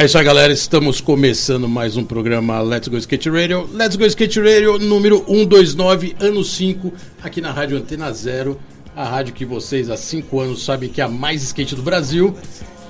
[0.00, 0.50] É isso aí, galera.
[0.50, 3.68] Estamos começando mais um programa Let's Go Skate Radio.
[3.70, 6.90] Let's Go Skate Radio número 129, ano 5,
[7.22, 8.58] aqui na Rádio Antena Zero.
[8.96, 12.34] A rádio que vocês há 5 anos sabem que é a mais skate do Brasil.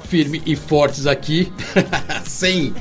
[0.08, 1.52] Firme e fortes aqui,
[2.24, 2.72] sem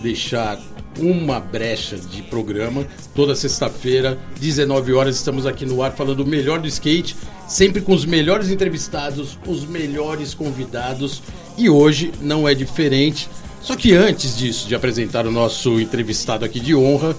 [0.00, 0.56] deixar
[0.96, 2.86] uma brecha de programa.
[3.12, 7.16] Toda sexta-feira, 19 horas, estamos aqui no ar falando o melhor do skate,
[7.48, 11.20] sempre com os melhores entrevistados, os melhores convidados.
[11.58, 13.28] E hoje não é diferente.
[13.64, 17.16] Só que antes disso, de apresentar o nosso entrevistado aqui de honra,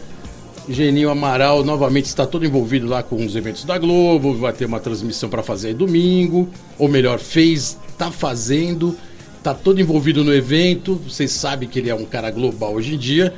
[0.69, 4.80] Geninho Amaral novamente está todo envolvido lá com os eventos da Globo, vai ter uma
[4.80, 6.47] transmissão para fazer domingo,
[6.78, 8.95] ou melhor, fez, está fazendo,
[9.39, 11.02] está todo envolvido no evento.
[11.09, 13.34] Vocês sabem que ele é um cara global hoje em dia,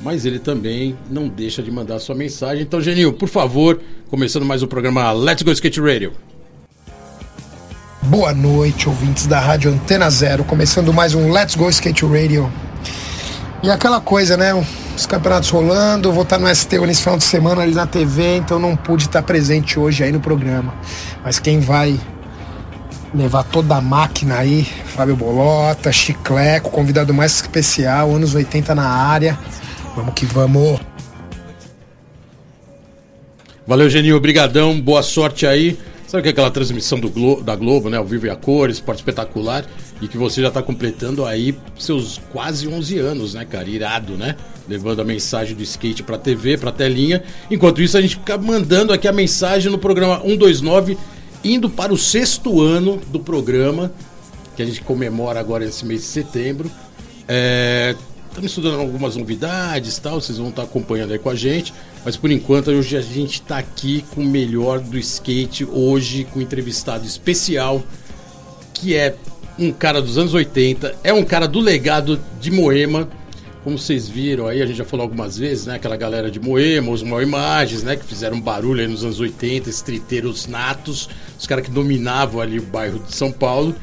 [0.00, 2.62] mas ele também não deixa de mandar sua mensagem.
[2.62, 6.12] Então, Geninho, por favor, começando mais um programa Let's Go Skate Radio.
[8.04, 12.52] Boa noite, ouvintes da Rádio Antena Zero, começando mais um Let's Go Skate Radio.
[13.62, 14.52] E aquela coisa, né?
[14.96, 18.58] Os campeonatos rolando, vou estar no STU nesse final de semana ali na TV, então
[18.58, 20.74] não pude estar presente hoje aí no programa.
[21.24, 21.98] Mas quem vai
[23.14, 29.38] levar toda a máquina aí, Fábio Bolota, Chicleco, convidado mais especial, anos 80 na área.
[29.94, 30.80] Vamos que vamos.
[33.64, 35.78] Valeu, Geninho, obrigadão, boa sorte aí.
[36.12, 37.96] Sabe que é aquela transmissão do Glo da Globo, né?
[37.96, 39.64] Ao vivo e a cores, esporte espetacular,
[39.98, 43.66] e que você já está completando aí seus quase 11 anos, né, cara?
[43.66, 44.36] Irado, né?
[44.68, 47.22] Levando a mensagem do skate pra TV, pra telinha.
[47.50, 50.98] Enquanto isso, a gente fica mandando aqui a mensagem no programa 129,
[51.42, 53.90] indo para o sexto ano do programa,
[54.54, 56.70] que a gente comemora agora nesse mês de setembro.
[57.26, 57.96] É,
[58.32, 61.74] Estamos estudando algumas novidades tal, vocês vão estar acompanhando aí com a gente.
[62.02, 66.38] Mas por enquanto hoje a gente está aqui com o melhor do skate, hoje com
[66.38, 67.82] um entrevistado especial,
[68.72, 69.16] que é
[69.58, 73.06] um cara dos anos 80, é um cara do legado de Moema.
[73.62, 75.74] Como vocês viram aí, a gente já falou algumas vezes, né?
[75.74, 77.96] Aquela galera de Moema, os Mal Imagens, né?
[77.96, 81.06] Que fizeram barulho aí nos anos 80, estriteiros natos,
[81.38, 83.76] os caras que dominavam ali o bairro de São Paulo.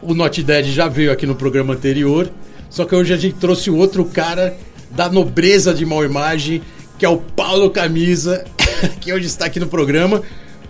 [0.00, 2.30] O Not Dead já veio aqui no programa anterior.
[2.72, 4.56] Só que hoje a gente trouxe outro cara
[4.90, 6.62] da nobreza de mal imagem,
[6.98, 8.46] que é o Paulo Camisa,
[8.98, 10.22] que hoje está aqui no programa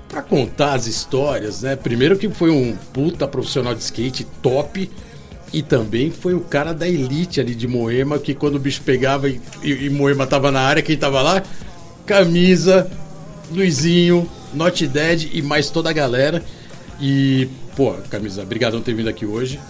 [0.08, 1.76] para contar as histórias, né?
[1.76, 4.90] Primeiro que foi um puta profissional de skate top
[5.52, 9.28] e também foi o cara da elite ali de Moema, que quando o bicho pegava
[9.28, 11.40] e, e, e Moema tava na área, quem tava lá?
[12.04, 12.90] Camisa,
[13.52, 16.42] Luizinho, Not Dead e mais toda a galera.
[17.00, 19.60] E, pô, Camisa, obrigado por ter vindo aqui hoje.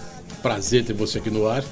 [0.41, 1.63] Prazer ter você aqui no ar.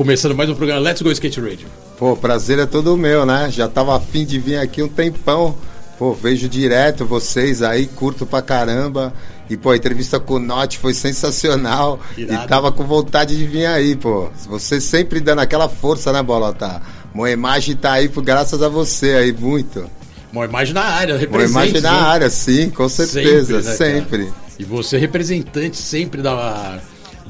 [0.00, 1.68] Começando mais um programa Let's Go Skate Radio.
[1.98, 3.50] Pô, prazer é todo meu, né?
[3.50, 5.54] Já tava afim de vir aqui um tempão.
[5.98, 9.12] Pô, vejo direto vocês aí, curto pra caramba.
[9.50, 12.00] E, pô, a entrevista com o Note foi sensacional.
[12.16, 12.44] Irado.
[12.44, 14.30] E tava com vontade de vir aí, pô.
[14.48, 16.80] Você sempre dando aquela força, né, Bolota?
[17.12, 19.84] Moemagem tá aí por graças a você aí, muito.
[20.32, 21.82] Uma imagem na área, Moemagem representante.
[21.82, 22.08] na né?
[22.08, 24.32] área, sim, com certeza, né, sempre.
[24.58, 26.80] E você representante sempre da,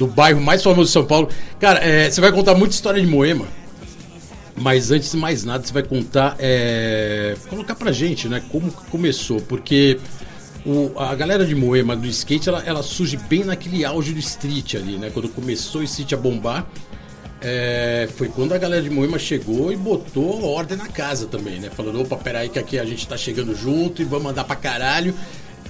[0.00, 1.28] do bairro mais famoso de São Paulo.
[1.60, 3.46] Cara, é, você vai contar muita história de Moema.
[4.56, 9.40] Mas antes de mais nada, você vai contar, é, colocar pra gente, né, como começou,
[9.42, 9.98] porque
[10.66, 14.74] o- a galera de Moema do skate, ela, ela surge bem naquele auge do street
[14.74, 16.66] ali, né, quando começou o street a bombar,
[17.40, 21.70] é, foi quando a galera de Moema chegou e botou ordem na casa também, né,
[21.74, 25.14] falando, opa, peraí que aqui a gente tá chegando junto e vamos andar pra caralho,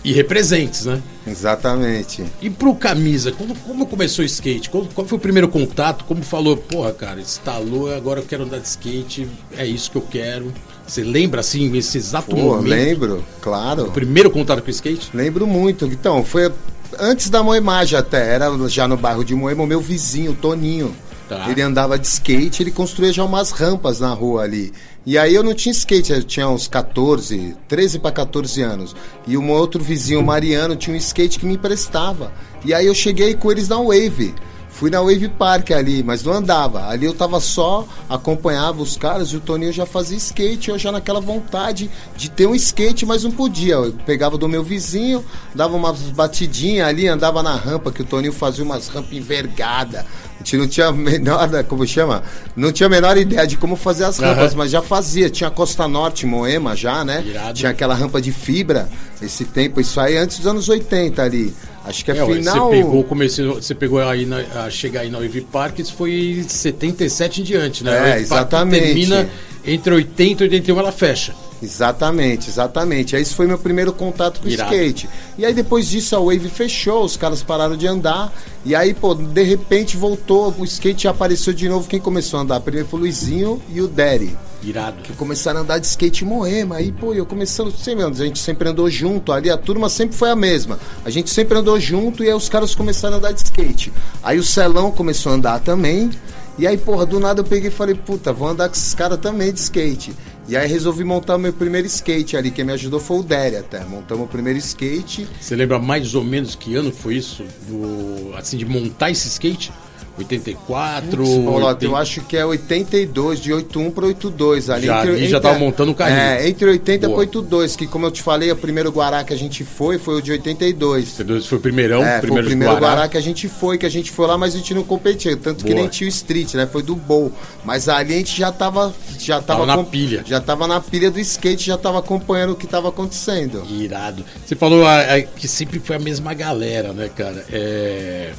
[0.05, 1.03] e representes, né.
[1.27, 2.25] Exatamente.
[2.41, 4.71] E pro Camisa, como, como começou o skate?
[4.71, 6.05] Qual, qual foi o primeiro contato?
[6.05, 10.02] Como falou, porra, cara, instalou, agora eu quero andar de skate, é isso que eu
[10.02, 10.52] quero.
[10.87, 12.69] Você lembra, assim, esse exato Pô, momento?
[12.69, 13.85] lembro, claro.
[13.85, 15.11] O primeiro contato com o skate?
[15.14, 15.87] Lembro muito.
[15.87, 16.50] Então, foi
[16.99, 20.94] antes da Moemagem até, era já no bairro de Moema, o meu vizinho, Toninho.
[21.29, 21.49] Tá.
[21.49, 24.73] Ele andava de skate, ele construía já umas rampas na rua ali.
[25.06, 28.94] E aí eu não tinha skate, eu tinha uns 14, 13 para 14 anos.
[29.26, 32.32] E um outro vizinho, Mariano, tinha um skate que me emprestava.
[32.64, 34.35] E aí eu cheguei com eles na Wave.
[34.69, 36.87] Fui na Wave Park ali, mas não andava.
[36.87, 40.93] Ali eu tava só, acompanhava os caras e o Toninho já fazia skate, eu já
[40.93, 43.75] naquela vontade de ter um skate, mas não podia.
[43.75, 45.25] Eu pegava do meu vizinho,
[45.55, 50.05] dava umas batidinhas ali, andava na rampa, que o Toninho fazia umas rampas envergadas.
[50.40, 52.22] A gente não tinha a menor, como chama?
[52.56, 54.58] Não tinha a menor ideia de como fazer as rampas, uhum.
[54.58, 55.28] mas já fazia.
[55.28, 57.22] Tinha Costa Norte, Moema já, né?
[57.26, 57.52] Irado.
[57.52, 58.88] Tinha aquela rampa de fibra,
[59.20, 61.54] esse tempo, isso aí antes dos anos 80 ali.
[61.84, 62.70] Acho que é, é final.
[62.70, 66.42] Você pegou, comecei, você pegou aí na, a chegar aí na Wave Park, isso foi
[66.48, 68.12] 77 em diante, né?
[68.16, 68.84] É, exatamente.
[68.87, 69.28] termina
[69.66, 71.34] entre 80 e 81 ela fecha.
[71.62, 73.15] Exatamente, exatamente.
[73.17, 75.09] Esse foi meu primeiro contato com o skate.
[75.37, 78.33] E aí depois disso a Wave fechou, os caras pararam de andar.
[78.65, 81.89] E aí, pô, de repente voltou, o skate apareceu de novo.
[81.89, 82.61] Quem começou a andar?
[82.61, 84.37] Primeiro foi o Luizinho e o Derry.
[84.62, 85.03] Irado.
[85.03, 86.77] Que começaram a andar de skate Moema.
[86.77, 89.33] Aí, pô, eu começando, sei mesmo, a gente sempre andou junto.
[89.33, 90.79] Ali a turma sempre foi a mesma.
[91.05, 93.93] A gente sempre andou junto e aí os caras começaram a andar de skate.
[94.23, 96.11] Aí o Celão começou a andar também.
[96.59, 99.19] E aí, porra, do nada eu peguei e falei, puta, vou andar com esses caras
[99.19, 100.12] também de skate.
[100.50, 102.50] E aí resolvi montar meu primeiro skate ali.
[102.50, 103.85] Quem me ajudou foi o Derry até.
[103.85, 105.25] Montamos o primeiro skate.
[105.41, 107.44] Você lembra mais ou menos que ano foi isso?
[107.69, 109.73] Do, assim, de montar esse skate?
[110.20, 111.17] 84.
[111.17, 111.84] Putz, Paulo, 80...
[111.84, 114.70] eu acho que é 82, de 81 para 82.
[114.70, 116.20] Ali já, entre, já estava montando o carrinho.
[116.20, 119.37] É, entre 80 e 82, que como eu te falei, o primeiro Guará que a
[119.37, 121.19] gente foi foi o de 82.
[121.46, 122.94] Foi o primeirão, é, foi o primeiro Guará.
[122.94, 123.08] Guará.
[123.08, 125.62] que a gente foi, que a gente foi lá, mas a gente não competia, tanto
[125.62, 125.69] Boa.
[125.69, 126.66] que nem tinha o Street, né?
[126.66, 127.32] Foi do Bowl.
[127.64, 130.25] Mas ali a gente já estava já tava, tava na pilha.
[130.26, 133.62] Já estava na pilha do skate, já estava acompanhando o que estava acontecendo.
[133.69, 134.25] Irado.
[134.44, 137.44] Você falou a, a, que sempre foi a mesma galera, né, cara?
[137.50, 138.32] É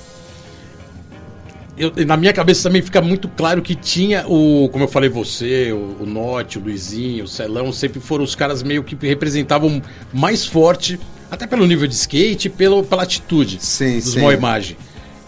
[1.78, 5.72] eu, na minha cabeça também fica muito claro que tinha o, como eu falei, você,
[5.72, 9.82] o, o Norte, o Luizinho, o Celão, sempre foram os caras meio que representavam
[10.14, 14.30] mais forte, até pelo nível de skate, pelo, pela atitude sim, dos sim.
[14.30, 14.78] Imagem.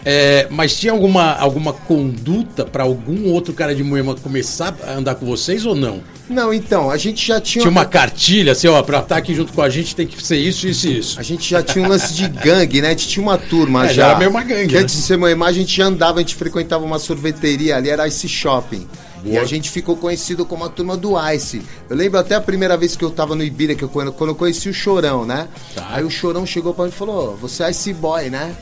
[0.05, 5.15] É, mas tinha alguma, alguma conduta para algum outro cara de Moema começar a andar
[5.15, 6.01] com vocês ou não?
[6.29, 7.61] Não, então, a gente já tinha.
[7.61, 10.37] Tinha uma cartilha, assim, ó, pra estar aqui junto com a gente tem que ser
[10.37, 11.19] isso, isso e isso.
[11.19, 12.87] A gente já tinha um lance de gangue, né?
[12.87, 13.93] A gente tinha uma turma é, já.
[13.93, 14.67] já era meio uma gangue.
[14.67, 14.81] Que né?
[14.81, 18.27] antes de ser Moema, a gente andava, a gente frequentava uma sorveteria ali, era esse
[18.27, 18.87] shopping.
[19.23, 19.35] Boa.
[19.35, 21.61] E a gente ficou conhecido como a turma do Ice.
[21.89, 24.35] Eu lembro até a primeira vez que eu tava no Ibira, que eu, quando eu
[24.35, 25.47] conheci o Chorão, né?
[25.73, 25.87] Tá.
[25.91, 28.53] Aí o Chorão chegou pra mim e falou: Você é Ice Boy, né?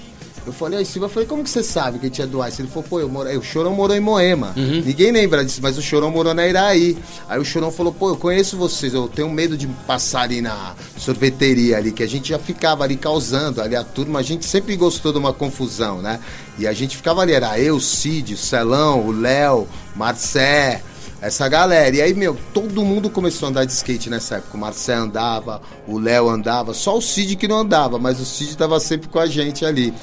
[0.46, 2.46] Eu falei, aí Silva, eu falei, como que você sabe que a gente é do
[2.46, 2.62] Ice?
[2.62, 3.30] Ele falou, pô, eu moro...
[3.38, 4.54] o Chorão morou em Moema.
[4.58, 4.82] Uhum.
[4.84, 6.98] Ninguém lembra disso, mas o Chorão morou na Iraí.
[7.30, 10.74] Aí o Chorão falou, pô, eu conheço vocês, eu tenho medo de passar ali na
[10.98, 14.76] sorveteria ali, que a gente já ficava ali causando, ali a turma, a gente sempre
[14.76, 16.20] gostou de uma confusão, né?
[16.58, 20.82] E a gente ficava ali, era eu, o Cid, o Celão, o Léo, Marcé,
[21.22, 21.96] essa galera.
[21.96, 24.58] E aí, meu, todo mundo começou a andar de skate nessa época.
[24.58, 28.50] O Marcé andava, o Léo andava, só o Cid que não andava, mas o Cid
[28.50, 29.94] estava sempre com a gente ali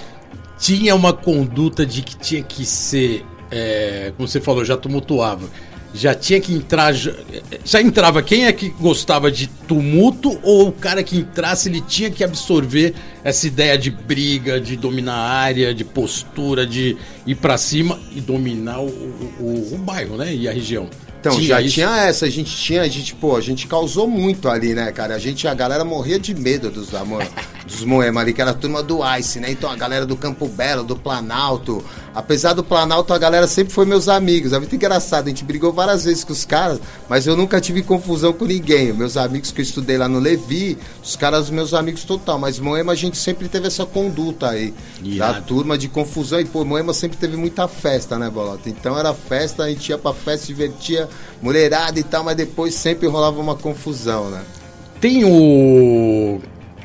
[0.58, 5.48] tinha uma conduta de que tinha que ser, é, como você falou, já tumultuava.
[5.94, 6.92] Já tinha que entrar.
[6.92, 12.10] Já, entrava quem é que gostava de tumulto ou o cara que entrasse ele tinha
[12.10, 12.94] que absorver
[13.24, 16.94] essa ideia de briga, de dominar a área, de postura, de
[17.26, 18.88] ir para cima e dominar o,
[19.40, 20.34] o, o bairro, né?
[20.34, 20.90] E a região.
[21.20, 21.74] Então, tinha já isso?
[21.74, 25.14] tinha essa, a gente tinha, a gente, pô, a gente causou muito ali, né, cara?
[25.16, 27.02] A gente, a galera morria de medo dos, da,
[27.66, 29.50] dos Moema ali, que era a turma do Ice, né?
[29.50, 31.84] Então a galera do Campo Belo, do Planalto.
[32.18, 34.52] Apesar do Planalto, a galera sempre foi meus amigos.
[34.52, 37.80] É muito engraçado, a gente brigou várias vezes com os caras, mas eu nunca tive
[37.80, 38.92] confusão com ninguém.
[38.92, 42.36] Meus amigos que eu estudei lá no Levi, os caras, meus amigos total.
[42.36, 44.74] Mas Moema a gente sempre teve essa conduta aí.
[45.00, 45.32] Yeah.
[45.32, 46.40] Da turma de confusão.
[46.40, 48.68] E, pô, Moema sempre teve muita festa, né, Bolota?
[48.68, 51.08] Então era festa, a gente ia pra festa, divertia
[51.40, 54.42] mulherada e tal, mas depois sempre rolava uma confusão, né?
[55.00, 56.40] Tem o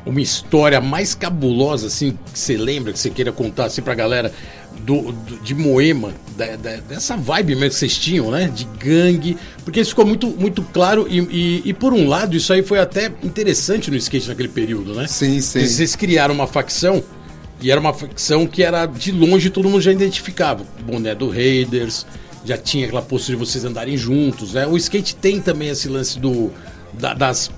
[0.06, 4.32] uma história mais cabulosa, assim, que você lembra, que você queira contar assim pra galera
[4.80, 8.50] do, do de Moema, da, da, dessa vibe mesmo que vocês tinham, né?
[8.54, 12.52] De gangue, porque isso ficou muito, muito claro e, e, e, por um lado isso
[12.52, 15.06] aí foi até interessante no skate naquele período, né?
[15.06, 15.60] Sim, sim.
[15.60, 17.02] Porque vocês criaram uma facção
[17.60, 20.64] e era uma facção que era de longe todo mundo já identificava.
[20.84, 22.06] Boné do Raiders,
[22.44, 24.66] já tinha aquela postura de vocês andarem juntos, né?
[24.66, 26.52] O skate tem também esse lance do
[26.92, 27.50] da, das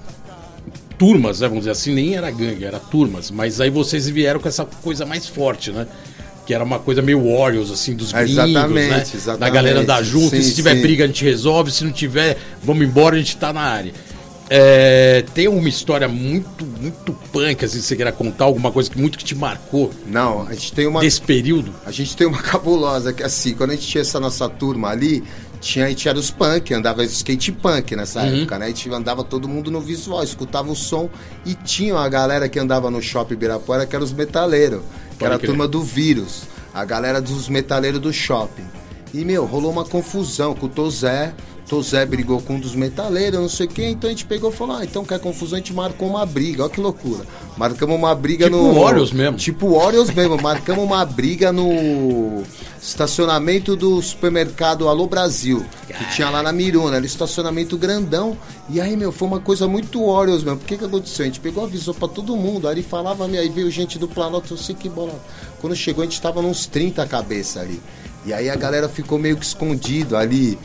[0.98, 4.48] turmas, né, vamos dizer assim, nem era gangue, era turmas, mas aí vocês vieram com
[4.48, 5.86] essa coisa mais forte, né?
[6.46, 9.02] Que era uma coisa meio Warriors, assim, dos gringos, exatamente, né?
[9.02, 9.40] Exatamente.
[9.40, 10.82] Da galera andar junto, sim, se tiver sim.
[10.82, 13.92] briga a gente resolve, se não tiver, vamos embora, a gente tá na área.
[14.48, 19.18] É, tem uma história muito, muito punk, assim, você queira contar alguma coisa que muito
[19.18, 19.90] que te marcou?
[20.06, 21.00] Não, a gente tem uma.
[21.00, 21.74] Desse período?
[21.84, 25.24] A gente tem uma cabulosa, que assim, quando a gente tinha essa nossa turma ali,
[25.60, 28.42] tinha, a gente era os punk, andava skate punk nessa uhum.
[28.42, 28.66] época, né?
[28.66, 31.10] A gente andava todo mundo no visual, escutava o som
[31.44, 34.82] e tinha uma galera que andava no shopping Ibirapuera que era os metaleiros,
[35.18, 36.44] que era a turma do vírus.
[36.72, 38.66] A galera dos metaleiros do shopping.
[39.14, 41.34] E, meu, rolou uma confusão com o Tozé.
[41.68, 44.76] Tozé brigou com um dos metaleiros, não sei quem, então a gente pegou e falou:
[44.76, 46.62] ah, então quer confusão, a gente marcou uma briga.
[46.62, 47.24] Olha que loucura.
[47.56, 48.68] Marcamos uma briga tipo no.
[48.68, 49.36] Tipo Orioles mesmo.
[49.36, 50.40] Tipo Orioles mesmo.
[50.40, 52.44] Marcamos uma briga no
[52.80, 58.36] estacionamento do supermercado Alô Brasil, que tinha lá na Miruna, era estacionamento grandão.
[58.68, 60.60] E aí, meu, foi uma coisa muito Orioles mesmo.
[60.60, 61.24] Por que que aconteceu?
[61.24, 64.58] A gente pegou, avisou pra todo mundo, aí falava, aí veio gente do Planalto, eu
[64.58, 65.20] sei que bola.
[65.60, 67.82] Quando chegou, a gente tava nos 30 cabeça ali.
[68.24, 70.58] E aí a galera ficou meio que escondido ali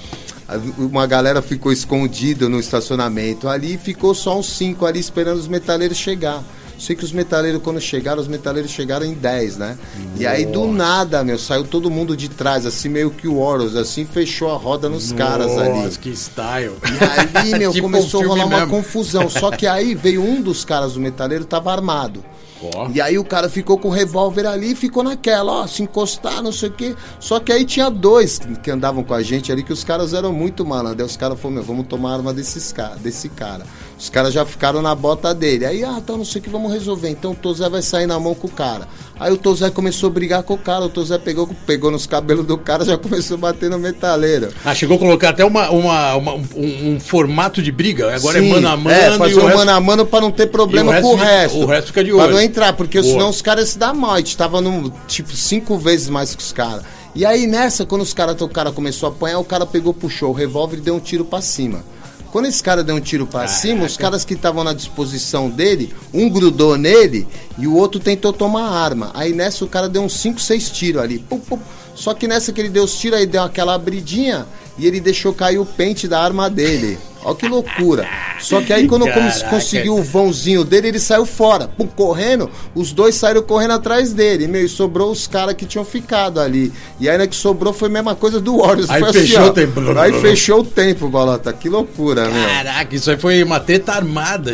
[0.77, 5.97] uma galera ficou escondida no estacionamento ali ficou só uns cinco ali esperando os metaleiros
[5.97, 6.43] chegar.
[6.79, 9.77] Sei que os metaleiros, quando chegaram, os metaleiros chegaram em 10, né?
[9.99, 10.23] Nossa.
[10.23, 13.75] E aí, do nada, meu, saiu todo mundo de trás, assim, meio que o Horus,
[13.75, 15.95] assim, fechou a roda nos Nossa, caras ali.
[15.97, 16.73] que style.
[16.83, 18.71] E aí, meu, tipo começou um a rolar uma mesmo.
[18.71, 19.29] confusão.
[19.29, 22.25] Só que aí veio um dos caras do metaleiro, tava armado.
[22.61, 22.89] Oh.
[22.93, 26.41] E aí o cara ficou com o revólver ali e ficou naquela, ó, se encostar,
[26.43, 26.95] não sei o quê.
[27.19, 30.31] Só que aí tinha dois que andavam com a gente ali, que os caras eram
[30.31, 31.01] muito malandros.
[31.01, 33.65] Aí os caras falaram, meu, vamos tomar arma desses, desse cara.
[34.01, 35.63] Os caras já ficaram na bota dele.
[35.63, 37.07] Aí, ah, então não sei o que vamos resolver.
[37.07, 38.87] Então o Tozé vai sair na mão com o cara.
[39.19, 40.85] Aí o Tozé começou a brigar com o cara.
[40.85, 44.49] O Tozé pegou, pegou nos cabelos do cara já começou a bater no metaleiro.
[44.65, 48.15] Ah, chegou a colocar até uma, uma, uma um, um, formato de briga.
[48.15, 48.89] Agora é Sim, é mano a mano.
[48.89, 49.57] É, fazer um resto...
[49.59, 51.59] mano a mano pra não ter problema o com o resto.
[51.59, 52.23] O resto fica de olho.
[52.23, 53.13] Pra não entrar, porque Boa.
[53.13, 54.13] senão os caras se dão mal.
[54.13, 56.83] A gente tava no, tipo, cinco vezes mais que os caras.
[57.13, 60.31] E aí nessa, quando os cara, o cara começou a apanhar, o cara pegou, puxou
[60.31, 61.83] o revólver e deu um tiro para cima.
[62.31, 65.93] Quando esse cara deu um tiro para cima, os caras que estavam na disposição dele,
[66.13, 69.11] um grudou nele e o outro tentou tomar a arma.
[69.13, 71.19] Aí nessa o cara deu uns 5, 6 tiros ali.
[71.19, 71.59] Pum, pum.
[71.93, 74.47] Só que nessa que ele deu os tiros, aí deu aquela abridinha
[74.77, 76.97] e ele deixou cair o pente da arma dele.
[77.23, 78.07] Olha que loucura.
[78.39, 79.49] Só que aí quando Caraca.
[79.49, 81.67] conseguiu o vãozinho dele, ele saiu fora.
[81.67, 84.47] Pum, correndo, os dois saíram correndo atrás dele.
[84.47, 86.71] Meu, e sobrou os caras que tinham ficado ali.
[86.99, 88.89] E aí, né, que sobrou foi a mesma coisa do Warriors.
[88.89, 89.99] Aí foi fechou assim, o tempo.
[89.99, 91.53] Aí fechou o tempo, Bolota.
[91.53, 92.49] Que loucura, Caraca, meu.
[92.49, 94.51] Caraca, isso aí foi uma treta armada.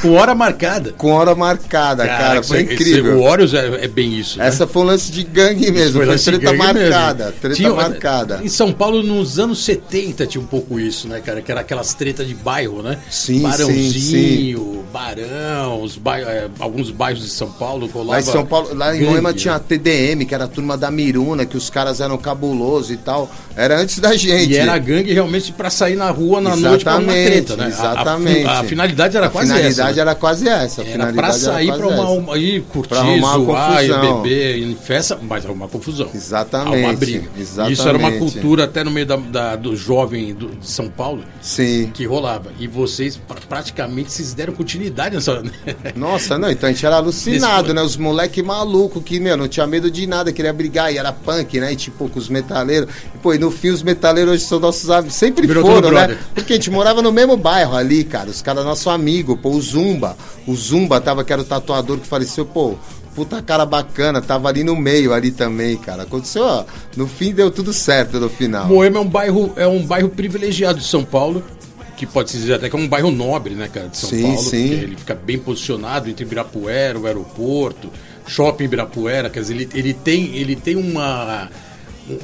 [0.00, 0.92] com hora marcada.
[0.96, 2.42] Com hora marcada, Caraca, cara.
[2.42, 3.18] Foi incrível.
[3.18, 4.38] o Warriors é, é, bem isso.
[4.38, 4.46] Né?
[4.46, 6.04] Essa foi um lance de gangue mesmo.
[6.04, 7.24] Foi, foi treta marcada.
[7.24, 7.40] Mesmo.
[7.40, 8.40] Treta tinha, marcada.
[8.42, 11.42] Em São Paulo, nos anos 70, tinha um pouco isso, né, cara?
[11.42, 12.98] Que era aquelas tretas de bairro, né?
[13.10, 14.84] Sim, Barãozinho, sim, sim.
[14.94, 19.02] Barão, os bairros, é, alguns bairros de São Paulo Lá em São Paulo, lá em
[19.02, 22.92] Moema tinha a TDM, que era a turma da Miruna, que os caras eram cabulosos
[22.92, 23.28] e tal.
[23.56, 24.52] Era antes da gente.
[24.52, 27.68] E era gangue realmente para sair na rua na exatamente, noite pra uma treta, né?
[27.68, 28.46] Exatamente.
[28.46, 29.58] A, a, a finalidade era a quase essa.
[29.58, 30.82] A finalidade era quase essa.
[30.82, 35.44] A era pra sair pra uma, uma, ir curtir, zoar, ir beber, em festa, mas
[35.44, 36.08] uma confusão.
[36.14, 36.84] Exatamente.
[36.84, 37.28] Uma briga.
[37.38, 37.72] Exatamente.
[37.72, 41.24] Isso era uma cultura até no meio da, da do jovem do, de São Paulo.
[41.54, 41.90] Sim.
[41.94, 42.50] Que rolava.
[42.58, 45.40] E vocês praticamente vocês deram continuidade nessa.
[45.94, 47.80] Nossa, não, então a gente era alucinado, né?
[47.80, 51.60] Os moleque maluco que, meu, não tinha medo de nada, queria brigar, e era punk,
[51.60, 51.72] né?
[51.72, 52.92] E tipo, com os metaleiros.
[53.14, 55.14] E, pô, e no fim os metaleiros hoje são nossos amigos.
[55.14, 56.18] Sempre Virou foram, né?
[56.34, 58.30] Porque a gente morava no mesmo bairro ali, cara.
[58.30, 60.16] Os caras, nosso amigo, pô, o Zumba.
[60.48, 62.74] O Zumba tava, que era o tatuador que faleceu, pô
[63.14, 66.02] puta cara bacana, tava ali no meio ali também, cara.
[66.02, 66.64] Aconteceu, ó,
[66.96, 68.66] no fim deu tudo certo no final.
[68.66, 71.42] Moema é um bairro, é um bairro privilegiado de São Paulo
[71.96, 74.22] que pode se dizer até que é um bairro nobre, né, cara, de São sim,
[74.22, 74.38] Paulo.
[74.38, 74.70] Sim.
[74.72, 77.88] Ele fica bem posicionado entre Ibirapuera, o aeroporto,
[78.26, 81.48] shopping Ibirapuera, quer dizer, ele, ele tem, ele tem uma,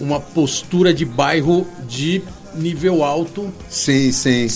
[0.00, 2.22] uma postura de bairro de
[2.54, 3.52] nível alto.
[3.68, 4.48] Sim, sim.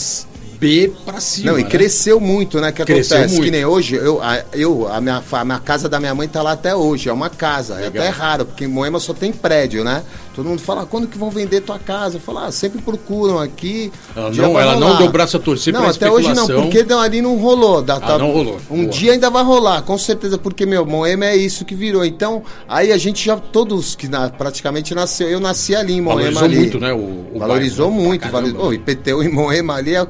[0.58, 1.52] B pra cima.
[1.52, 1.68] Não, e né?
[1.68, 2.72] cresceu muito, né?
[2.72, 3.34] Que cresceu acontece?
[3.34, 3.44] Muito.
[3.44, 6.42] Que nem hoje, eu, a, eu, a, minha, a minha casa da minha mãe tá
[6.42, 7.08] lá até hoje.
[7.08, 7.74] É uma casa.
[7.74, 8.04] É Legal.
[8.04, 10.02] É até raro, porque em Moema só tem prédio, né?
[10.34, 12.16] Todo mundo fala, quando que vão vender tua casa?
[12.16, 13.92] Eu falo, ah, sempre procuram aqui.
[14.16, 17.36] Ela, não, ela não deu braço a torcer Não, até hoje não, porque ali não
[17.36, 17.80] rolou.
[17.80, 18.58] Da, ah, não rolou.
[18.68, 18.88] Um Boa.
[18.88, 22.04] dia ainda vai rolar, com certeza, porque, meu, Moema é isso que virou.
[22.04, 26.32] Então, aí a gente já, todos que na, praticamente nasceu, eu nasci ali em Moema.
[26.32, 26.56] Valorizou ali.
[26.56, 26.92] muito, né?
[26.92, 28.28] O, o Valorizou bairro, muito.
[28.28, 30.04] Valorizou, o IPTU em Moema ali é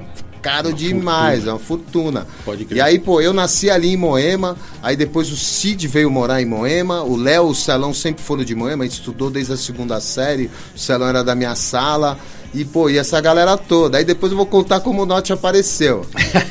[0.45, 1.51] caro uma demais, fortuna.
[1.51, 2.27] é uma fortuna.
[2.45, 2.77] Pode crer.
[2.77, 6.45] E aí, pô, eu nasci ali em Moema, aí depois o Cid veio morar em
[6.45, 9.99] Moema, o Léo, o Celão sempre foram de Moema, a gente estudou desde a segunda
[10.15, 12.19] série, o Celão era da minha sala.
[12.55, 13.99] E, pô, e essa galera toda.
[13.99, 16.07] Aí depois eu vou contar como o Note apareceu.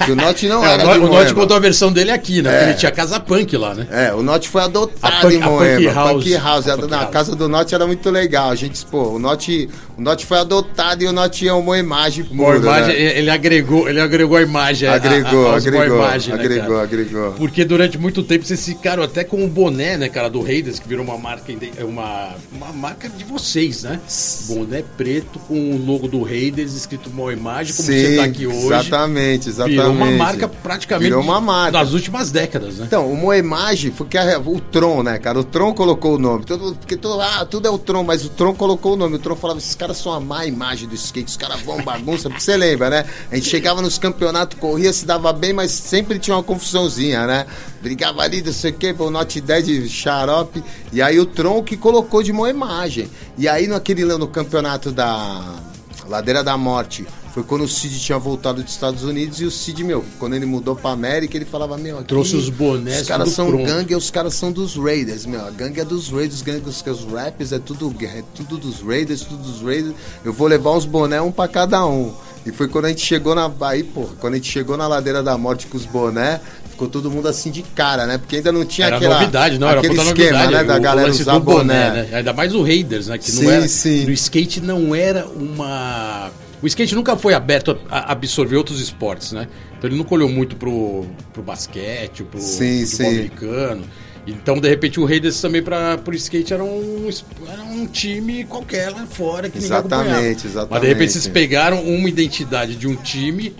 [0.05, 0.99] Que o Note não é, era.
[0.99, 2.49] o Note contou a versão dele aqui, né?
[2.49, 2.53] É.
[2.53, 3.87] Porque ele tinha casa punk lá, né?
[3.89, 5.91] É, o Note foi adotado punk, em Moema.
[5.91, 6.23] A punk House.
[6.23, 6.67] Punk House.
[6.67, 8.49] A, na casa do Note era muito legal.
[8.49, 12.25] A gente, pô, o Note, o Note foi adotado e o Note é uma imagem
[12.25, 12.41] pura.
[12.41, 13.17] Uma imagem, né?
[13.17, 14.89] ele agregou, ele agregou a imagem.
[14.89, 17.31] Agregou, a, a, agregou, imagem, né, agregou, agregou.
[17.33, 20.87] Porque durante muito tempo vocês ficaram até com o boné, né, cara, do Raiders, que
[20.87, 24.01] virou uma marca, uma, uma marca de vocês, né?
[24.47, 28.47] Boné preto com o logo do Raiders escrito uma imagem, como Sim, você tá aqui
[28.47, 28.65] hoje.
[28.65, 29.77] Exatamente, exatamente.
[29.77, 31.77] Virou uma marca praticamente virou uma marca.
[31.77, 32.85] nas últimas décadas, né?
[32.87, 35.39] Então, uma imagem foi que a, o Tron, né, cara?
[35.39, 36.45] O Tron colocou o nome.
[36.45, 39.15] Todo, porque todo, ah, tudo é o Tron, mas o Tron colocou o nome.
[39.15, 42.29] O Tron falava: esses caras são a má imagem do skate, os caras vão bagunça,
[42.29, 43.05] porque você lembra, né?
[43.31, 47.45] A gente chegava nos campeonatos, corria, se dava bem, mas sempre tinha uma confusãozinha, né?
[47.81, 50.63] Brigava ali, não sei o que, o Not Dead xarope.
[50.91, 53.09] E aí o Tron que colocou de uma imagem.
[53.37, 55.41] E aí naquele no campeonato da
[56.07, 59.83] Ladeira da Morte, foi quando o Cid tinha voltado dos Estados Unidos e o Cid,
[59.83, 63.29] meu, quando ele mudou pra América, ele falava, meu, aqui, trouxe os bonés, os caras
[63.29, 63.65] são pronto.
[63.65, 67.11] gangue, os caras são dos Raiders, meu, a gangue é dos Raiders, gangue dos os
[67.11, 69.95] raps é tudo, é tudo dos Raiders, tudo dos Raiders.
[70.23, 72.13] Eu vou levar uns bonés um pra cada um.
[72.45, 75.23] E foi quando a gente chegou na aí, pô, quando a gente chegou na ladeira
[75.23, 76.41] da morte com os bonés,
[76.73, 78.17] ficou todo mundo assim de cara, né?
[78.17, 80.81] Porque ainda não tinha era aquela novidade, não, aquele era esquema, novidade, né, da o,
[80.81, 81.89] galera o usar boné.
[81.89, 82.03] boné.
[82.03, 82.17] né?
[82.17, 84.05] Ainda mais o Raiders, né, que sim, não era sim.
[84.05, 89.49] no skate não era uma o skate nunca foi aberto a absorver outros esportes, né?
[89.77, 93.17] Então ele nunca olhou muito pro, pro basquete, pro sim, futebol sim.
[93.17, 93.83] americano.
[94.25, 97.09] Então, de repente, o Raiders também para o skate era um,
[97.51, 100.71] era um time qualquer lá fora que Exatamente, exatamente.
[100.71, 103.53] Mas de repente vocês pegaram uma identidade de um time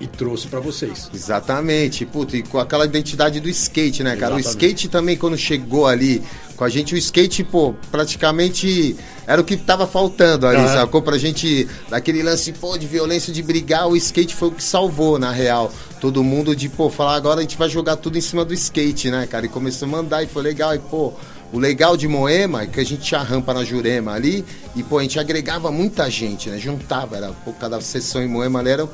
[0.00, 1.10] e trouxe para vocês.
[1.12, 2.04] Exatamente.
[2.04, 4.38] Puta, e com aquela identidade do skate, né, cara?
[4.38, 4.46] Exatamente.
[4.46, 6.22] O skate também, quando chegou ali
[6.56, 10.68] com a gente, o skate, pô, praticamente era o que tava faltando ali, uhum.
[10.68, 11.02] sacou?
[11.02, 15.18] Pra gente, daquele lance, pô, de violência, de brigar, o skate foi o que salvou,
[15.18, 15.72] na real.
[16.00, 19.10] Todo mundo de, pô, falar agora a gente vai jogar tudo em cima do skate,
[19.10, 19.46] né, cara?
[19.46, 20.74] E começou a mandar e foi legal.
[20.74, 21.12] E, pô,
[21.52, 24.98] o legal de Moema é que a gente tinha rampa na Jurema ali e, pô,
[24.98, 26.58] a gente agregava muita gente, né?
[26.58, 28.88] Juntava, era, pô, cada sessão em Moema ali era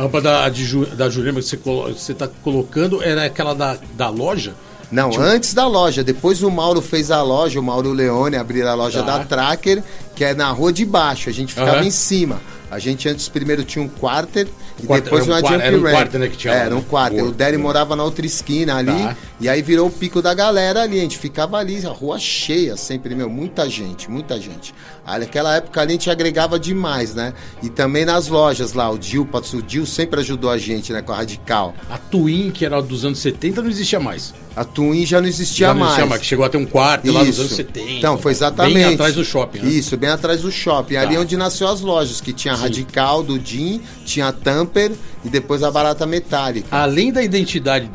[0.00, 4.54] a rampa da, de, da Jurema que você está colocando era aquela da, da loja?
[4.90, 5.22] Não, tipo...
[5.22, 6.02] antes da loja.
[6.02, 9.18] Depois o Mauro fez a loja, o Mauro Leone abriu a loja tá.
[9.18, 9.82] da Tracker,
[10.16, 11.28] que é na rua de baixo.
[11.28, 11.84] A gente ficava uhum.
[11.84, 12.40] em cima.
[12.70, 14.46] A gente antes primeiro tinha um quarter
[14.78, 16.82] e quarter, depois uma um jump era um quarter, né, que tinha é, era um
[16.82, 17.24] quarter.
[17.24, 18.86] O Derry morava na outra esquina ali.
[18.92, 19.16] Tá.
[19.40, 20.98] E aí virou o pico da galera ali.
[20.98, 23.28] A gente ficava ali, a rua cheia sempre, meu.
[23.28, 24.74] Muita gente, muita gente.
[25.04, 27.32] Aí, naquela época ali a gente agregava demais, né?
[27.62, 28.88] E também nas lojas lá.
[28.90, 31.02] O Dil, o Dil sempre ajudou a gente, né?
[31.02, 31.74] Com a Radical.
[31.90, 34.32] A Twin, que era dos anos 70, não existia mais.
[34.54, 35.92] A Twin já não existia já não mais.
[35.92, 37.14] Existia mais, que chegou a ter um quarto Isso.
[37.14, 37.90] lá nos anos 70.
[37.92, 38.74] Então, foi exatamente.
[38.74, 39.58] Bem atrás do shopping.
[39.60, 39.70] Né?
[39.70, 40.94] Isso, bem atrás do shopping.
[40.94, 41.00] Tá.
[41.00, 44.92] Ali onde nasceu as lojas, que tinha Radical, do Jim, tinha a Tamper
[45.24, 46.68] e depois a Barata Metálica.
[46.70, 47.90] Além da identidade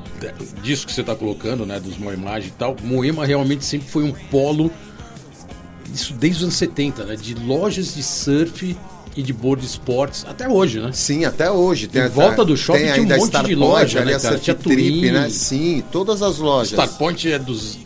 [0.62, 4.12] disso que você está colocando, né, dos Moema e tal, Moema realmente sempre foi um
[4.12, 4.71] polo,
[5.93, 8.75] isso desde os anos 70, né, de lojas de surf
[9.15, 10.89] e de board sports até hoje, né?
[10.91, 11.88] Sim, até hoje.
[11.88, 14.38] Tem em volta do shopping tem tinha um monte Star de loja, ali né, cara?
[14.38, 15.30] Tinha Trip, né?
[15.30, 16.71] Sim, todas as lojas.
[16.71, 17.78] Starpoint é dos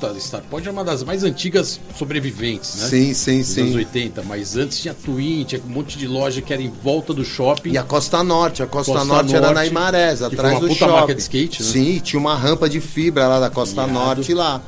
[0.00, 2.88] Puta, Starpoint é uma das mais antigas sobreviventes, né?
[2.88, 3.60] Sim, sim, Dos sim.
[3.62, 7.12] anos 80, mas antes tinha Twin, tinha um monte de loja que era em volta
[7.12, 7.72] do shopping.
[7.72, 10.60] E a Costa Norte, a Costa, Costa Norte, Norte, era na Imarés, atrás foi uma
[10.60, 10.92] do puta shopping.
[10.92, 11.68] marca de skate, né?
[11.68, 13.92] Sim, tinha uma rampa de fibra lá da Costa Irado.
[13.92, 14.62] Norte lá.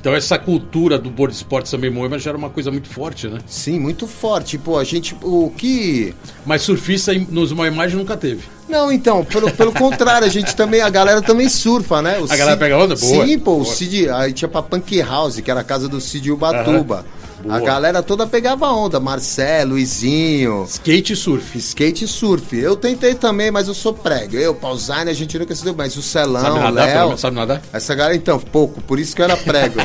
[0.00, 3.38] Então essa cultura do board sports também Moema já era uma coisa muito forte, né?
[3.46, 4.56] Sim, muito forte.
[4.56, 6.14] Pô, a gente, o que...
[6.46, 8.42] Mas surfista nos Moemagem nunca teve.
[8.66, 12.18] Não, então, pelo, pelo contrário, a gente também, a galera também surfa, né?
[12.18, 12.94] O a galera pega onda?
[12.96, 13.26] Boa.
[13.26, 13.62] Sim, pô, boa.
[13.62, 17.04] o Cid, aí tinha pra Punk House, que era a casa do Cid Ubatuba.
[17.42, 17.56] Boa.
[17.56, 20.64] A galera toda pegava onda, Marcelo, Luizinho.
[20.68, 21.58] Skate e surf.
[21.58, 22.56] Skate e surf.
[22.56, 24.36] Eu tentei também, mas eu sou prego.
[24.36, 27.04] Eu, Pausane, a gente nunca se deu, mas o Celão, Sabe nadar, Léo.
[27.06, 27.62] menos sabe nadar?
[27.72, 29.80] Essa galera, então, pouco, por isso que eu era prego.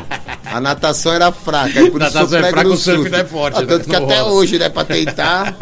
[0.46, 3.10] A natação era fraca, por isso eu Natação sou é prego fraca, no o surf
[3.10, 3.68] não é forte, Ah, né?
[3.68, 4.32] Tanto que Não até rola.
[4.34, 5.58] hoje, né, pra tentar.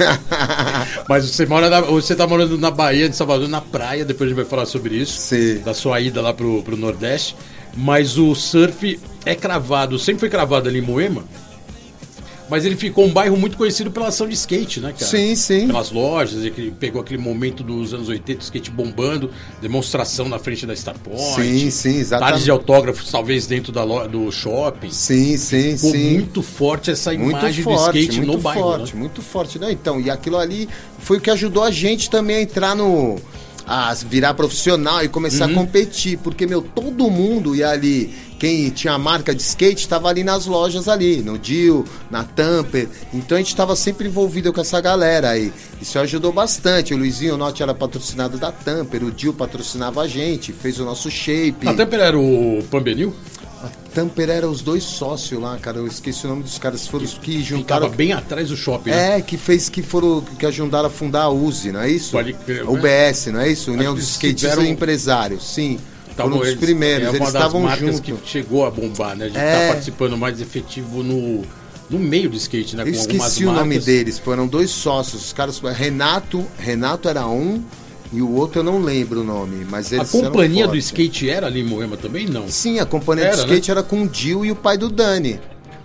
[1.08, 4.30] Mas você mora na, você tá morando na Bahia, de Salvador, na praia, depois a
[4.30, 5.18] gente vai falar sobre isso.
[5.18, 5.58] Sim.
[5.64, 7.36] Da sua ida lá pro, pro Nordeste.
[7.76, 11.24] Mas o surf é cravado, sempre foi cravado ali em Moema.
[12.48, 15.06] Mas ele ficou um bairro muito conhecido pela ação de skate, né, cara?
[15.08, 15.68] Sim, sim.
[15.68, 19.30] Pelas lojas, e que pegou aquele momento dos anos 80, skate bombando,
[19.62, 21.20] demonstração na frente da Starpoint.
[21.36, 22.28] Sim, sim, exatamente.
[22.30, 24.90] Tardes de autógrafos, talvez dentro da lo- do shopping.
[24.90, 26.10] Sim, sim, Ficou sim.
[26.14, 28.62] muito forte essa Muito imagem forte, do skate muito no bairro.
[28.62, 29.00] forte, né?
[29.00, 29.70] muito forte, né?
[29.70, 33.14] Então, e aquilo ali foi o que ajudou a gente também a entrar no
[33.72, 35.52] a virar profissional e começar Uhum.
[35.52, 40.08] a competir, porque meu, todo mundo ia ali, quem tinha a marca de skate estava
[40.08, 42.88] ali nas lojas ali, no Dio, na Tamper.
[43.14, 45.52] Então a gente estava sempre envolvido com essa galera aí.
[45.80, 46.92] Isso ajudou bastante.
[46.92, 51.08] O Luizinho Norte era patrocinado da Tamper, o Dio patrocinava a gente, fez o nosso
[51.08, 51.68] shape.
[51.68, 53.14] A Tamper era o Pambenil?
[53.94, 55.78] Tamper era os dois sócios lá, cara.
[55.78, 56.86] Eu esqueci o nome dos caras.
[56.86, 57.88] Foram os que Ficava juntaram.
[57.90, 58.90] bem atrás do shopping.
[58.90, 59.18] né?
[59.18, 62.12] É, que fez que foram que ajudaram a fundar a USE, não é isso?
[62.12, 62.70] Pode crer, né?
[62.70, 63.72] UBS, não é isso?
[63.72, 65.78] União dos Skatistas tiveram- e Empresários, sim.
[66.16, 68.00] Tavam foram um dos eles- primeiros, é uma eles estavam juntos.
[68.00, 69.24] que chegou a bombar, né?
[69.26, 69.60] A gente É.
[69.66, 71.42] tá participando mais efetivo no,
[71.88, 72.82] no meio do skate, né?
[72.84, 75.26] Eu esqueci o nome deles, foram dois sócios.
[75.26, 77.62] Os caras, Renato, Renato era um
[78.12, 81.28] e o outro eu não lembro o nome, mas A eles eram companhia do skate
[81.30, 82.26] era ali em Moema também?
[82.26, 82.48] Não.
[82.48, 83.44] Sim, a companhia Era, do né?
[83.54, 85.38] skate era com o Dil e o pai do Dani.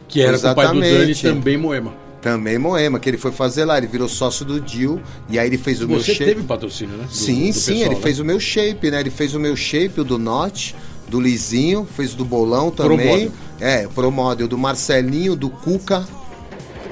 [0.08, 1.24] Que era com o pai do Dani Exatamente.
[1.24, 1.94] também Moema.
[2.22, 5.58] Também Moema, que ele foi fazer lá, ele virou sócio do Dil e aí ele
[5.60, 6.26] fez o meu Você shape.
[6.34, 7.04] teve patrocínio, né?
[7.04, 8.02] Do- sim, do sim, pessoal, ele né?
[8.02, 9.00] fez o meu shape, né?
[9.00, 10.74] Ele fez o meu shape, o do Notch,
[11.08, 13.30] do Lizinho, fez o do Bolão também.
[13.30, 13.32] Promodel.
[13.60, 16.04] É, Model, do Marcelinho, do Cuca.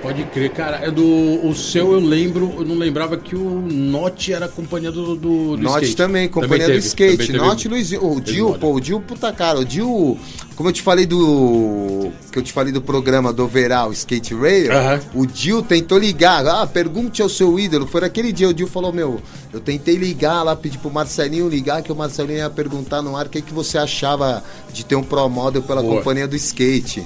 [0.03, 0.77] Pode crer, cara.
[0.85, 5.15] É do o seu eu lembro, eu não lembrava que o Note era companhia do,
[5.15, 5.95] do, do Norte skate.
[5.95, 7.11] também, companhia teve, do skate.
[7.13, 7.39] também teve.
[7.39, 8.11] Norte e Luizinho.
[8.11, 10.19] O Dil, pô, o Dil, puta cara, o Dil,
[10.57, 12.11] como eu te falei do.
[12.33, 14.99] Que eu te falei do programa do Overall Skate Radio, Aham.
[15.15, 16.45] o Dil tentou ligar.
[16.45, 17.87] Ah, pergunte ao seu ídolo.
[17.87, 19.21] Foi naquele dia, o Dil falou: Meu,
[19.53, 23.27] eu tentei ligar lá, pedir pro Marcelinho ligar, que o Marcelinho ia perguntar no ar
[23.27, 25.95] o que, que você achava de ter um Pro Model pela Boa.
[25.95, 27.01] companhia do skate.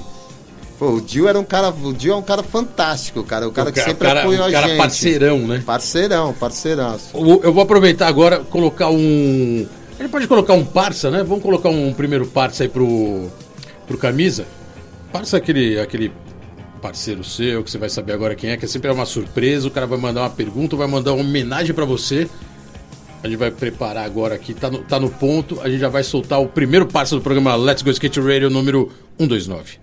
[0.79, 1.69] Pô, o Dil era um cara.
[1.69, 3.47] O Dil é um cara fantástico, cara.
[3.47, 4.77] O cara O que cara- sempre cara- apoiou o a cara gente.
[4.77, 5.63] parceirão, né?
[5.65, 7.09] Parceirão, parceiraço.
[7.15, 9.65] Eu vou aproveitar agora colocar um.
[9.99, 11.23] A gente pode colocar um parça, né?
[11.23, 13.27] Vamos colocar um primeiro parça aí pro,
[13.87, 14.45] pro camisa.
[15.11, 16.11] Parça aquele, aquele
[16.79, 19.67] parceiro seu, que você vai saber agora quem é, que é sempre é uma surpresa.
[19.67, 22.29] O cara vai mandar uma pergunta, vai mandar uma homenagem pra você.
[23.23, 25.59] A gente vai preparar agora aqui, tá no, tá no ponto.
[25.61, 28.91] A gente já vai soltar o primeiro parça do programa Let's Go Skate Radio número
[29.17, 29.79] 129.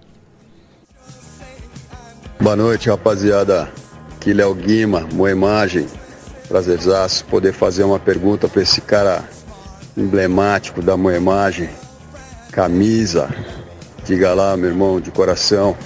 [2.41, 3.71] Boa noite, rapaziada.
[4.17, 5.87] Aqui Léo Guima, Moemagem.
[6.49, 9.25] Prazerzaço poder fazer uma pergunta para esse cara
[9.97, 11.71] emblemático da Moemagem.
[12.51, 13.29] Camisa.
[14.05, 15.77] Diga lá, meu irmão, de coração.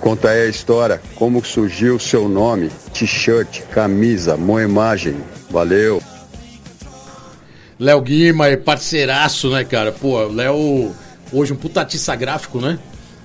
[0.00, 5.16] Conta aí a história, como surgiu o seu nome, t-shirt, camisa, Moemagem.
[5.48, 6.02] Valeu.
[7.78, 9.92] Léo Guima é parceiraço, né, cara?
[9.92, 10.92] Pô, Léo,
[11.32, 12.78] hoje um putatista gráfico, né?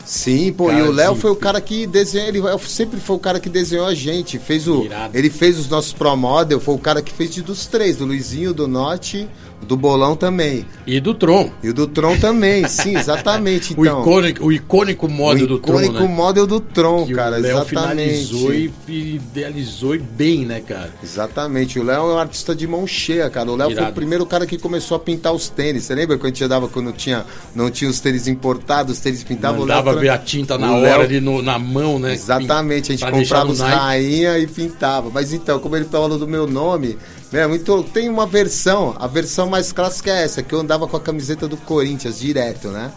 [0.07, 3.19] Sim, pô, Cara, e o Léo foi o cara que desenhou, ele sempre foi o
[3.19, 5.17] cara que desenhou a gente, fez o, Irado.
[5.17, 8.05] ele fez os nossos Pro Model, foi o cara que fez de dos três, do
[8.05, 9.27] Luizinho, do Norte,
[9.65, 11.49] do Bolão também, E do Tron.
[11.63, 14.01] e o do Tron também, sim, exatamente, O, então.
[14.01, 16.07] icônico, o icônico model o do Tron, icônico né?
[16.15, 18.27] model do Tron, Que cara, o Léo exatamente.
[18.27, 20.93] finalizou e e idealizou e bem, né, cara?
[21.03, 23.51] Exatamente, o Léo é um artista de mão cheia, cara.
[23.51, 25.83] O Léo foi o primeiro cara que começou a pintar os tênis.
[25.83, 29.23] Você lembra quando a gente andava quando tinha, não tinha os tênis importados, os tênis
[29.23, 29.61] pintavam?
[29.61, 32.13] o Léo Mandava ver a tinta na o hora Léo- ali no- na mão, né?
[32.13, 35.09] Exatamente, a gente comprava os rainha e pintava.
[35.13, 36.97] Mas então, como ele falou do meu nome,
[37.31, 40.97] né, muito, tem uma versão, a versão mais clássica é essa, que eu andava com
[40.97, 42.91] a camiseta do Corinthians direto, né?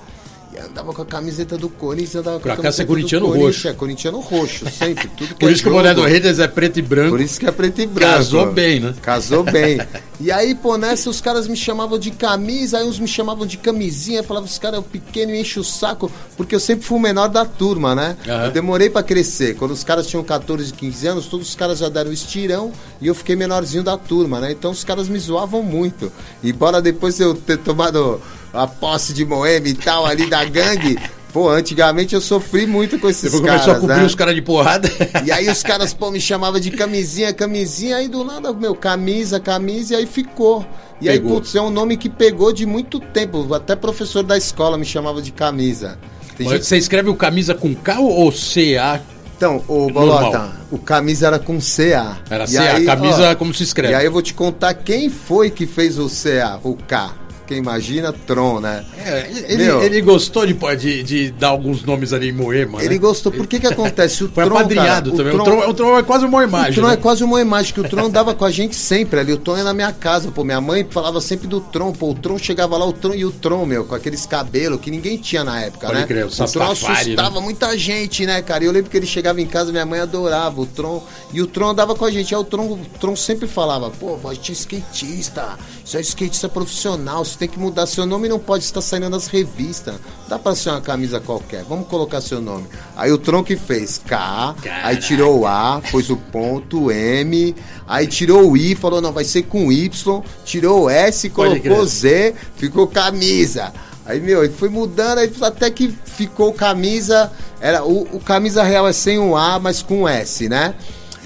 [0.61, 3.33] E eu andava com a camiseta do Corinthians, andava com a camiseta é corintiano do
[3.33, 3.68] Corinthians, roxo.
[3.68, 5.09] É corintiano roxo, sempre.
[5.09, 6.03] Tudo Por é isso que o boné do.
[6.03, 7.11] Raiders é preto e branco.
[7.11, 8.16] Por isso que é preto e branco.
[8.16, 8.94] Casou bem, né?
[9.01, 9.81] Casou bem.
[10.23, 13.57] E aí, pô, nessa os caras me chamavam de camisa, aí uns me chamavam de
[13.57, 17.01] camisinha, falava, os caras é pequeno e enche o saco, porque eu sempre fui o
[17.01, 18.18] menor da turma, né?
[18.29, 18.44] Aham.
[18.44, 19.57] Eu demorei pra crescer.
[19.57, 22.70] Quando os caras tinham 14, 15 anos, todos os caras já deram estirão
[23.01, 24.53] e eu fiquei menorzinho da turma, né?
[24.53, 26.12] Então os caras me zoavam muito.
[26.44, 28.20] Embora depois de eu ter tomado
[28.52, 30.98] a posse de Moema e tal ali da gangue,
[31.32, 34.06] pô, antigamente eu sofri muito com esses Depois caras, começou a cobrir né?
[34.06, 34.90] os caras de porrada.
[35.24, 39.38] E aí os caras, pô, me chamavam de camisinha, camisinha, aí do nada, meu, camisa,
[39.38, 40.66] camisa, e aí ficou.
[41.00, 41.36] E aí, Pegou.
[41.40, 43.54] putz, é um nome que pegou de muito tempo.
[43.54, 45.98] Até professor da escola me chamava de camisa.
[46.36, 49.00] Tem gente- Você escreve o camisa com K ou CA?
[49.36, 50.50] Então, ô Bolota, Normal.
[50.70, 52.18] o camisa era com CA.
[52.28, 53.94] Era E CA, aí, camisa ó, como se escreve.
[53.94, 57.14] E aí eu vou te contar quem foi que fez o CA, o K.
[57.50, 58.84] Quem imagina, Tron, né?
[58.96, 59.82] É, ele, Meu.
[59.82, 62.98] ele gostou de, de, de dar alguns nomes ali em Moema, Ele né?
[62.98, 63.32] gostou.
[63.32, 64.22] Por que que acontece?
[64.22, 65.34] O Foi Tron, apadrinhado cara, também.
[65.40, 66.70] O Tron, o Tron é quase uma imagem.
[66.70, 66.94] O Tron né?
[66.94, 69.32] é quase uma imagem que o Tron andava com a gente sempre ali.
[69.32, 70.44] O Tron é na minha casa, pô.
[70.44, 72.10] Minha mãe falava sempre do Tron, pô.
[72.10, 75.16] O Tron chegava lá, o Tron e o Tron, meu, com aqueles cabelos que ninguém
[75.16, 76.06] tinha na época, Pode né?
[76.06, 78.62] crer, o o Tron Sastafari, assustava muita gente, né, cara?
[78.62, 81.04] E eu lembro que ele chegava em casa, minha mãe adorava o Tron.
[81.32, 82.32] E o Tron andava com a gente.
[82.32, 85.58] Aí o Tron, o Tron sempre falava, pô, a gente é skatista.
[85.84, 87.24] Isso é skatista profissional.
[87.24, 89.94] Você tem que mudar seu nome e não pode estar saindo nas revistas.
[90.29, 91.64] Dá pra ser uma camisa qualquer.
[91.64, 92.66] Vamos colocar seu nome.
[92.94, 97.57] Aí o Tron que fez K, aí tirou o A, pôs o ponto M,
[97.88, 101.87] aí tirou o I, falou não, vai ser com Y, tirou o S, colocou.
[101.87, 103.72] Z, ficou camisa.
[104.05, 107.33] Aí, meu, ele foi mudando, aí até que ficou camisa.
[107.59, 110.74] Era, o, o camisa real é sem o A, mas com S, né?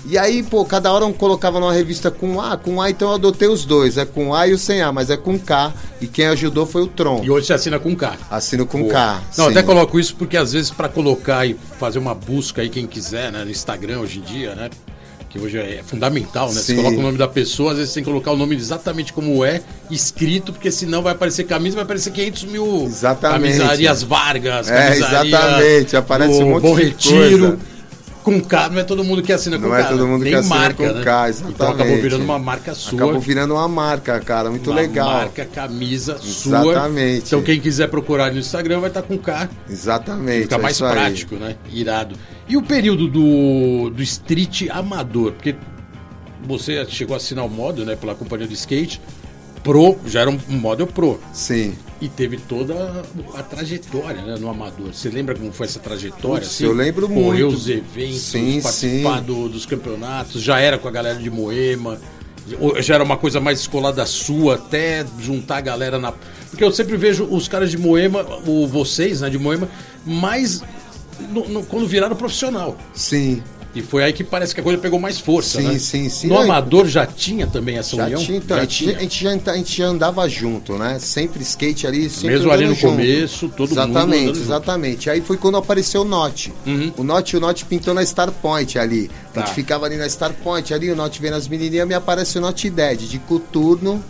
[0.06, 3.14] E aí, pô, cada hora um colocava numa revista com A, com A, então eu
[3.14, 3.96] adotei os dois.
[3.96, 5.72] É com A e o sem A, mas é com K.
[6.00, 7.22] E quem ajudou foi o Tron.
[7.24, 8.18] E hoje você assina com K.
[8.30, 9.22] Assino com K.
[9.38, 9.50] Não, sim.
[9.52, 13.32] até coloco isso porque às vezes para colocar e fazer uma busca aí, quem quiser,
[13.32, 13.44] né?
[13.44, 14.68] No Instagram hoje em dia, né?
[15.30, 16.52] Que hoje é fundamental, né?
[16.60, 16.76] Você Sim.
[16.76, 19.44] coloca o nome da pessoa, às vezes você tem que colocar o nome exatamente como
[19.44, 23.56] é, escrito, porque senão vai aparecer camisa, vai aparecer 500 mil Exatamente.
[23.56, 27.38] camisarias Vargas, É, camisaria exatamente, aparece do um monte Bom de Retiro.
[27.48, 27.58] coisa.
[28.24, 29.78] Com K, não é todo mundo que assina com Não K.
[29.80, 30.10] é todo né?
[30.10, 31.04] mundo que assina marca, com né?
[31.04, 31.72] K, Então exatamente.
[31.82, 32.94] acabou virando uma marca sua.
[32.98, 35.06] Acabou virando uma marca, cara, muito uma legal.
[35.12, 36.60] marca, camisa sua.
[36.72, 37.26] Exatamente.
[37.26, 39.48] Então quem quiser procurar no Instagram vai estar com K.
[39.68, 40.42] Exatamente.
[40.44, 40.92] Fica é mais isso aí.
[40.92, 41.56] prático, né?
[41.70, 42.16] Irado.
[42.48, 45.32] E o período do, do street amador?
[45.32, 45.54] Porque
[46.46, 47.94] você chegou a assinar o modo, né?
[47.94, 49.00] Pela companhia de skate.
[49.62, 51.20] Pro, já era um um model pro.
[51.32, 51.74] Sim.
[52.04, 53.02] E teve toda
[53.34, 54.92] a trajetória né, no amador.
[54.92, 56.44] Você lembra como foi essa trajetória?
[56.46, 57.46] Putz, eu lembro muito.
[57.48, 60.42] os eventos, Sim, participar do- dos campeonatos.
[60.42, 61.98] Já era com a galera de Moema.
[62.80, 66.12] Já era uma coisa mais escolada sua, até juntar a galera na.
[66.50, 69.66] Porque eu sempre vejo os caras de Moema, o, vocês, né, de Moema,
[70.04, 70.62] mais
[71.32, 72.76] no- no- quando viraram profissional.
[72.92, 73.42] Sim.
[73.74, 75.78] E foi aí que parece que a coisa pegou mais força, Sim, né?
[75.80, 76.28] sim, sim.
[76.28, 78.20] No amador já tinha também essa Já união?
[78.22, 80.98] tinha, então, Já a, gente, a, gente já, a gente já andava junto, né?
[81.00, 82.86] Sempre skate ali, sempre Mesmo ali no junto.
[82.92, 84.46] começo, todo mundo Exatamente, andando junto.
[84.46, 85.10] exatamente.
[85.10, 86.52] Aí foi quando apareceu o Note.
[86.64, 86.92] Uhum.
[86.98, 89.10] O Note, o Note pintou na Star Point ali.
[89.30, 89.40] A Tá.
[89.46, 92.40] gente ficava ali na Star Point ali, o Note vendo as menininhas, me aparece o
[92.40, 94.00] Note Dead, de coturno,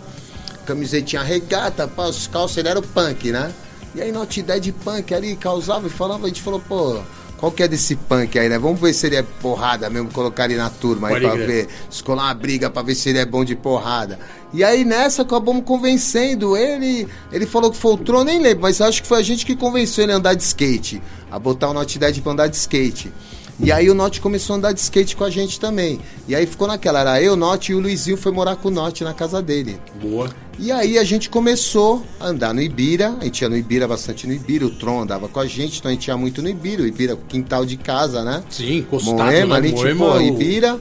[0.66, 3.50] camisetinha regata, pá, os calços, ele era o punk, né?
[3.94, 6.98] E aí Note Dead punk ali, causava e falava, a gente falou, pô...
[7.38, 8.59] Qual que é desse punk aí, né?
[8.59, 11.47] Vamos ver se ele é porrada mesmo, colocar ele na turma aí Pode pra crer.
[11.47, 14.18] ver escolar uma briga pra ver se ele é bom de porrada.
[14.53, 17.09] E aí nessa acabamos convencendo ele.
[17.33, 19.57] Ele falou que foi o Tron, nem lembro, mas acho que foi a gente que
[19.57, 21.03] convenceu ele a andar de skate.
[21.31, 23.12] A botar o Note 10 pra andar de skate.
[23.61, 26.01] E aí o Note começou a andar de skate com a gente também.
[26.27, 28.71] E aí ficou naquela, era eu, o Note e o Luizinho foi morar com o
[28.71, 29.79] Note na casa dele.
[30.03, 30.29] Boa.
[30.59, 34.27] E aí a gente começou a andar no Ibira, a gente ia no Ibira bastante
[34.27, 36.83] no Ibira, o Tron andava com a gente, então a gente ia muito no Ibira,
[36.83, 38.43] o Ibira, quintal de casa, né?
[38.51, 39.69] Sim, encostado, Moema, né?
[39.69, 40.81] ali, Moema, tipo, o- Ibira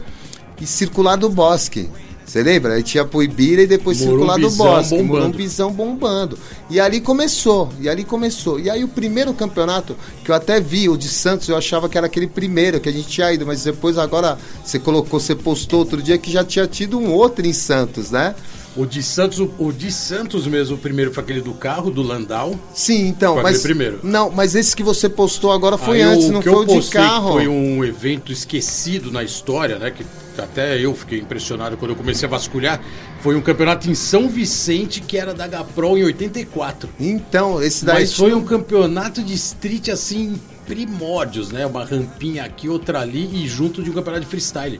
[0.61, 1.89] e Circular do Bosque.
[2.33, 2.73] Você lembra?
[2.73, 4.97] A gente ia pro Ibira e depois Circular do Bosque.
[4.97, 5.19] bombando.
[5.19, 6.39] Morumbizão bombando.
[6.67, 8.59] E ali começou, e ali começou.
[8.59, 11.95] E aí o primeiro campeonato, que eu até vi, o de Santos, eu achava que
[11.95, 15.81] era aquele primeiro que a gente tinha ido, mas depois agora você colocou, você postou
[15.81, 18.33] outro dia que já tinha tido um outro em Santos, né?
[18.75, 22.01] O de Santos, o, o de Santos mesmo, o primeiro foi aquele do carro, do
[22.01, 22.59] Landau.
[22.73, 23.61] Sim, então, Foi mas.
[23.61, 23.99] primeiro.
[24.01, 26.77] Não, mas esse que você postou agora foi Aí antes, o não que foi eu
[26.77, 27.33] o de carro.
[27.33, 29.91] Foi um evento esquecido na história, né?
[29.91, 30.03] Que
[30.41, 32.81] até eu fiquei impressionado quando eu comecei a vasculhar.
[33.21, 36.89] Foi um campeonato em São Vicente que era da Gaprol em 84.
[36.99, 37.99] Então, esse daí.
[37.99, 41.65] Mas foi um campeonato de street assim, primórdios, né?
[41.65, 44.79] Uma rampinha aqui, outra ali e junto de um campeonato de freestyle.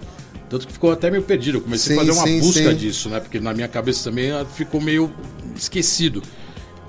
[0.53, 1.57] Tanto que ficou até meio perdido.
[1.57, 2.75] Eu comecei a Sim, fazer uma sim, busca sim.
[2.75, 3.19] disso, né?
[3.19, 5.11] Porque na minha cabeça também ah, ficou meio
[5.55, 6.21] esquecido.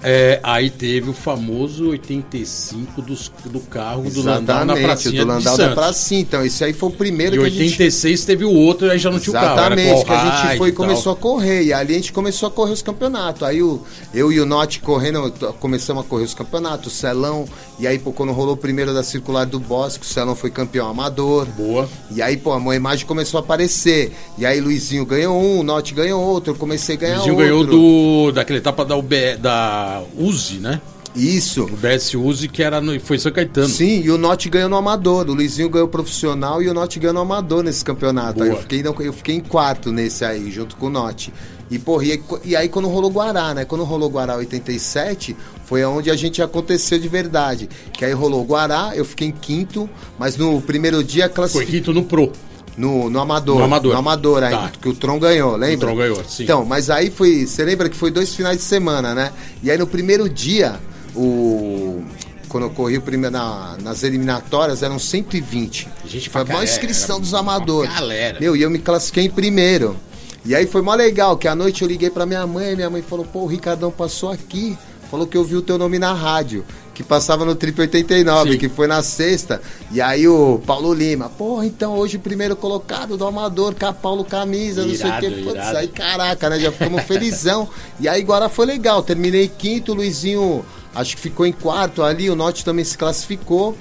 [0.06, 5.26] É, aí teve o famoso 85 dos, do carro do Landau na Exatamente, pracinha do
[5.26, 6.20] Landau da pracinha.
[6.20, 8.98] Então, esse aí foi o primeiro E que a gente 86 teve o outro, aí
[8.98, 9.54] já não tinha o carro.
[9.54, 11.62] Exatamente, que a gente foi e começou a correr.
[11.64, 13.42] E ali a gente começou a correr os campeonatos.
[13.44, 13.80] Aí o,
[14.12, 17.46] eu e o Note correndo, começamos a correr os campeonatos, o Celão.
[17.78, 20.86] E aí, pô, quando rolou o primeiro da Circular do Bosque, o Celão foi campeão
[20.86, 21.46] amador.
[21.46, 21.88] Boa.
[22.10, 24.12] E aí, pô, a minha imagem começou a aparecer.
[24.36, 26.52] E aí, Luizinho ganhou um, o Note ganhou outro.
[26.52, 27.48] Eu comecei a ganhar Vizinho outro.
[27.48, 30.80] ganhou do, daquela etapa da, UB, da Uzi, né?
[31.16, 31.62] Isso.
[31.64, 33.68] O BS Uzi, que era no, foi São Caetano.
[33.68, 35.28] Sim, e o Note ganhou no amador.
[35.28, 38.42] O Luizinho ganhou profissional e o Note ganhou no amador nesse campeonato.
[38.42, 41.32] Aí eu fiquei, eu fiquei em quarto nesse aí, junto com o Note.
[41.70, 43.64] E, porra, e, aí- e aí quando rolou Guará, né?
[43.64, 47.68] Quando rolou Guará 87, foi onde a gente aconteceu de verdade.
[47.92, 51.78] Que aí rolou Guará, eu fiquei em quinto, mas no primeiro dia Foi classifiquei.
[51.80, 52.32] quinto no Pro.
[52.76, 53.58] No, no Amador.
[53.58, 53.92] No Amador.
[53.92, 54.72] No Amador ainda, Tá.
[54.80, 55.78] que o Tron ganhou, lembra?
[55.86, 56.42] Tron ganhou, sim.
[56.42, 57.46] Então, mas aí foi.
[57.46, 59.32] Você lembra que foi dois finais de semana, né?
[59.62, 60.80] E aí no primeiro dia,
[61.14, 62.02] o.
[62.48, 65.88] Quando eu corri o primeiro na- nas eliminatórias, eram 120.
[66.06, 67.92] Gente foi a maior inscrição dos amadores.
[67.92, 68.38] galera.
[68.40, 69.96] Meu, e eu me classifiquei em primeiro.
[70.44, 73.02] E aí foi mó legal, que à noite eu liguei pra minha mãe, minha mãe
[73.02, 74.76] falou, pô, o Ricardão passou aqui.
[75.10, 78.58] Falou que eu vi o teu nome na rádio, que passava no Trip 89, Sim.
[78.58, 79.60] que foi na sexta.
[79.90, 83.92] E aí o Paulo Lima, porra, então hoje o primeiro colocado do Amador, com a
[83.92, 85.42] Paulo Camisa, não sei o Irado, que.
[85.42, 85.76] Putz, irado.
[85.78, 86.60] aí caraca, né?
[86.60, 87.68] Já ficamos felizão.
[88.00, 92.28] E aí agora foi legal, terminei quinto, o Luizinho acho que ficou em quarto ali,
[92.28, 93.76] o Norte também se classificou.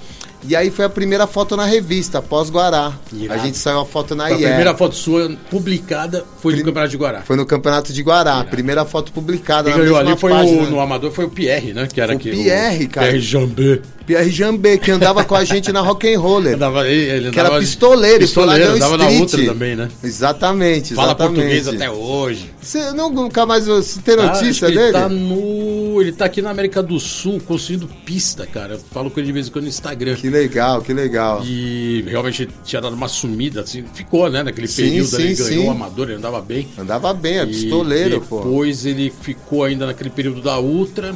[0.47, 2.87] E aí foi a primeira foto na revista, pós-Guará.
[3.11, 3.41] A Irado.
[3.41, 4.37] gente saiu a foto na A IE.
[4.37, 7.21] primeira foto sua publicada foi do Campeonato de Guará.
[7.21, 9.69] Foi no Campeonato de Guará, primeira foto publicada.
[9.69, 10.61] Quem na ganhou mesma ali foi página.
[10.63, 11.87] o, no Amador foi o Pierre, né?
[11.91, 13.07] Que era O que, Pierre, cara.
[13.07, 13.79] Pierre Jambé.
[14.05, 16.55] Pierre Jambê, que andava com a gente na Rock and Roller.
[16.55, 19.21] Andava, ele, ele Que era andava- pistoleiro, pistoleiro, ganhou andava na street.
[19.21, 19.89] outra também, né?
[20.03, 21.35] Exatamente, Fala exatamente.
[21.35, 22.51] português até hoje.
[22.61, 24.85] Você não, nunca mais você tem Ah, notícia que dele?
[24.87, 26.01] Ele tá no.
[26.01, 28.73] Ele tá aqui na América do Sul, construindo pista, cara.
[28.75, 30.15] Eu falo com ele de vez em quando no Instagram.
[30.15, 31.41] Que legal, que legal.
[31.45, 34.43] E realmente tinha dado uma sumida, assim, ficou, né?
[34.43, 35.67] Naquele Sim, período sim, ali, ele ganhou sim.
[35.67, 36.67] o amador, ele andava bem.
[36.77, 38.37] Andava bem, é E pistoleiro, pô.
[38.39, 41.13] depois ele ficou ainda naquele período da Ultra,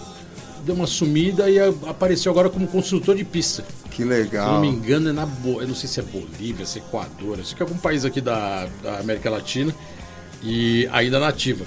[0.68, 3.64] deu uma sumida e apareceu agora como construtor de pista.
[3.90, 4.62] Que Se eu não legal.
[4.62, 5.62] me engano, é na Bo...
[5.62, 8.22] eu não sei se é Bolívia, se é Equador, acho que é algum país aqui
[8.22, 9.74] da, da América Latina
[10.44, 11.66] e ainda nativa.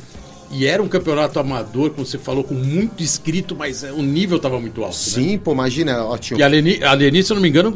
[0.53, 4.37] E era um campeonato amador, como você falou, com muito inscrito, mas é, o nível
[4.37, 4.97] estava muito alto.
[4.97, 5.01] Né?
[5.01, 6.41] Sim, pô, imagina, ótimo.
[6.41, 7.73] E a Leni, a Leni, se eu não me engano,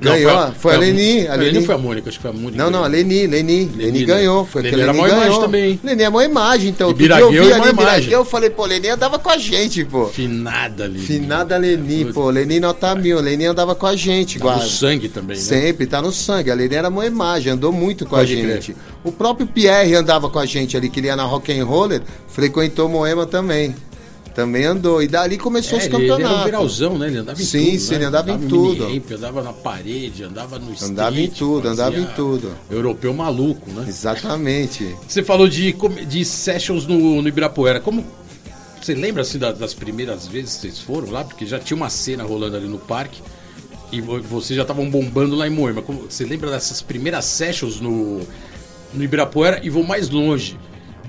[0.00, 0.32] ganhou.
[0.32, 1.66] Ganhou, foi a Leni, a A Leni Leni.
[1.66, 2.56] foi a Mônica, acho que foi a Mônica.
[2.62, 4.04] Não, não, a Leni, Leni, Leni, Leni, né?
[4.06, 4.46] ganhou.
[4.46, 5.40] Foi Leni era Leni mó imagem ganhou.
[5.42, 5.80] também?
[5.84, 6.90] Leni é mó imagem, então.
[6.90, 7.72] E Biragueu eu vi é mó ali.
[7.74, 10.06] Biragueu, eu falei, pô, Leni andava com a gente, pô.
[10.06, 10.98] Finada ali.
[10.98, 14.64] Finada Leni, pô, Leni nota mil, Leni andava com a gente, Tá guarda.
[14.64, 15.42] no sangue também, né?
[15.42, 16.50] Sempre, tá no sangue.
[16.50, 18.54] A Leni era uma imagem, andou muito com Pode a crer.
[18.62, 18.76] gente.
[19.04, 22.02] O próprio Pierre andava com a gente ali, que ele ia na Rock and Roller,
[22.28, 23.74] frequentou Moema também.
[24.40, 25.02] Também andou.
[25.02, 26.44] E dali começou É, os ele, ele era um campeonatos.
[26.46, 27.06] viralzão, né?
[27.08, 27.78] Ele andava em Sim, tudo.
[27.80, 27.96] sim, né?
[27.96, 28.84] ele andava em no tudo.
[28.86, 30.90] mini-ramp, andava na parede, andava no street.
[30.92, 32.56] Andava em tudo, andava em tudo.
[32.70, 33.84] Europeu maluco, né?
[33.88, 34.94] Exatamente.
[35.06, 35.74] Você falou de,
[36.06, 37.80] de sessions no, no Ibirapuera.
[37.80, 38.04] Como.
[38.80, 41.22] Você lembra assim da- das primeiras vezes que vocês foram lá?
[41.22, 43.20] Porque já tinha uma cena rolando ali no parque.
[43.92, 45.82] E vo- vocês já estavam bombando lá em Moema.
[45.82, 48.20] Como, você lembra dessas primeiras sessions no,
[48.94, 49.60] no Ibirapuera?
[49.62, 50.58] E vou mais longe.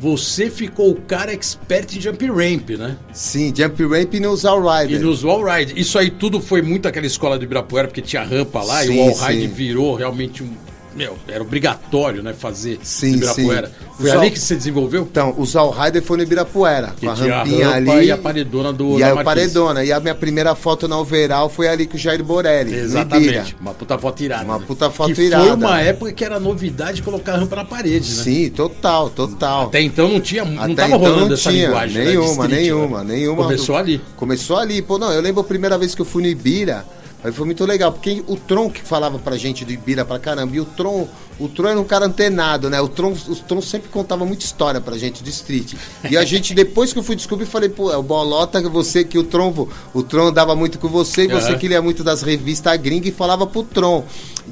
[0.01, 2.97] Você ficou o cara expert em jump ramp, né?
[3.13, 4.99] Sim, Jump Ramp e nos All E Rider.
[5.01, 5.79] nos wall ride.
[5.79, 8.97] Isso aí tudo foi muito aquela escola do Ibirapuera, porque tinha rampa lá Sim, e
[8.99, 9.47] o wall ride sim.
[9.53, 10.49] virou realmente um.
[10.95, 12.33] Meu, era obrigatório, né?
[12.33, 13.67] Fazer Sim, Ibirapuera.
[13.67, 13.73] sim.
[13.97, 15.03] Foi Os ali que você desenvolveu?
[15.09, 18.05] Então, os All Rider foi no Ibirapuera, Que com a a rampinha rampa ali.
[18.07, 19.23] e a paredona do- E o Marquise.
[19.23, 19.83] paredona.
[19.85, 22.75] E a minha primeira foto na overall foi ali com o Jair Borelli.
[22.75, 23.55] Exatamente.
[23.61, 24.43] Uma puta foto irada.
[24.43, 24.65] Uma né?
[24.67, 25.45] puta foto que irada.
[25.45, 28.23] Foi uma época que era novidade colocar a rampa na parede, né?
[28.23, 29.67] Sim, total, total.
[29.67, 31.97] Até então não tinha, não Até tava então rolando não essa tinha, linguagem.
[31.99, 33.13] né, nenhuma, street, nenhuma, né?
[33.15, 33.43] nenhuma.
[33.43, 34.01] Começou ali.
[34.17, 34.81] Começou ali.
[34.81, 36.85] Pô, não, eu lembro a primeira vez que eu fui no Ibira,
[37.23, 40.55] aí foi muito legal, porque o Tron que falava pra gente do Ibira pra caramba,
[40.55, 41.07] e o Tron,
[41.39, 42.79] o Tron era um cara antenado, né?
[42.81, 45.73] O Tron, o Tron sempre contava muita história pra gente de street.
[46.09, 49.17] E a gente, depois que eu fui descobrir, falei, pô, é o Bolota, você que
[49.17, 51.57] o Tron, o Tron andava muito com você, e você Aham.
[51.57, 54.03] que lia muito das revistas gringa e falava pro Tron.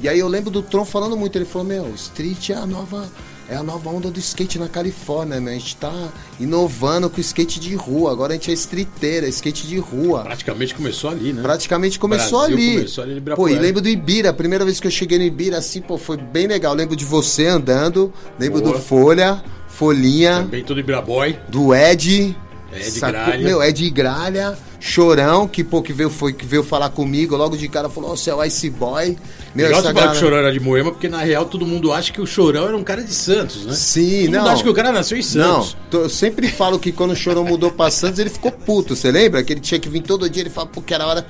[0.02, 3.08] E aí eu lembro do Tron falando muito, ele falou, meu, street é a nova.
[3.50, 5.50] É a nova onda do skate na Califórnia, né?
[5.50, 5.92] A gente tá
[6.38, 8.12] inovando com o skate de rua.
[8.12, 10.22] Agora a gente é streeteira, skate de rua.
[10.22, 11.42] Praticamente começou ali, né?
[11.42, 12.74] Praticamente começou Brasil ali.
[12.76, 15.58] começou ali pô, e lembro do Ibira, a primeira vez que eu cheguei no Ibira,
[15.58, 16.72] assim, pô, foi bem legal.
[16.74, 18.74] Lembro de você andando, lembro Boa.
[18.74, 21.36] do Folha, Folhinha, Também todo Ibiraboy.
[21.48, 22.36] do Ed.
[22.72, 23.00] Ed?
[23.00, 23.38] Gralha.
[23.44, 27.68] Meu, Ed Gralha, Chorão, que, pô, que veio, foi, que veio falar comigo, logo de
[27.68, 29.16] cara falou, ó, você é o Ice Boy.
[29.54, 31.44] Meu, Legal essa você falar que o galera- Chorão era de Moema, porque na real
[31.44, 33.74] todo mundo acha que o Chorão era um cara de Santos, né?
[33.74, 34.38] Sim, todo não.
[34.40, 35.76] mundo acha que o cara nasceu em Não, Santos.
[35.90, 38.96] tô- eu sempre falo que quando o Chorão mudou pra Santos, ele ficou puto.
[38.96, 39.42] Você lembra?
[39.42, 41.26] Que ele tinha que vir todo dia, ele falava, porque era a hora.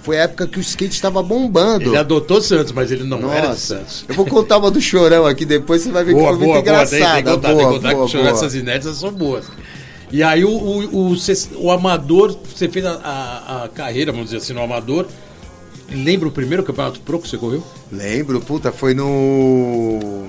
[0.00, 1.88] Foi a época que o skate tava bombando.
[1.90, 4.04] Ele adotou Santos, mas ele não era de Nossa, Santos.
[4.08, 6.54] eu vou contar uma do Chorão aqui depois, você vai ver Boa, que foi boa,
[6.56, 6.86] muito boa.
[6.86, 7.14] Tem, engraçada.
[7.14, 8.36] tem que contar, tem boa, que contar boa, que o Chorão, boa.
[8.36, 9.46] essas inéditas são boas.
[10.14, 11.16] E aí o, o, o,
[11.56, 15.06] o amador, você fez a, a- a carreira, vamos dizer assim, no amador.
[15.90, 17.64] Lembra o primeiro campeonato pro que você correu?
[17.90, 20.28] Lembro, puta, foi no.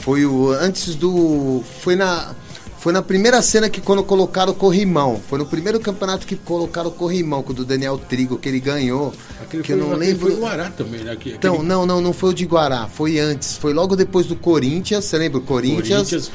[0.00, 0.50] Foi o.
[0.52, 1.62] Antes do.
[1.80, 2.34] Foi na.
[2.78, 5.20] Foi na primeira cena que quando colocaram o corrimão.
[5.28, 8.60] Foi no primeiro campeonato que colocaram o corrimão, com o do Daniel Trigo, que ele
[8.60, 9.12] ganhou.
[9.40, 10.26] Aquele que eu foi, não aquele lembro.
[10.26, 11.12] Foi o Guará também, né?
[11.12, 13.56] Aquele- Então, não, não, não foi o de Guará, foi antes.
[13.56, 15.38] Foi logo depois do Corinthians, você lembra?
[15.38, 15.86] O Corinthians.
[16.10, 16.30] Corinthians,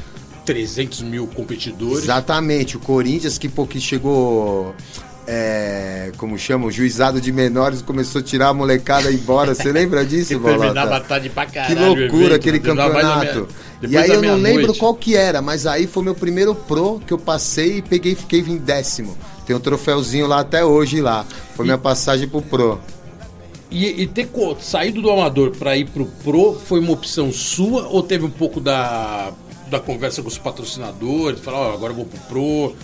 [0.48, 2.04] 300 mil competidores.
[2.04, 4.74] Exatamente, o Corinthians que, pô, que chegou.
[5.26, 6.64] é, como chama?
[6.64, 9.54] O juizado de menores começou a tirar a molecada embora.
[9.54, 11.00] Você lembra disso, Que Bolota?
[11.00, 11.82] tarde pra Que caralho.
[11.82, 13.46] o loucura evento, aquele campeonato.
[13.86, 14.78] E aí eu não lembro meia-noite.
[14.78, 18.40] qual que era, mas aí foi meu primeiro pro que eu passei e peguei fiquei
[18.40, 19.18] em décimo.
[19.46, 21.26] Tem um troféuzinho lá até hoje lá.
[21.54, 22.80] Foi minha passagem pro pro.
[23.70, 24.30] E, e ter
[24.60, 28.60] saído do amador para ir pro pro foi uma opção sua ou teve um pouco
[28.60, 29.30] da,
[29.68, 31.40] da conversa com os patrocinadores?
[31.40, 32.74] Falar, ó, agora eu vou pro pro.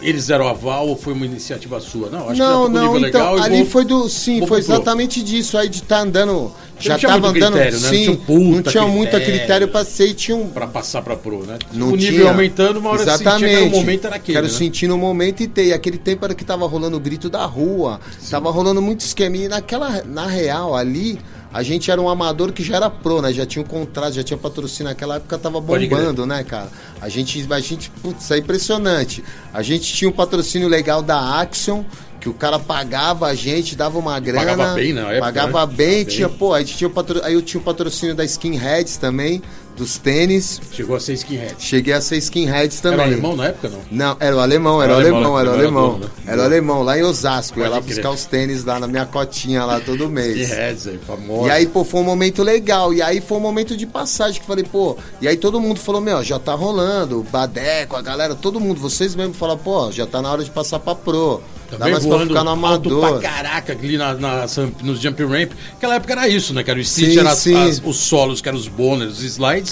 [0.00, 2.10] eles deram aval ou foi uma iniciativa sua?
[2.10, 3.38] Não, acho não, que não, nível então, legal.
[3.44, 4.08] ali vou- foi do.
[4.08, 4.58] Sim, foi pro pro.
[4.74, 5.56] exatamente disso.
[5.56, 6.52] Aí de estar andando.
[6.80, 7.52] Já tinha tava andando.
[7.52, 7.86] critério, né?
[7.86, 9.68] Não Sim, tinha um puta não tinha muito critério.
[9.84, 10.48] ser e tinha um.
[10.48, 11.56] Pra passar pra pro, né?
[11.72, 12.30] Não o nível tinha.
[12.30, 13.54] aumentando, uma hora Exatamente.
[13.54, 14.52] sentia que momento era aquele, Quero né?
[14.52, 15.66] sentir no momento e ter.
[15.66, 18.00] E aquele tempo era que tava rolando o grito da rua.
[18.28, 19.44] Tava rolando muito esqueminha.
[19.44, 21.20] E naquela, na real, ali,
[21.52, 23.32] a gente era um amador que já era pro, né?
[23.32, 24.90] Já tinha um contrato, já tinha patrocínio.
[24.90, 26.68] Naquela época tava bombando, né, cara?
[27.00, 29.22] A gente, a gente, putz, é impressionante.
[29.52, 31.84] A gente tinha um patrocínio legal da Axion.
[32.18, 34.46] Que o cara pagava a gente, dava uma grana.
[34.46, 35.74] Pagava bem época, Pagava né?
[35.74, 36.38] bem, tinha, bem.
[36.38, 37.20] pô, aí, tinha o patro...
[37.24, 39.42] aí eu tinha o patrocínio da Skinheads também,
[39.82, 40.60] dos tênis.
[40.72, 41.54] Chegou a ser skinhead.
[41.58, 43.00] Cheguei a ser skinheads também.
[43.00, 43.78] Era alemão na época, não?
[43.90, 45.98] Não, era o alemão, era, o alemão, era o alemão.
[45.98, 46.06] né?
[46.26, 47.58] Era o alemão, lá em Osasco.
[47.58, 47.94] Eu ia Pode lá crer.
[47.96, 50.36] buscar os tênis lá na minha cotinha lá todo mês.
[50.48, 51.48] Skinheads aí, famoso.
[51.48, 52.94] E aí, pô, foi um momento legal.
[52.94, 54.96] E aí foi um momento de passagem que falei, pô.
[55.20, 57.20] E aí todo mundo falou, meu, já tá rolando.
[57.20, 60.50] O Badeco, a galera, todo mundo, vocês mesmo falaram, pô, já tá na hora de
[60.50, 61.40] passar pra pro.
[61.70, 63.22] Dá Também mais pra voando ficar no alto pra amador.
[63.22, 64.44] caraca ali na, na-
[64.82, 65.52] nos jump ramp.
[65.74, 66.78] Aquela época era isso, né, cara?
[66.78, 67.56] O street Sim, era sim.
[67.56, 69.71] as- os solos, que eram os boners, os slides.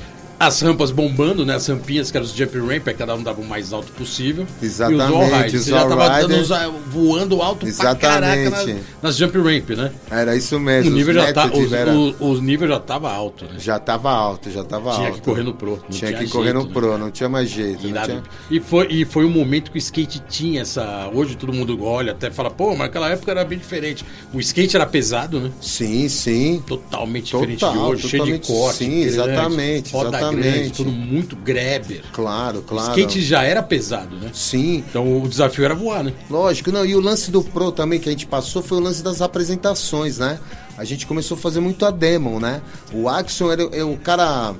[0.43, 1.53] As rampas bombando, né?
[1.53, 4.47] As rampinhas, que eram os jump ramp, aí cada um dava o mais alto possível.
[4.59, 5.53] Exatamente, E os all-rides.
[5.53, 6.49] os Você já tava dando os-
[6.91, 8.73] voando alto pra caraca Exatamente.
[8.73, 9.91] nas, nas jump ramp, né?
[10.09, 10.89] Era isso O mesmo.
[10.89, 13.51] nível, os já tá, os, era- o, o nível já tava alto, né?
[13.59, 15.19] Já tava alto, já tava Tinha alto.
[15.19, 15.71] que correr no pro.
[15.73, 16.69] não Tinha, que correr no né?
[16.73, 17.85] pro, não tinha mais jeito.
[17.85, 18.07] Irado.
[18.07, 18.23] tinha...
[18.49, 21.07] E, foi, e foi um momento que o skate tinha essa.
[21.13, 24.03] Hoje todo mundo olha, até fala, pô, mas naquela época era bem diferente.
[24.33, 25.51] O skate era pesado, né?
[25.61, 26.63] Sim, sim.
[26.65, 28.77] Totalmente Total, diferente de hoje, cheio de totalmente, corte.
[28.77, 30.30] sim, exatamente, Roda exatamente.
[30.35, 32.01] Grande, tudo muito grabber.
[32.13, 32.89] Claro, O claro.
[32.89, 34.29] skate já era pesado, né?
[34.33, 36.13] Sim, Então o desafio era voar, né?
[36.29, 36.71] lógico.
[36.71, 39.21] Não, e o lance do Pro também que a gente passou foi o lance das
[39.21, 40.39] apresentações, né?
[40.77, 42.61] A gente começou a fazer muito a demo, né?
[42.93, 44.55] O Axon era, é um cara.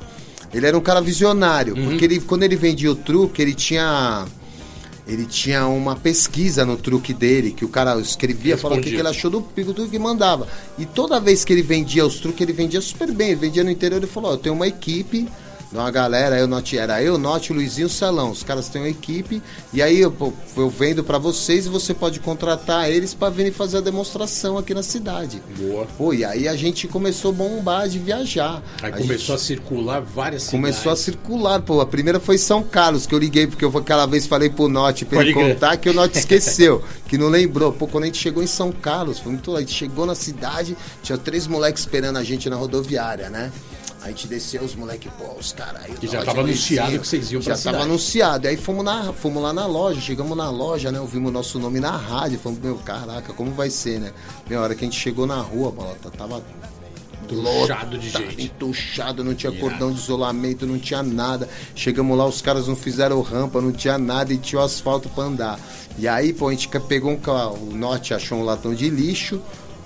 [0.53, 1.85] Ele era um cara visionário, Uhum.
[1.89, 4.25] porque ele, quando ele vendia o truque, ele tinha.
[5.07, 8.95] Ele tinha uma pesquisa no truque dele, que o cara escrevia, falava o que, que
[8.97, 10.47] ele achou do pico, tudo que mandava.
[10.77, 13.29] E toda vez que ele vendia os truques, ele vendia super bem.
[13.29, 15.27] Ele vendia no interior, ele falou, ó, eu tenho uma equipe,
[15.79, 18.31] uma galera, eu, Note, era eu, Note, Luizinho, Celão.
[18.31, 19.41] Os caras têm uma equipe,
[19.73, 20.13] e aí eu,
[20.57, 24.73] eu vendo pra vocês e você pode contratar eles pra virem fazer a demonstração aqui
[24.73, 25.41] na cidade.
[25.57, 25.87] Boa.
[25.97, 28.61] Pô, e aí a gente começou a bombar de viajar.
[28.81, 31.03] Aí A começou gente- a circular várias Começou a cidades.
[31.23, 31.79] circular, pô.
[31.79, 35.05] A primeira foi São Carlos, que eu liguei, porque eu aquela vez falei pro Note
[35.05, 37.71] pra ele contar, que o Note esqueceu, que não lembrou.
[37.71, 39.57] Pô, quando a gente chegou em São Carlos, foi muito legal.
[39.61, 43.51] A gente chegou na cidade, tinha três moleques esperando a gente na rodoviária, né?
[44.01, 45.93] A gente desceu, os moleques, pô, os aí.
[45.93, 47.83] Que já tava anunciado que vocês iam pra Já tava cidade.
[47.89, 48.47] anunciado.
[48.47, 50.99] Aí fomos, na, fomos lá na loja, chegamos na loja, né?
[50.99, 52.39] Ouvimos nosso nome na rádio.
[52.39, 54.11] Falamos, meu, caraca, como vai ser, né?
[54.49, 56.41] Meu, a hora que a gente chegou na rua, bolota, tava
[57.27, 58.43] Tuchado de gente.
[58.43, 59.69] entuchado, não tinha Irado.
[59.69, 61.47] cordão de isolamento, não tinha nada.
[61.75, 65.25] Chegamos lá, os caras não fizeram rampa, não tinha nada e tinha o asfalto pra
[65.25, 65.59] andar.
[65.97, 69.39] E aí, pô, a gente pegou um ca- o norte achou um latão de lixo,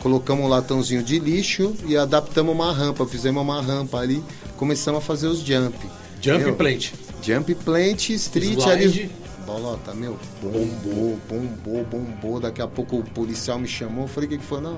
[0.06, 4.24] colocamos um latãozinho de lixo e adaptamos uma rampa, fizemos uma rampa ali,
[4.56, 5.76] começamos a fazer os jump.
[6.22, 6.92] Jump Meu, plant.
[7.24, 8.84] Jump plant, street Slide.
[8.84, 9.12] ali.
[9.48, 12.40] Bolota, meu, bombou, bombou, bombou.
[12.40, 14.04] Daqui a pouco o policial me chamou.
[14.04, 14.62] Eu falei, o que, que foi?
[14.62, 14.78] Não,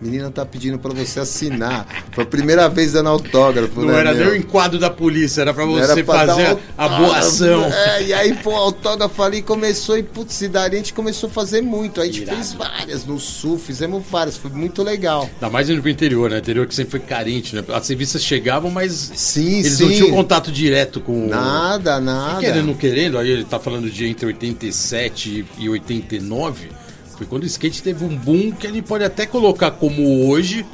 [0.00, 1.86] menina tá pedindo pra você assinar.
[2.12, 5.54] Foi a primeira vez dando autógrafo, Não né, era nem o enquadro da polícia, era
[5.54, 7.64] pra Era você pra dar fazer a, boa ação.
[7.64, 11.32] É, e aí, pô, autógrafo ali começou e, putz, e dali a gente começou a
[11.32, 12.00] fazer muito.
[12.00, 12.36] Aí a gente Irado.
[12.36, 15.28] fez várias no sul, fizemos várias, foi muito legal.
[15.34, 16.38] Ainda mais indo pro interior, né?
[16.38, 17.64] Interior que sempre foi carente, né?
[17.68, 19.84] As revistas chegavam, mas Sim, eles sim.
[19.84, 21.26] não tinham contato direto com.
[21.28, 22.40] Nada, E nada.
[22.40, 26.68] querendo ou não querendo, aí ele tá falando de entre 87 e 89,
[27.16, 30.66] foi quando o skate teve um boom que gente pode até colocar como hoje,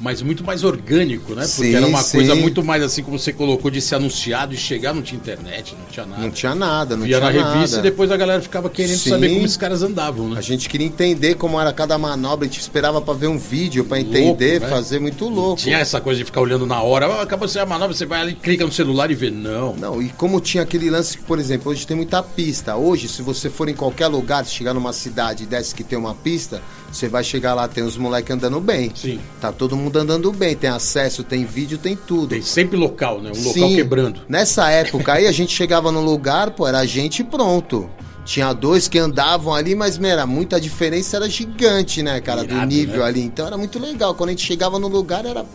[0.00, 1.42] mas muito mais orgânico, né?
[1.42, 2.18] Porque Sim, era uma sim.
[2.18, 5.74] coisa muito mais assim como você colocou de ser anunciado e chegar, não tinha internet,
[5.78, 6.22] não tinha nada.
[6.22, 7.88] Não tinha nada, não Via tinha na revista nada.
[7.88, 9.10] e depois a galera ficava querendo Sim.
[9.10, 10.38] saber como esses caras andavam, né?
[10.38, 13.84] A gente queria entender como era cada manobra, a gente esperava pra ver um vídeo,
[13.84, 14.68] pra entender, né?
[14.68, 15.56] fazer muito louco.
[15.60, 18.20] Tinha essa coisa de ficar olhando na hora, ah, acabou de a manobra, você vai
[18.20, 19.30] ali, clica no celular e vê.
[19.30, 19.74] Não.
[19.76, 22.76] Não, e como tinha aquele lance que, por exemplo, hoje tem muita pista.
[22.76, 25.98] Hoje, se você for em qualquer lugar, se chegar numa cidade e desce que tem
[25.98, 28.90] uma pista, você vai chegar lá, tem os moleques andando bem.
[28.94, 29.20] Sim.
[29.40, 32.28] Tá todo mundo andando bem, tem acesso, tem vídeo, tem tudo.
[32.28, 33.32] Tem sempre local, né?
[33.34, 34.20] Um local quebrando.
[34.28, 37.88] Nessa época aí, a gente chegava no lugar, pô, era gente pronto.
[38.24, 42.54] Tinha dois que andavam ali, mas meu, era muita diferença, era gigante, né, cara, do
[42.66, 43.04] nível né?
[43.04, 43.22] ali.
[43.22, 44.14] Então era muito legal.
[44.16, 45.46] Quando a gente chegava no lugar, era.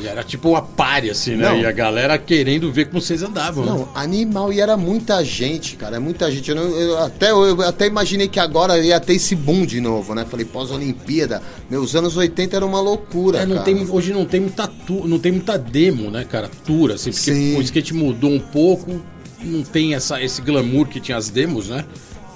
[0.00, 1.48] E era tipo uma pare, assim, né?
[1.48, 1.58] Não.
[1.58, 3.70] E a galera querendo ver como vocês andavam, né?
[3.72, 6.48] Não, animal, e era muita gente, cara, é muita gente.
[6.50, 10.14] Eu, não- eu até, eu até imaginei que agora ia ter esse boom de novo,
[10.14, 10.24] né?
[10.28, 13.64] Falei, pós-Olimpíada, meus anos 80 era uma loucura, É, não cara.
[13.66, 16.50] tem, hoje não tem muita tu, não tem muita demo, né, cara?
[16.64, 17.56] Tour, assim, porque Sim.
[17.56, 19.00] o skate mudou um pouco,
[19.42, 21.84] não tem essa, esse glamour que tinha as demos, né?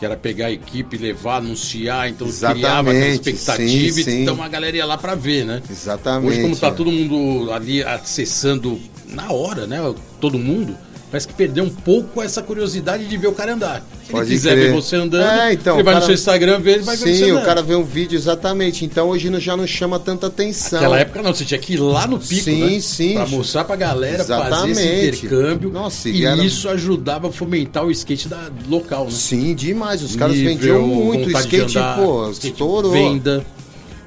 [0.05, 4.23] Que era pegar a equipe, levar, anunciar, então Exatamente, criava aquela expectativa, sim, sim.
[4.23, 5.63] então a galera ia lá pra ver, né?
[5.71, 6.31] Exatamente.
[6.31, 6.71] Hoje, como tá é.
[6.73, 8.79] todo mundo ali acessando
[9.09, 9.79] na hora, né?
[10.21, 10.77] Todo mundo,
[11.15, 13.85] parece que perdeu um pouco essa curiosidade de ver o cara andar.
[14.05, 14.67] Se Pode ele quiser crer.
[14.67, 16.97] ver você andando, É, então, ele vai o no cara- seu Instagram ver, ele vai
[16.97, 18.85] ver você Sim, o cara vê um vídeo, exatamente.
[18.85, 20.81] Então hoje já não chama tanta atenção.
[20.81, 22.81] Naquela época não, você tinha que ir lá no pico, Sim, né?
[22.81, 23.15] sim.
[23.15, 25.27] Pra mostrar pra galera, fazer esse Exatamente.
[25.27, 25.71] intercâmbio.
[25.71, 29.11] Nossa, e e era- isso ajudava a fomentar o skate da, local, né?
[29.13, 30.03] Sim, demais.
[30.03, 31.31] Os caras Nível, vendiam muito.
[31.31, 32.91] Skate, andar, pô, skate estourou.
[32.91, 33.47] Venda.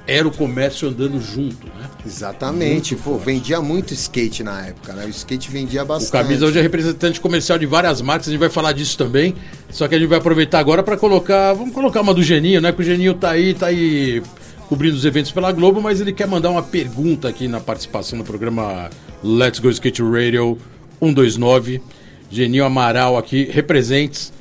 [0.05, 1.67] Era o comércio andando junto?
[2.05, 3.25] Exatamente, Muito pô, forte.
[3.25, 5.05] vendia muito skate na época, né?
[5.05, 6.11] O skate vendia O bastante.
[6.23, 9.35] Camisa hoje é representante comercial de várias marcas, a gente vai falar disso também.
[9.69, 11.53] Só que a gente vai aproveitar agora para colocar.
[11.53, 12.71] Vamos colocar uma do Geninho, né?
[12.71, 14.21] Que o Geninho tá aí, tá aí
[14.69, 18.23] cobrindo os eventos pela Globo, mas ele quer mandar uma pergunta aqui na participação no
[18.25, 18.89] programa
[19.23, 20.57] Let's Go Skate Radio
[21.01, 21.81] 129.
[22.29, 24.33] Geninho Amaral aqui, representes.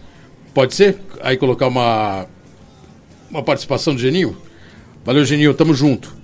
[0.52, 0.98] Pode ser?
[1.20, 2.26] Aí colocar uma,
[3.30, 4.36] uma participação do Geninho?
[5.04, 6.14] Valeu, Geninho, tamo junto.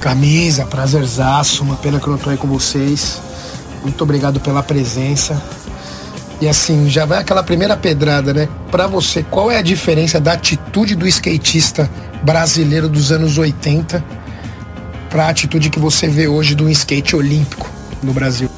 [0.00, 3.20] Camisa, prazerzaço, uma pena que eu não tô aí com vocês.
[3.82, 5.40] Muito obrigado pela presença.
[6.40, 8.48] E assim, já vai aquela primeira pedrada, né?
[8.70, 11.88] Pra você, qual é a diferença da atitude do skatista
[12.22, 14.02] brasileiro dos anos 80
[15.10, 17.68] pra atitude que você vê hoje do skate olímpico
[18.02, 18.50] no Brasil?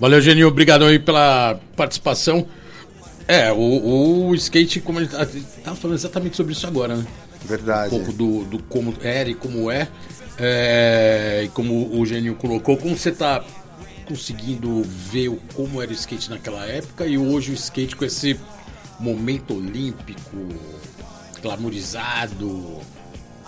[0.00, 0.48] Valeu, Geninho.
[0.48, 2.46] Obrigadão aí pela participação.
[3.28, 5.26] É, o, o skate, como ele tá-
[5.64, 7.06] tava falando exatamente sobre isso agora, né?
[7.44, 7.90] Um Verdade.
[7.90, 9.88] pouco do, do como era e como é.
[10.38, 13.44] É, e como o Geninho colocou, como você tá
[14.06, 18.38] conseguindo ver o- como era o skate naquela época e hoje o skate com esse
[18.98, 20.36] momento olímpico,
[21.42, 22.80] glamorizado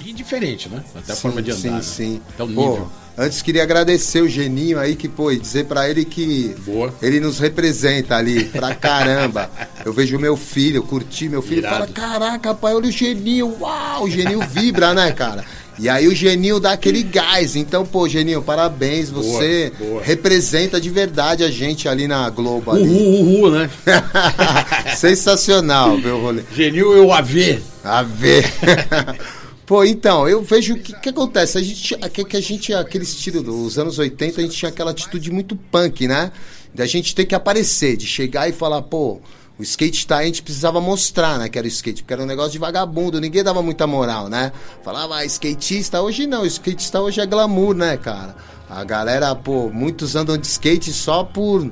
[0.05, 0.83] e diferente, né?
[0.95, 1.61] Até a forma de andar.
[1.61, 1.83] Sim, né?
[1.83, 2.21] sim.
[2.35, 2.89] Até o Pô, nível.
[3.17, 6.93] antes queria agradecer o Geninho aí que, pô, e dizer pra ele que Boa.
[7.03, 9.51] ele nos representa ali pra caramba.
[9.85, 11.75] Eu vejo meu filho, eu curti meu filho, Irado.
[11.75, 13.57] fala: "Caraca, pai, olha o Geninho.
[13.61, 15.45] Uau, o Geninho vibra, né, cara?"
[15.77, 17.57] E aí o Geninho dá aquele gás.
[17.57, 20.01] Então, pô, Geninho, parabéns, você boa.
[20.05, 22.85] representa de verdade a gente ali na Globo ali.
[22.85, 23.69] Uhul, uhul, né?
[24.97, 26.43] Sensacional, meu rolê.
[26.55, 27.61] Genil eu a ver.
[27.83, 28.45] A ver.
[29.67, 31.57] Pô, então, eu vejo o que, que acontece.
[31.57, 34.91] A gente, que, que a gente, aquele estilo dos anos 80, a gente tinha aquela
[34.91, 36.33] atitude muito punk, né?
[36.75, 39.21] Da gente ter que aparecer, de chegar e falar, pô,
[39.59, 42.23] o skate tá aí, a gente precisava mostrar, né, que era o skate, porque era
[42.23, 44.51] um negócio de vagabundo, ninguém dava muita moral, né?
[44.83, 48.35] Falava, ah, skatista, hoje não, skatista hoje é glamour, né, cara?
[48.69, 51.71] A galera, pô, muitos andam de skate só por.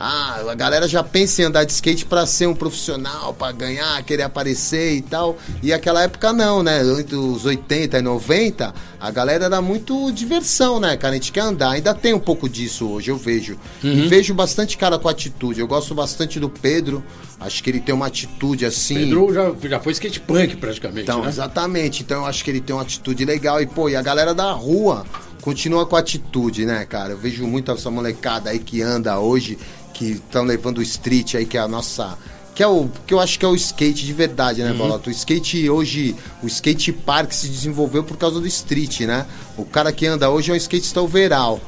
[0.00, 4.00] Ah, a galera já pensa em andar de skate pra ser um profissional, pra ganhar,
[4.04, 5.36] querer aparecer e tal.
[5.60, 6.82] E aquela época não, né?
[7.00, 11.14] Entre os 80 e 90, a galera era muito diversão, né, cara?
[11.14, 11.70] A gente quer andar.
[11.70, 13.58] Ainda tem um pouco disso hoje, eu vejo.
[13.82, 15.58] E vejo bastante cara com atitude.
[15.58, 17.02] Eu gosto bastante do Pedro.
[17.40, 18.94] Acho que ele tem uma atitude assim.
[18.94, 21.28] Pedro já, já foi skate punk praticamente, Então, né?
[21.28, 22.04] exatamente.
[22.04, 23.60] Então eu acho que ele tem uma atitude legal.
[23.60, 25.04] E, pô, e a galera da rua
[25.40, 27.12] continua com atitude, né, cara?
[27.12, 29.56] Eu vejo muito essa molecada aí que anda hoje,
[29.98, 32.16] que estão levando o street aí, que é a nossa.
[32.54, 35.10] Que é o que eu acho que é o skate de verdade, né, Bolota?
[35.10, 39.26] O skate hoje, o skate park se desenvolveu por causa do street, né?
[39.56, 41.60] O cara que anda hoje é um skatista overall.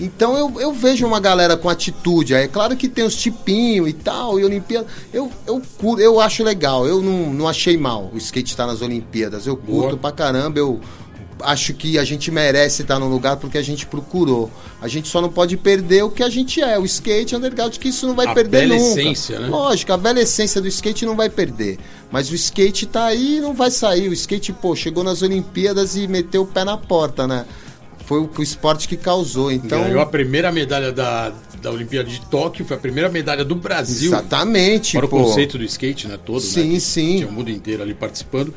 [0.00, 2.34] Então eu, eu vejo uma galera com atitude.
[2.34, 4.86] É claro que tem os tipinhos e tal, e Olimpíada.
[5.12, 5.62] Eu, eu,
[5.98, 9.46] eu acho legal, eu não, não achei mal o skate estar nas Olimpíadas.
[9.46, 9.96] Eu curto Boa.
[9.96, 10.80] pra caramba, eu
[11.42, 14.50] acho que a gente merece estar no lugar porque a gente procurou.
[14.80, 16.78] A gente só não pode perder o que a gente é.
[16.78, 19.00] O skate underground, que isso não vai A perder velha nunca.
[19.00, 19.48] essência, né?
[19.48, 21.78] Lógico, a velha essência do skate não vai perder.
[22.10, 24.08] Mas o skate tá aí e não vai sair.
[24.08, 27.44] O skate, pô, chegou nas Olimpíadas e meteu o pé na porta, né?
[28.06, 29.52] Foi o, o esporte que causou.
[29.52, 31.30] Então, Ganhou a primeira medalha da,
[31.60, 34.08] da Olimpíada de Tóquio, foi a primeira medalha do Brasil.
[34.10, 35.24] exatamente, Para o pô.
[35.24, 36.18] conceito do skate, né?
[36.24, 36.74] Todo, Sim, né?
[36.74, 37.16] que sim.
[37.16, 38.54] Tinha o mundo inteiro ali participando.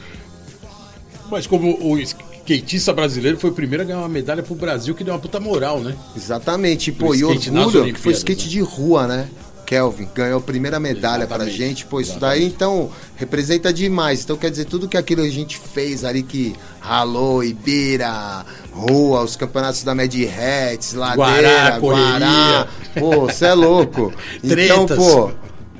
[1.30, 1.98] Mas como o
[2.56, 5.40] skatista brasileiro foi o primeiro a ganhar uma medalha pro Brasil, que deu uma puta
[5.40, 5.96] moral, né?
[6.16, 8.50] Exatamente, pô, e orgulho que foi skate né?
[8.50, 9.28] de rua, né?
[9.72, 12.40] Kelvin ganhou a primeira medalha pra Exatamente, gente, pô, isso exatamente.
[12.40, 14.22] daí então representa demais.
[14.22, 19.38] Então quer dizer, tudo que aquilo a gente fez ali que ralou, Ibira, rua, os
[19.38, 22.68] campeonatos da Mad Hats, Guará, ladeira, Guará,
[23.00, 24.14] pô, você é louco.
[24.44, 25.32] então, pô,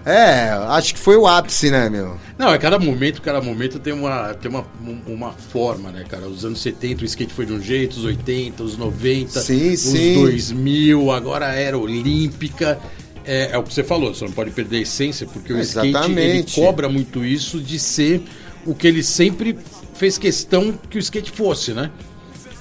[0.06, 2.18] é, acho que foi o ápice, né, meu?
[2.38, 4.66] Não, é cada momento, cada momento tem uma, tem uma,
[5.06, 6.28] uma forma, né, cara?
[6.28, 9.80] Os anos 70 o skate foi de um jeito, os 80, os 90, Sim, os
[9.80, 10.16] sim.
[10.16, 12.80] 2000, agora a era olímpica.
[13.24, 15.88] É, é o que você falou, você não pode perder a essência, porque o skate
[15.88, 16.60] ele Exatamente.
[16.60, 18.24] cobra muito isso de ser
[18.66, 19.58] o que ele sempre
[19.94, 21.92] fez questão que o skate fosse, né?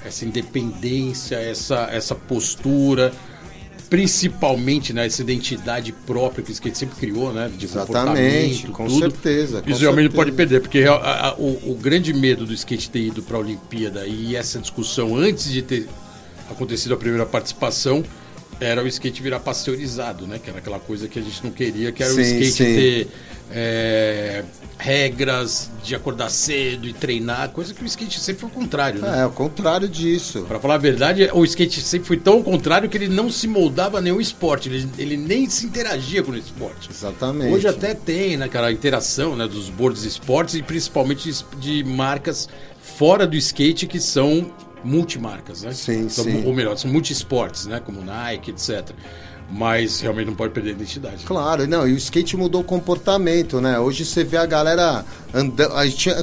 [0.05, 3.13] essa independência, essa, essa postura,
[3.91, 7.51] principalmente né, essa identidade própria que o skate sempre criou, né?
[7.55, 8.99] De Exatamente, com tudo.
[9.01, 9.61] certeza.
[9.61, 10.17] Com Visualmente não certeza.
[10.17, 10.95] pode perder, porque a-
[11.31, 15.17] a- o, o grande medo do skate ter ido para a Olimpíada e essa discussão
[15.17, 15.89] antes de ter
[16.49, 18.03] acontecido a primeira participação
[18.59, 20.39] era o skate virar pasteurizado, né?
[20.39, 22.65] Que era aquela coisa que a gente não queria, que era o Sim, skate sim.
[22.65, 23.09] ter
[23.53, 24.45] é,
[24.79, 29.21] regras de acordar cedo e treinar, coisa que o skate sempre foi o contrário, né?
[29.21, 30.43] É, o contrário disso.
[30.43, 33.99] Pra falar a verdade, o skate sempre foi tão contrário que ele não se moldava
[33.99, 36.91] a nenhum esporte, ele, ele nem se interagia com o esporte.
[36.91, 37.53] Exatamente.
[37.53, 41.85] Hoje até tem né, cara, a interação né, dos boards esportes e principalmente de, de
[41.85, 42.49] marcas
[42.81, 44.51] fora do skate que são
[44.85, 45.73] multimarcas, né?
[45.73, 46.45] Sim, São- sim.
[46.47, 47.81] Ou melhor, são multiesportes, né?
[47.85, 48.91] Como Nike, etc.
[49.53, 51.25] Mas realmente não pode perder a identidade.
[51.25, 53.81] Claro, não, e o skate mudou o comportamento, né?
[53.81, 55.05] Hoje você vê a galera
[55.35, 55.73] andando.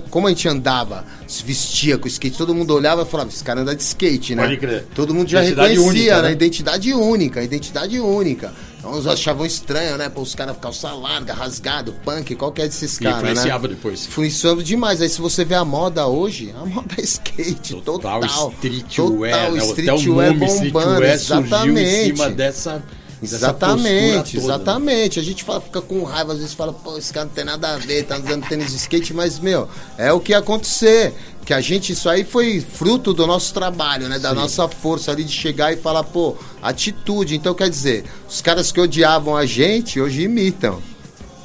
[0.09, 3.43] Como a gente andava, se vestia com o skate, todo mundo olhava e falava, esse
[3.43, 4.43] cara anda de skate, né?
[4.43, 4.85] Pode crer.
[4.95, 6.21] Todo mundo já Identidade reconhecia, única, né?
[6.29, 6.31] né?
[6.31, 8.53] Identidade única, identidade única.
[8.89, 10.09] Uns achavam estranho, né?
[10.09, 13.31] Pô, os caras calça larga, rasgado, punk, qualquer desses caras, né?
[13.31, 14.07] influenciava depois.
[14.07, 15.01] Influenciando demais.
[15.01, 18.21] Aí se você vê a moda hoje, a moda é skate, total.
[18.21, 19.65] Total, streetwear, total, né?
[19.65, 22.05] Streetwear bombando, streetwear surgiu em exatamente.
[22.05, 24.43] cima dessa, dessa Exatamente, né?
[24.43, 25.19] exatamente.
[25.19, 27.73] A gente fala, fica com raiva, às vezes fala, pô, esse cara não tem nada
[27.73, 31.13] a ver, tá usando tênis de skate, mas, meu, é o que ia acontecer.
[31.45, 34.19] Que a gente, isso aí foi fruto do nosso trabalho, né?
[34.19, 37.35] Da nossa força ali de chegar e falar, pô, atitude.
[37.35, 40.81] Então, quer dizer, os caras que odiavam a gente, hoje imitam.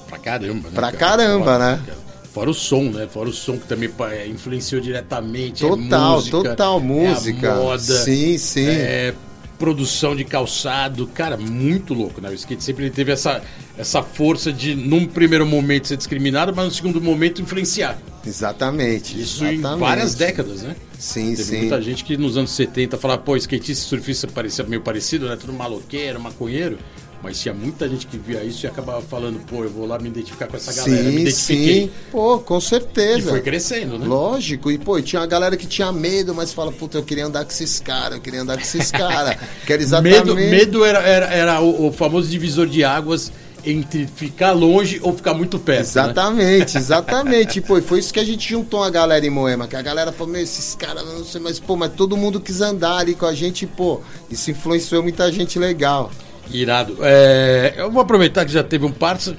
[0.09, 0.75] Pra caramba, né?
[0.75, 1.23] Pra cara?
[1.23, 1.83] caramba, Fora, né?
[1.87, 1.99] cara.
[2.33, 3.07] Fora o som, né?
[3.07, 5.65] Fora o som que também é, influenciou diretamente.
[5.65, 7.55] é Total, música, total é música.
[7.55, 8.67] moda, Sim, sim.
[8.69, 9.15] é
[9.63, 11.07] produção de calçado.
[11.07, 12.29] Cara, muito louco, né?
[12.31, 13.41] O skate sempre teve essa,
[13.79, 17.97] essa força de, num primeiro momento, ser discriminado, mas no segundo momento influenciar.
[18.27, 19.21] Exatamente.
[19.21, 19.77] Isso exatamente.
[19.77, 20.75] em várias décadas, né?
[20.99, 21.59] Sim, Teve sim.
[21.59, 25.37] muita gente que nos anos 70 falava, pô, skatista e surfista parecia meio parecido, né?
[25.37, 26.77] Tudo maloqueiro, maconheiro.
[27.23, 30.09] Mas tinha muita gente que via isso e acabava falando, pô, eu vou lá me
[30.09, 31.05] identificar com essa galera.
[31.05, 31.83] me Sim, identifiquei.
[31.85, 31.91] sim.
[32.11, 33.19] Pô, com certeza.
[33.19, 34.07] E foi crescendo, né?
[34.07, 37.27] Lógico, e pô, e tinha uma galera que tinha medo, mas fala, puta, eu queria
[37.27, 39.37] andar com esses caras, eu queria andar com esses caras.
[39.65, 40.25] Quero exatamente.
[40.25, 43.31] Medo, medo era, era, era o, o famoso divisor de águas
[43.65, 45.79] entre ficar longe ou ficar muito perto.
[45.79, 45.83] Né?
[45.83, 47.61] Exatamente, exatamente.
[47.61, 50.11] Pô, e foi isso que a gente juntou a galera em Moema, que a galera
[50.11, 53.27] falou, meu, esses caras, não sei, mas, pô, mas todo mundo quis andar ali com
[53.27, 54.01] a gente, pô.
[54.31, 56.11] Isso influenciou muita gente legal.
[56.53, 56.97] Irado.
[57.01, 59.37] É, eu vou aproveitar que já teve um parça.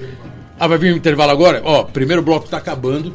[0.58, 1.60] Ah, vai vir um intervalo agora?
[1.64, 3.08] Ó, primeiro bloco tá acabando.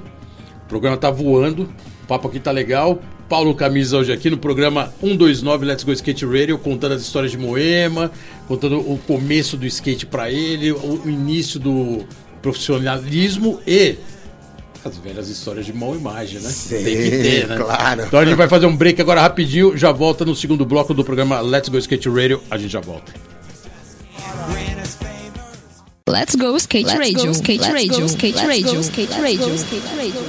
[0.66, 1.64] O programa tá voando.
[2.04, 3.02] O papo aqui tá legal.
[3.30, 7.38] Paulo Camisa hoje aqui no programa 129 Let's Go Skate Radio, contando as histórias de
[7.38, 8.12] Moema,
[8.48, 12.04] contando o começo do skate pra ele, o, o início do
[12.42, 13.98] profissionalismo e
[14.84, 16.50] as velhas histórias de mal imagem, né?
[16.50, 17.58] Sim, Tem que ter, né?
[17.58, 18.02] claro.
[18.08, 21.04] Então a gente vai fazer um break agora rapidinho, já volta no segundo bloco do
[21.04, 23.14] programa Let's Go Skate Radio, a gente já volta.
[26.10, 29.10] Let's go skate Let's radio, go, skate let's radio, go, skate let's radio, go, skate
[29.12, 30.22] let's radio, go, skate radio.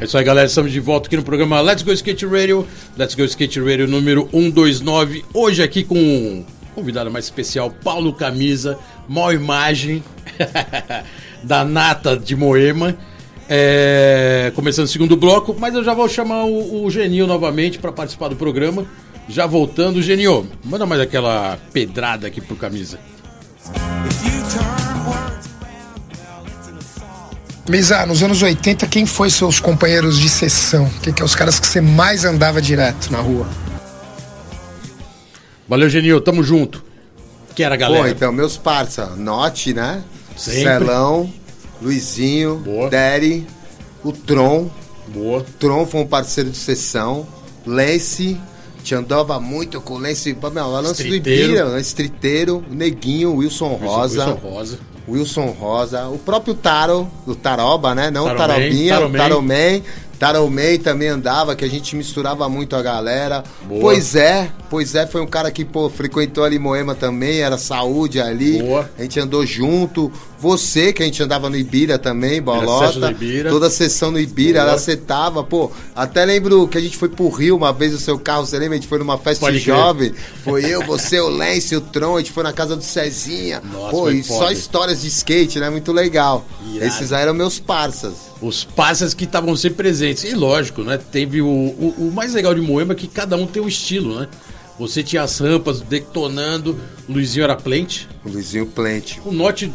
[0.00, 0.46] É isso aí, galera.
[0.46, 2.66] Estamos de volta aqui no programa Let's Go Skate Radio.
[2.96, 5.22] Let's Go Skate Radio número 129.
[5.34, 10.02] Hoje aqui com um convidado mais especial, Paulo Camisa, mal imagem
[11.44, 12.96] da Nata de Moema.
[13.52, 17.90] É, começando o segundo bloco, mas eu já vou chamar o, o Genil novamente para
[17.90, 18.86] participar do programa.
[19.28, 23.00] Já voltando, Genil, manda mais aquela pedrada aqui pro Camisa.
[27.68, 30.88] Misa, nos anos 80, quem foi seus companheiros de sessão?
[31.02, 33.48] Quem que é os caras que você mais andava direto na rua?
[35.68, 36.84] Valeu, Genil, tamo junto.
[37.56, 38.04] Que era a galera.
[38.04, 40.04] Pô, então, meus parça, Note, né?
[40.36, 40.62] Sempre.
[40.62, 41.32] Celão,
[41.80, 42.90] Luizinho, Boa.
[42.90, 43.46] Derry,
[44.04, 44.70] o Tron.
[45.08, 45.44] Boa.
[45.58, 47.26] Tron foi um parceiro de sessão.
[47.66, 48.38] Lance,
[48.82, 50.36] te andava muito com o Lance.
[50.52, 51.14] Meu, o lance do.
[51.14, 51.80] Ibira, né?
[51.80, 54.26] Estriteiro, o Neguinho, Wilson Rosa.
[54.26, 54.78] Wilson Rosa.
[55.08, 58.10] Wilson Rosa, o próprio Taro, do Taroba, né?
[58.10, 59.18] Não o Taroman, Tarobinha, o Taroman.
[59.18, 59.82] Taroman.
[60.20, 63.42] Taroman também andava, que a gente misturava muito a galera.
[63.64, 63.80] Boa.
[63.80, 68.20] Pois é, pois é, foi um cara que, pô, frequentou ali Moema também, era saúde
[68.20, 68.62] ali.
[68.62, 68.90] Boa.
[68.98, 70.12] A gente andou junto.
[70.40, 73.10] Você, que a gente andava no Ibira também, bolota.
[73.10, 73.50] Ibira.
[73.50, 75.70] Toda a sessão no Ibira, ela setava, pô.
[75.94, 78.76] Até lembro que a gente foi pro Rio uma vez, o seu carro, você lembra?
[78.76, 79.76] A gente foi numa festa Pode crer.
[79.76, 80.14] jovem.
[80.42, 83.60] Foi eu, você, o Lance, o Tron, a gente foi na casa do Cezinha.
[83.70, 84.52] Nossa, pô, e só foda.
[84.52, 85.68] histórias de skate, né?
[85.68, 86.46] Muito legal.
[86.72, 86.86] Irado.
[86.86, 88.14] Esses aí eram meus parças.
[88.40, 90.24] os passas que estavam sempre presentes.
[90.24, 90.98] E lógico, né?
[90.98, 94.18] Teve o, o, o mais legal de Moema é que cada um tem um estilo,
[94.18, 94.26] né?
[94.78, 96.74] Você tinha as rampas detonando,
[97.06, 99.20] o Luizinho era plente, O Luizinho Plente.
[99.26, 99.70] o Norte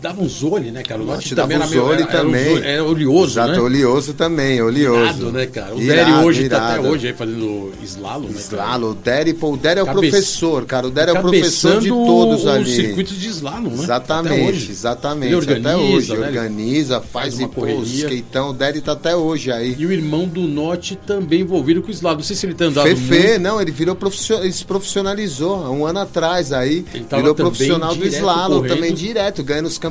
[0.00, 1.00] dava uns olhos, né, cara?
[1.02, 2.06] O Note Note dava também era meio.
[2.08, 2.54] também.
[2.54, 3.60] os- era oleoso, Exato, né?
[3.60, 5.00] oleoso também, oleoso.
[5.00, 5.74] Irado, né, cara?
[5.74, 6.78] O Irado, Dery hoje tá irado.
[6.80, 8.34] até hoje aí fazendo slalom, né?
[8.38, 10.86] Slalom, o Dery, pô, o Dery é o Cabe- professor, cara.
[10.86, 12.74] O Dery é o professor de todos os ali.
[12.74, 13.82] circuitos de slalom, né?
[13.82, 15.26] Exatamente, exatamente.
[15.26, 16.26] Ele organiza, até hoje, né?
[16.26, 19.76] Organiza, faz, faz e pô, skateão, o Dery tá até hoje aí.
[19.78, 22.16] E o irmão do Note também envolvido com o slalom.
[22.18, 23.40] Não sei se ele tá andando Fefe, muito.
[23.40, 26.84] não, ele virou profissional, ele se profissionalizou um ano atrás aí.
[26.94, 29.89] Ele Virou também profissional do slalom também direto, ganhando os campeonatos.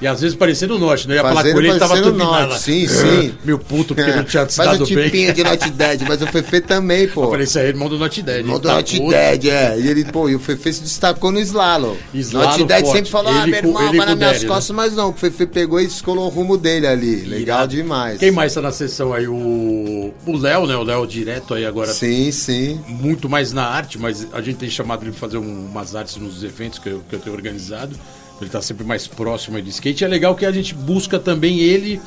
[0.00, 1.16] E às vezes parecendo o Note, né?
[1.16, 2.58] Ia falar Fazendo com ele, tava Note, lá.
[2.58, 3.34] sim, sim.
[3.44, 5.04] Meu puto, porque não tinha se Faz o dado bem.
[5.04, 7.28] tipinho de Not Dead, mas o Fefe também, pô.
[7.28, 8.38] Parecia irmão do Not Dead.
[8.38, 8.98] Irmão do tá Not.
[9.00, 9.78] Dead, é.
[9.78, 11.96] E ele, pô, e o Fefe se destacou no slalom.
[12.14, 12.96] Slalom Not Dead forte.
[12.96, 14.54] sempre falou, ah, Ele meu com- irmão, ele vai nas minhas Dery, né?
[14.54, 15.10] costas, mas não.
[15.10, 17.16] O Fefe pegou e descolou o rumo dele ali.
[17.26, 18.18] Legal demais.
[18.18, 19.26] Quem mais tá na sessão aí?
[19.28, 20.76] O o Léo, né?
[20.76, 21.92] O Léo direto aí agora.
[21.92, 22.80] Sim, sim.
[22.88, 26.16] Muito mais na arte, mas a gente tem chamado ele pra fazer um- umas artes
[26.16, 27.96] nos eventos que eu, que eu tenho organizado.
[28.40, 30.04] Ele tá sempre mais próximo do skate.
[30.04, 32.00] É legal que a gente busca também ele.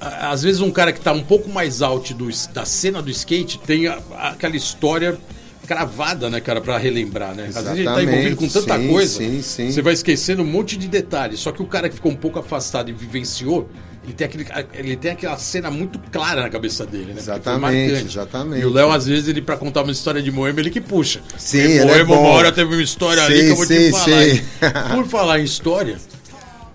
[0.00, 3.58] Às vezes um cara que tá um pouco mais alto do, da cena do skate
[3.58, 5.18] tem a- aquela história
[5.66, 7.46] cravada, né, cara, pra relembrar, né?
[7.48, 9.70] Às vezes ele tá envolvido com tanta sim, coisa, sim, sim.
[9.70, 11.40] você vai esquecendo um monte de detalhes.
[11.40, 13.68] Só que o cara que ficou um pouco afastado e vivenciou,
[14.08, 17.18] ele tem, aquele, ele tem aquela cena muito clara na cabeça dele, né?
[17.18, 18.62] Exatamente, exatamente.
[18.62, 21.20] E o Léo, às vezes, ele, pra contar uma história de Moema, ele que puxa.
[21.36, 22.20] Sim, ele é Moema, bom.
[22.20, 24.04] uma hora teve uma história ali Sim, que eu vou te sim, falar.
[24.24, 24.42] sim.
[24.96, 25.98] Por falar em história,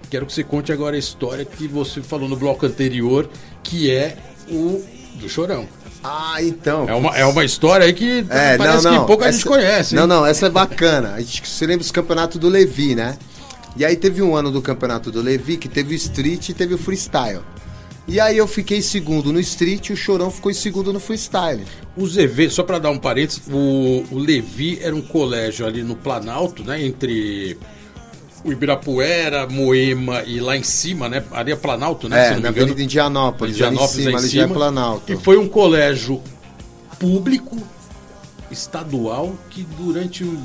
[0.09, 3.27] quero que você conte agora a história que você falou no bloco anterior,
[3.63, 4.15] que é
[4.49, 4.83] o
[5.15, 5.67] do Chorão.
[6.03, 6.87] Ah, então.
[6.87, 9.01] É uma, é uma história aí que É, parece não, não.
[9.01, 9.95] que pouca essa- gente conhece.
[9.95, 10.01] hein?
[10.01, 11.13] Não, não, essa é bacana.
[11.15, 13.17] A gente se lembra dos campeonatos do Levi, né?
[13.75, 16.73] E aí teve um ano do campeonato do Levi que teve o street e teve
[16.75, 17.41] o freestyle.
[18.07, 21.63] E aí eu fiquei segundo no street e o Chorão ficou em segundo no freestyle.
[21.95, 25.95] O ZV, só para dar um parênteses, o, o Levi era um colégio ali no
[25.95, 26.83] Planalto, né?
[26.85, 27.57] Entre
[28.43, 31.23] o Ibirapuera, Moema e lá em cima, né?
[31.31, 32.25] Ali é Planalto, né?
[32.25, 32.59] É, se não na me.
[32.59, 34.47] Avenida Indianópolis, ali em Indianópolis, cima, ali já é.
[34.47, 35.13] Planalto.
[35.13, 36.21] E foi um colégio
[36.99, 37.57] público,
[38.51, 40.39] estadual, que durante, o-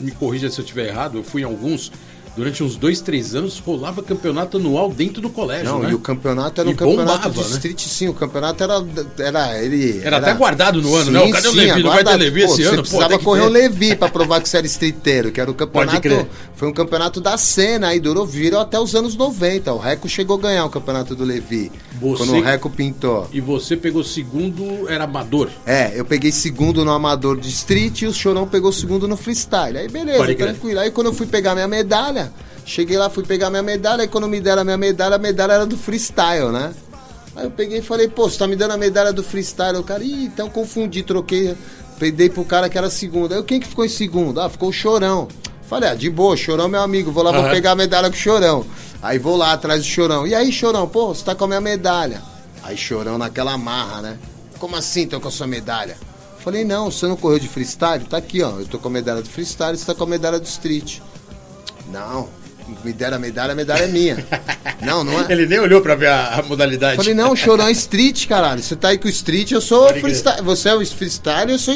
[0.00, 1.90] me corrija se eu estiver errado, eu fui em alguns,
[2.38, 5.90] durante uns dois, três anos, rolava campeonato anual dentro do colégio, Não, né?
[5.90, 7.56] e o campeonato era E um campeonato bombava, de né?
[7.56, 8.08] street, sim.
[8.08, 8.74] O campeonato era.
[9.18, 11.30] Era, ele, Era até guardado no ano, né?
[11.32, 11.82] Cadê o Levi?
[11.82, 12.16] Não vai ter.
[12.16, 12.70] Levi esse Pô, ano?
[12.70, 13.46] Você Pô, precisava correr ter.
[13.46, 16.00] o Levi pra provar que você era streeteiro, que era o campeonato.
[16.00, 16.26] crer.
[16.54, 19.72] Foi um campeonato da cena aí, durou, virou até os anos 90.
[19.72, 21.70] O Reco chegou a ganhar o campeonato do Levi.
[22.00, 23.28] Você- Quando o Reco pintou.
[23.32, 25.48] E você pegou segundo, era amador.
[25.66, 29.76] É, eu peguei segundo no amador de street e o Chorão pegou segundo no freestyle.
[29.78, 30.48] Aí beleza, Pode crer.
[30.50, 30.80] tranquilo.
[30.80, 32.27] Aí quando eu fui pegar minha medalha,
[32.68, 35.52] cheguei lá, fui pegar minha medalha, e quando me deram a minha medalha, a medalha
[35.52, 36.74] era do freestyle, né?
[37.34, 39.78] Aí eu peguei e falei, pô, você tá me dando a medalha do freestyle?
[39.78, 41.56] O cara, ih, então confundi, troquei,
[42.14, 43.34] dei pro cara que era segundo.
[43.34, 44.40] Aí quem que ficou em segundo?
[44.40, 45.28] Ah, ficou o Chorão.
[45.68, 47.50] Falei, ah, de boa, Chorão é meu amigo, vou lá, vou Aham.
[47.50, 48.66] pegar a medalha com o Chorão.
[49.00, 50.26] Aí vou lá atrás do Chorão.
[50.26, 52.20] E aí, Chorão, pô, você tá com a minha medalha.
[52.62, 54.18] Aí Chorão naquela marra, né?
[54.58, 55.96] Como assim, tô com a sua medalha?
[56.38, 58.04] Falei, não, você não correu de freestyle?
[58.04, 58.58] Tá aqui, ó.
[58.58, 60.98] Eu tô com a medalha do freestyle, você tá com a medalha do street.
[61.90, 62.28] Não,
[62.84, 64.26] me deram a medalha, a medalha é minha.
[64.82, 65.32] não, não é.
[65.32, 66.96] Ele nem olhou pra ver a, a modalidade.
[66.96, 68.62] Falei, não, Chorão é street, caralho.
[68.62, 70.42] Você tá aí com o street, eu sou freestyle.
[70.42, 71.74] Você é o freestyle, eu sou.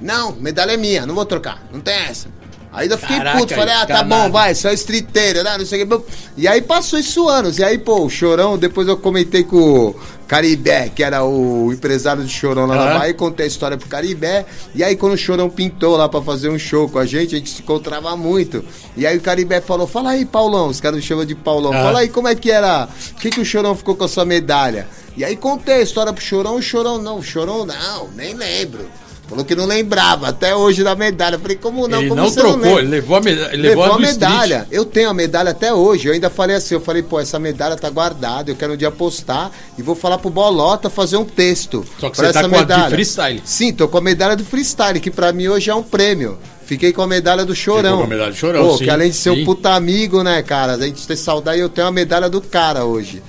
[0.00, 1.64] Não, medalha é minha, não vou trocar.
[1.72, 2.28] Não tem essa.
[2.76, 5.56] Aí eu fiquei Caraca, puto, falei, ah, tá bom, vai, você é streeteiro, né?
[5.56, 6.06] Não sei o que.
[6.36, 7.58] E aí passou isso anos.
[7.58, 9.96] E aí, pô, o Chorão, depois eu comentei com o
[10.28, 12.98] Caribé, que era o empresário do Chorão lá na Aham.
[12.98, 14.44] Bahia, contei a história pro Caribé.
[14.74, 17.38] E aí, quando o Chorão pintou lá pra fazer um show com a gente, a
[17.38, 18.62] gente se encontrava muito.
[18.94, 20.68] E aí o Caribé falou: Fala aí, Paulão.
[20.68, 21.72] Os caras me chamam de Paulão.
[21.72, 21.82] Aham.
[21.82, 22.90] Fala aí como é que era.
[23.12, 24.86] O que, que o Chorão ficou com a sua medalha?
[25.16, 26.56] E aí contei a história pro Chorão.
[26.56, 28.86] O Chorão, não, o Chorão não, nem lembro.
[29.28, 31.34] Falou que não lembrava, até hoje da medalha.
[31.34, 31.98] Eu falei, como não?
[31.98, 32.80] ele como não você trocou, lembra?
[32.82, 34.20] ele levou a, meda ele Levou, levou a street.
[34.30, 34.68] medalha.
[34.70, 36.06] Eu tenho a medalha até hoje.
[36.06, 38.90] Eu ainda falei assim, eu falei, pô, essa medalha tá guardada, eu quero um dia
[38.90, 41.84] postar e vou falar pro Bolota fazer um texto.
[41.98, 43.42] Só que você tá essa com a de freestyle.
[43.44, 46.38] Sim, tô com a medalha do freestyle, que pra mim hoje é um prêmio.
[46.64, 47.98] Fiquei com a medalha do Chorão.
[47.98, 49.42] com a medalha do Chorão, Pô, sim, que além de ser sim.
[49.42, 50.74] um puta amigo, né, cara?
[50.74, 53.22] A gente ter saudade, eu tenho a medalha do cara hoje.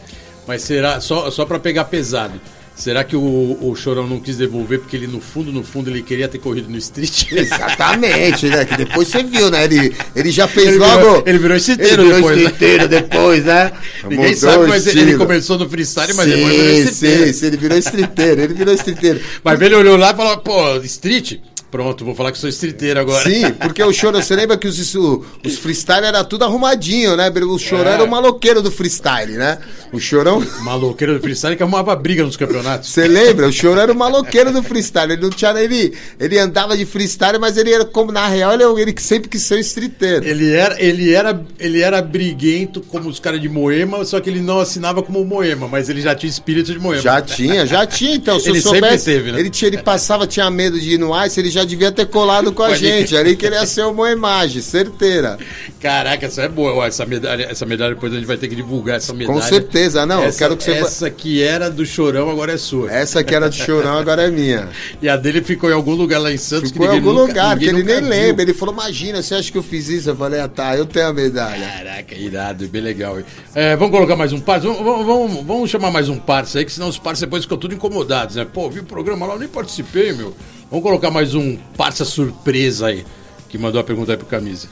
[0.47, 2.39] Mas será, só, só pra pegar pesado,
[2.77, 6.01] será que o, o Chorão não quis devolver porque ele no fundo, no fundo, ele
[6.03, 7.31] queria ter corrido no street?
[7.33, 8.63] Exatamente, né?
[8.65, 9.63] Que depois você viu, né?
[9.65, 10.97] Ele, ele já fez Ele logo.
[10.99, 12.43] virou- ele virou streeteiro ele virou depois, né?
[12.51, 13.71] streeteiro depois, né?
[14.03, 15.25] Ninguém Mudou sabe, mas ele estilo.
[15.25, 17.33] começou no freestyle, mas sim, depois virou sim, streeteiro.
[17.33, 19.21] sim, ele virou streeteiro, ele virou streeteiro.
[19.43, 21.39] Mas ele olhou lá e falou, pô, street?
[21.69, 23.29] Pronto, vou falar que sou streeteiro agora.
[23.29, 27.29] Sim, porque o chorão, você lembra que os, o- os freestyle era tudo arrumadinho, né?
[27.29, 27.93] O chorão É.
[27.95, 29.57] era o maloqueiro do freestyle, né?
[29.91, 30.41] O chorão.
[30.61, 32.89] Maloqueiro do freestyle que arrumava briga nos campeonatos.
[32.89, 33.47] Você lembra?
[33.49, 35.11] O chorão era o maloqueiro do freestyle.
[35.11, 35.51] Ele não tinha.
[35.59, 39.27] Ele, ele andava de freestyle, mas ele era como, na real, ele, ele que sempre
[39.27, 40.25] quis ser um streeteiro.
[40.25, 44.39] Ele era, ele era, ele era briguento como os caras de Moema, só que ele
[44.41, 47.01] não assinava como Moema, mas ele já tinha espírito de Moema.
[47.01, 48.39] Já tinha, já tinha, então.
[48.47, 49.39] Se Ele eu sempre soubesse, teve, né?
[49.41, 52.51] ele, tinha, ele passava, tinha medo de ir no Ice, ele já devia ter colado
[52.51, 53.15] com a Pode gente.
[53.15, 55.37] Ali que ele ia ser uma imagem, certeira.
[55.79, 56.85] Caraca, essa é boa.
[56.87, 59.39] Essa medalha, essa medalha depois a gente vai ter que divulgar essa medalha.
[59.39, 60.23] Com certeza, não.
[60.23, 60.71] essa, eu quero que você.
[60.71, 62.91] Essa que era do Chorão agora é sua.
[62.91, 64.69] Essa que era de chorão, agora é minha.
[65.01, 67.57] E a dele ficou em algum lugar lá em Santos Ficou em algum nunca- lugar,
[67.59, 68.09] que ele nem viu.
[68.09, 68.41] lembra.
[68.41, 70.09] Ele falou: Imagina, você acha que eu fiz isso?
[70.09, 71.67] Eu falei: Ah, tá, eu tenho a medalha.
[71.67, 73.17] Caraca, irado, bem legal.
[73.53, 74.67] É, vamos colocar mais um parça?
[74.67, 77.73] Vamos, vamos, vamos- chamar mais um parça aí, que senão os parça depois ficam tudo
[77.75, 78.45] incomodados, né?
[78.51, 80.33] Pô, vi o programa lá, eu nem participei, meu.
[80.69, 83.05] Vamos colocar mais um parça surpresa aí,
[83.47, 84.67] que mandou a pergunta aí pro Camisa.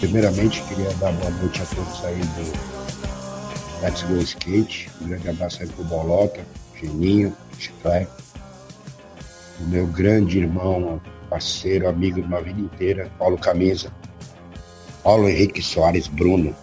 [0.00, 4.90] Primeiramente, queria dar boa noite a todos aí do Let's Go Skate.
[5.00, 6.44] Um grande abraço aí pro Bolota,
[6.80, 8.08] Geninho, Chiclé.
[9.60, 11.00] O meu grande irmão,
[11.30, 13.92] parceiro, amigo de uma vida inteira, Paulo Camisa.
[15.04, 16.56] Paulo Henrique Soares Bruno.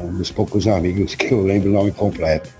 [0.00, 2.50] Um dos poucos amigos que eu lembro o nome completo.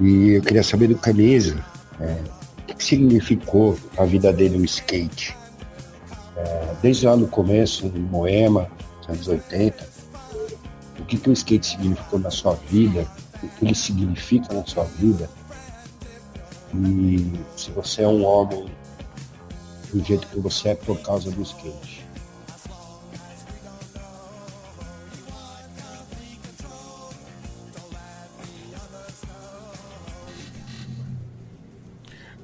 [0.00, 1.64] E eu queria saber do Camisa,
[2.00, 2.16] é,
[2.70, 5.36] o que significou a vida dele o skate
[6.82, 9.88] desde lá no começo, em Moema, nos anos 80,
[10.98, 13.06] o que, que o skate significou na sua vida,
[13.42, 15.28] o que ele significa na sua vida,
[16.74, 18.66] e se você é um homem
[19.92, 21.97] do jeito que você é por causa do skate.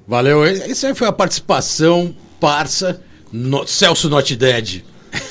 [0.06, 3.00] Valeu, essa foi a participação parça
[3.32, 4.84] no Celso Not Dead.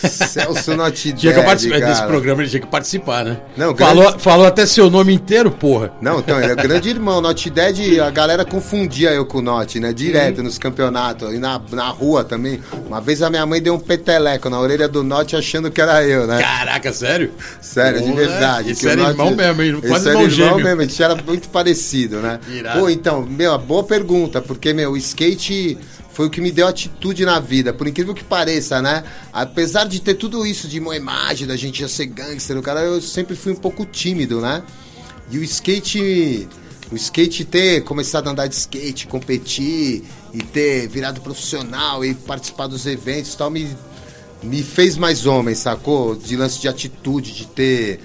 [0.08, 2.08] Celso Not Tinha que Dead, participar desse cara.
[2.08, 3.38] programa, ele tinha que participar, né?
[3.58, 5.92] Não, falou, grande- falou até seu nome inteiro, porra.
[6.02, 7.22] Não, então, ele é grande irmão.
[7.22, 9.94] Not Dead, a galera confundia eu com o Not, né?
[9.94, 11.34] Direto nos campeonatos.
[11.34, 12.62] E na, na rua também.
[12.88, 16.04] Uma vez a minha mãe deu um peteleco na orelha do Not achando que era
[16.06, 16.42] eu, né?
[16.42, 17.32] Caraca, sério?
[17.62, 18.72] Sério, de verdade.
[18.72, 19.82] Esse que o era Not- irmão mesmo, hein?
[19.88, 20.64] Quase irmão irmão gêmeo.
[20.66, 22.40] mesmo, a gente era muito parecido, né?
[22.50, 22.80] Irado.
[22.80, 25.78] Pô, então, meu, boa pergunta, porque, meu, o skate
[26.14, 29.04] foi o que me deu atitude na vida, por incrível que pareça, né?
[29.34, 33.02] Apesar de ter tudo isso de moemagem, da gente já ser gangster, o cara, eu
[33.02, 34.64] sempre fui um pouco tímido, né?
[35.32, 36.48] E o skate.
[36.92, 42.68] O skate ter começado a andar de skate, competir e ter virado profissional e participar
[42.68, 43.76] dos eventos e tal, me,
[44.44, 46.16] me fez mais homem, sacou?
[46.16, 48.00] De lance de atitude, de ter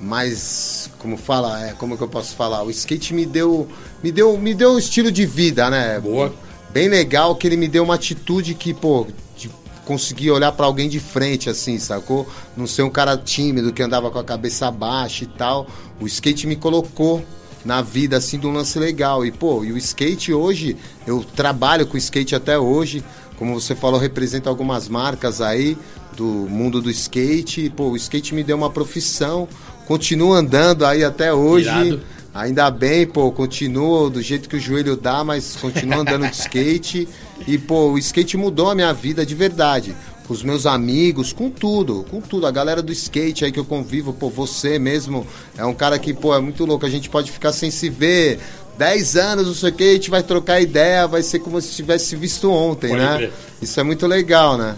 [0.00, 0.88] mais.
[0.98, 2.62] Como fala, é, como que eu posso falar?
[2.62, 3.68] O skate me deu.
[4.02, 6.00] Me deu, me deu um estilo de vida, né?
[6.00, 6.32] Boa.
[6.72, 9.06] Bem legal que ele me deu uma atitude que, pô,
[9.36, 9.50] de
[9.84, 12.28] conseguir olhar pra alguém de frente, assim, sacou?
[12.56, 15.66] Não ser um cara tímido que andava com a cabeça baixa e tal.
[16.00, 17.24] O skate me colocou
[17.64, 19.26] na vida, assim, de um lance legal.
[19.26, 23.02] E, pô, e o skate hoje, eu trabalho com skate até hoje.
[23.36, 25.76] Como você falou, representa algumas marcas aí
[26.16, 27.64] do mundo do skate.
[27.64, 29.48] E, pô, o skate me deu uma profissão.
[29.86, 31.66] Continuo andando aí até hoje.
[31.66, 32.00] Irado.
[32.32, 37.08] Ainda bem, pô, continuo do jeito que o joelho dá, mas continuo andando de skate.
[37.46, 39.94] E, pô, o skate mudou a minha vida de verdade.
[40.26, 42.46] Com os meus amigos, com tudo, com tudo.
[42.46, 45.26] A galera do skate aí que eu convivo, pô, você mesmo
[45.58, 46.86] é um cara que, pô, é muito louco.
[46.86, 48.38] A gente pode ficar sem se ver
[48.78, 51.74] 10 anos, não sei o que, a gente vai trocar ideia, vai ser como se
[51.74, 53.16] tivesse se visto ontem, Pode né?
[53.16, 53.32] crer.
[53.60, 54.76] Isso é muito legal, né?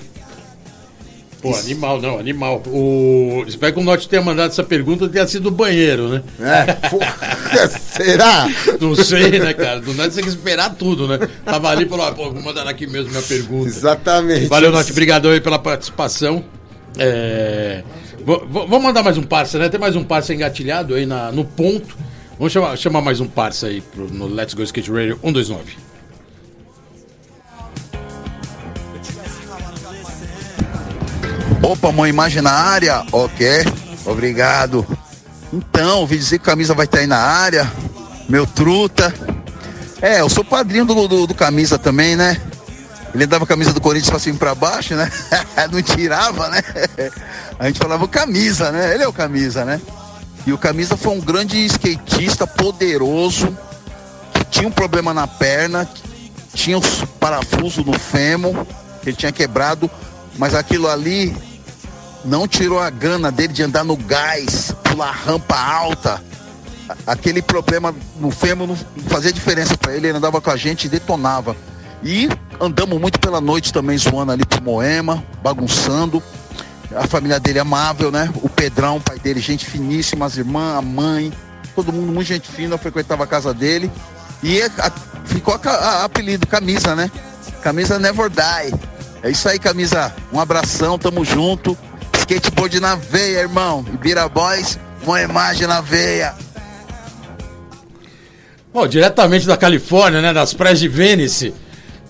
[1.42, 2.62] Pô, animal, não, animal.
[2.68, 3.44] O...
[3.48, 6.22] Espero que o Norte tenha mandado essa pergunta tenha sido banheiro, né?
[6.40, 7.00] É, pô,
[7.76, 8.48] será?
[8.80, 9.80] Não sei, né, cara?
[9.80, 11.18] Do nada você tem que esperar tudo, né?
[11.44, 13.66] Tava ali e falou, ah, pô, vou mandar aqui mesmo minha pergunta.
[13.68, 14.46] Exatamente.
[14.46, 16.44] Valeu, Norte, obrigado aí pela participação.
[16.96, 17.82] É...
[18.24, 19.68] Vamos mandar mais um parça, né?
[19.68, 21.96] Tem mais um parça engatilhado aí na, no ponto.
[22.38, 25.91] Vamos chamar, chamar mais um parça aí pro, no Let's Go Skate Radio 129.
[31.62, 31.92] Opa,
[32.42, 33.04] na área?
[33.12, 33.46] Ok,
[34.04, 34.84] obrigado.
[35.52, 37.70] Então, ouvi dizer que camisa vai estar aí na área.
[38.28, 39.14] Meu truta.
[40.00, 42.40] É, eu sou padrinho do, do, do camisa também, né?
[43.14, 45.10] Ele dava a camisa do Corinthians pra cima e pra baixo, né?
[45.70, 46.62] Não tirava, né?
[47.58, 48.94] A gente falava camisa, né?
[48.94, 49.80] Ele é o camisa, né?
[50.44, 53.56] E o camisa foi um grande skatista poderoso,
[54.34, 55.88] que tinha um problema na perna,
[56.52, 58.66] tinha os parafusos no fêmur,
[59.02, 59.88] que ele tinha quebrado,
[60.36, 61.36] mas aquilo ali
[62.24, 66.22] não tirou a gana dele de andar no gás, pular rampa alta.
[67.06, 68.76] aquele problema no fêmur não
[69.08, 71.56] fazia diferença pra ele, ele andava com a gente e detonava.
[72.02, 72.28] E
[72.60, 76.22] andamos muito pela noite também, zoando ali pro Moema, bagunçando.
[76.94, 78.30] A família dele é amável, né?
[78.42, 81.32] O Pedrão, pai dele, gente finíssima, as irmãs, a mãe,
[81.74, 83.90] todo mundo muito gente fina, frequentava a casa dele.
[84.42, 84.92] E a-
[85.24, 87.10] ficou a, a- apelido, camisa, né?
[87.62, 88.74] Camisa Never Die.
[89.22, 90.12] É isso aí, camisa.
[90.32, 91.78] Um abração, tamo junto.
[92.36, 93.84] Skateboard na veia, irmão.
[93.92, 96.34] Ibira Boys, uma imagem na veia.
[98.72, 100.32] Bom, diretamente da Califórnia, né?
[100.32, 101.52] Das praias de Vênice.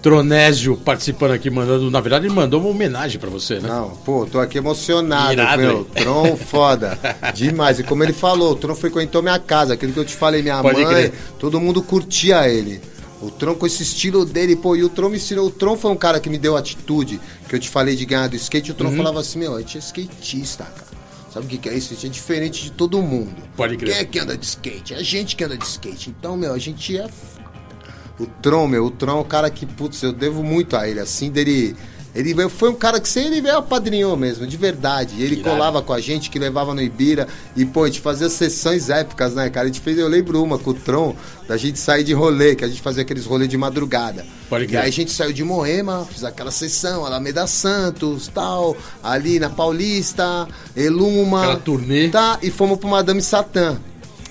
[0.01, 1.91] Tronésio participando aqui, mandando.
[1.91, 3.69] Na verdade, ele mandou uma homenagem pra você, né?
[3.69, 5.79] Não, pô, tô aqui emocionado, Irado, meu.
[5.79, 5.87] hein?
[6.03, 6.99] Tron foda.
[7.35, 7.79] Demais.
[7.81, 10.61] E como ele falou, o Tron frequentou minha casa, aquilo que eu te falei, minha
[10.63, 11.13] Pode mãe, crer.
[11.39, 12.81] todo mundo curtia ele.
[13.23, 15.47] O Tron com esse estilo dele, pô, e o Tron me ensinou.
[15.47, 18.29] O Tron foi um cara que me deu atitude, que eu te falei de ganhar
[18.29, 18.71] do skate.
[18.71, 18.79] O Uhum.
[18.79, 20.93] Tron falava assim: meu, a gente é skatista, cara.
[21.33, 21.93] Sabe o que, que é isso?
[21.93, 23.35] A gente é diferente de todo mundo.
[23.57, 23.93] Pode crer.
[23.93, 24.93] Quem é que anda de skate?
[24.93, 26.11] É a gente que anda de skate.
[26.11, 27.09] Então, meu, a gente é
[28.19, 31.01] o Tron, meu, o Tron é um cara que, putz, eu devo muito a ele,
[31.01, 31.75] assim, dele.
[32.15, 35.15] Ele foi um cara que sem ele veio apadrinhou mesmo, de verdade.
[35.23, 35.51] Ele Irado.
[35.51, 37.27] colava com a gente, que levava no Ibira.
[37.57, 39.65] E, pô, a gente fazia sessões épicas, né, cara?
[39.65, 41.17] A gente fez, eu lembro uma com o Tron,
[41.49, 44.27] da gente sair de rolê, que a gente fazia aqueles rolês de madrugada.
[44.51, 49.41] Pode e aí a gente saiu de Moema, fiz aquela sessão, Alameda Santos, tal, ali
[49.41, 50.47] na Paulista,
[50.77, 51.45] Eluma.
[51.45, 52.09] Aquela turnê.
[52.11, 53.79] Tá, e fomos pro Madame Satã.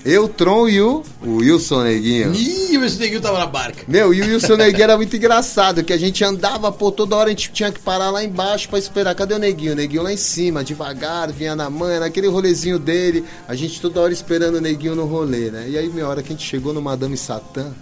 [0.04, 2.34] Eu, Tron e o, o Wilson Neguinho.
[2.34, 3.84] Ih, esse neguinho tava na barca.
[3.86, 7.28] Meu, e o Wilson Neguinho era muito engraçado, que a gente andava, pô, toda hora
[7.28, 9.14] a gente tinha que parar lá embaixo pra esperar.
[9.14, 9.72] Cadê o Neguinho?
[9.72, 13.24] O Neguinho lá em cima, devagar, vinha na manha, naquele rolezinho dele.
[13.46, 15.66] A gente toda hora esperando o Neguinho no rolê, né?
[15.68, 17.72] E aí, minha hora que a gente chegou no Madame Satã,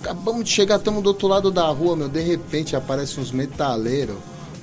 [0.00, 4.16] acabamos de chegar, estamos do outro lado da rua, meu, de repente aparece uns metaleiros.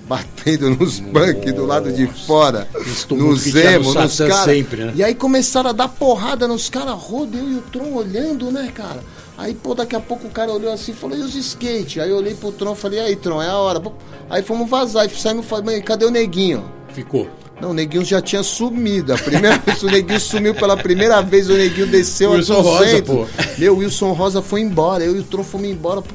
[0.07, 2.67] Batendo nos bunks do lado de fora,
[3.09, 4.45] nos emos, nos caras.
[4.47, 4.93] né?
[4.95, 8.69] E aí começaram a dar porrada nos caras, roda, eu e o Tron olhando, né,
[8.73, 9.01] cara?
[9.37, 11.99] Aí, pô, daqui a pouco o cara olhou assim e falou, e os skate?
[12.01, 13.81] Aí eu olhei pro Tron e falei, aí, Tron, é a hora.
[14.29, 16.65] Aí fomos vazar, e saímos e falei, "Mãe, cadê o neguinho?
[16.89, 17.27] Ficou.
[17.61, 19.13] Não, o neguinho já tinha sumido.
[19.13, 22.85] A primeira vez o neguinho sumiu pela primeira vez, o neguinho desceu Wilson a Rosa,
[22.85, 23.15] 200.
[23.15, 23.27] pô.
[23.57, 26.01] Meu, Wilson Rosa foi embora, eu e o Tron fomos embora.
[26.01, 26.09] pô.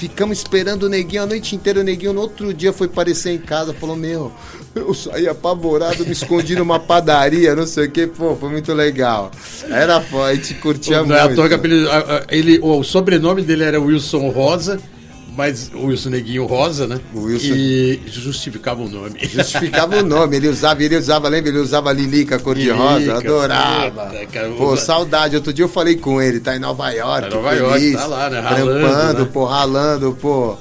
[0.00, 1.80] Ficamos esperando o neguinho a noite inteira.
[1.80, 4.32] O neguinho no outro dia foi aparecer em casa, falou: Meu,
[4.74, 8.06] eu saí apavorado, me escondi numa padaria, não sei o que.
[8.06, 9.30] Pô, foi muito legal.
[9.68, 11.14] Era foda, a gente curtia é à muito.
[11.48, 11.54] que
[11.90, 14.80] a- ele, o sobrenome dele era Wilson Rosa,
[15.36, 17.00] mas o Wilson Neguinho Rosa, né?
[17.14, 19.18] O Wilson- E justificava o nome.
[19.22, 21.50] Justificava o nome, ele usava, ele usava, lembra?
[21.50, 24.10] Ele usava Lilica cor-de-rosa, adorava.
[24.10, 25.36] puta, Pô, saudade.
[25.36, 28.30] Outro dia eu falei com ele, tá em Nova York, Tá Nova York, tá lá,
[28.30, 28.40] né?
[28.40, 29.28] Ralando, trampando, né?
[29.32, 30.56] pô, ralando, pô.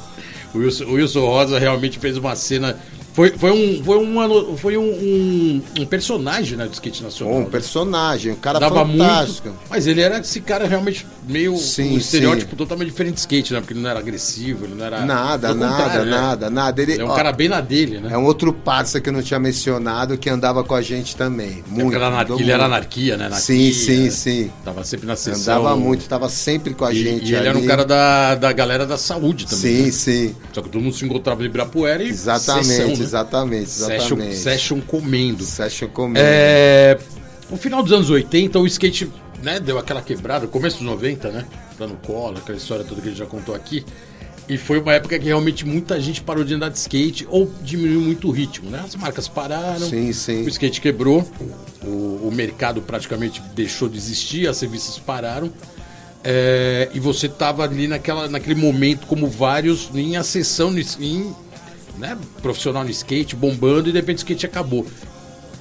[0.53, 2.75] O Wilson, o Wilson Rosa realmente fez uma cena.
[3.13, 7.35] Foi, foi, um, foi, uma, foi um, um, um personagem né, do skate nacional.
[7.35, 7.47] Um né?
[7.51, 9.49] personagem, um cara Dava fantástico.
[9.49, 9.61] muito.
[9.69, 12.55] Mas ele era esse cara realmente meio Sim, um estereótipo sim.
[12.57, 13.59] totalmente diferente de skate, né?
[13.59, 15.05] Porque ele não era agressivo, ele não era.
[15.05, 16.11] Nada, nada, né?
[16.11, 16.81] nada, nada.
[16.81, 18.09] Ele, é um ó, cara bem na dele, né?
[18.13, 21.63] é um outro parça que eu não tinha mencionado que andava com a gente também.
[21.67, 21.81] Muito.
[21.81, 22.73] Época da anarquia, andou ele era muito.
[22.73, 23.25] anarquia, né?
[23.25, 24.51] Anarquia, Sim, sim, sim.
[24.63, 25.59] Tava sempre na sessão.
[25.59, 27.31] Andava muito, tava sempre com a E, gente.
[27.31, 27.67] e ele era um ali.
[27.67, 29.59] cara da, da galera da saúde também.
[29.59, 29.91] Sim, né?
[29.91, 30.35] sim.
[30.53, 32.09] Só que todo mundo se encontrava em Ibirapuera e.
[32.09, 33.05] Exatamente, sessão, né?
[33.05, 34.35] exatamente, Session, exatamente.
[34.37, 35.43] session comendo.
[35.43, 36.19] Session comendo.
[36.21, 36.97] É,
[37.49, 39.09] no final dos anos 80, o skate
[39.41, 41.45] né, deu aquela quebrada, começo dos 90, né?
[41.77, 43.85] Dando cola, aquela história toda que ele já contou aqui.
[44.49, 48.01] E foi uma época que realmente muita gente parou de andar de skate ou diminuiu
[48.01, 48.81] muito o ritmo, né?
[48.83, 50.43] As marcas pararam, Sim, sim.
[50.43, 51.23] o skate quebrou,
[51.83, 55.51] o, o mercado praticamente deixou de existir, as revistas pararam.
[56.23, 61.33] É, e você tava ali naquela, naquele momento, como vários, em ascensão, em,
[61.99, 64.85] né, profissional no skate, bombando, e de repente o skate acabou.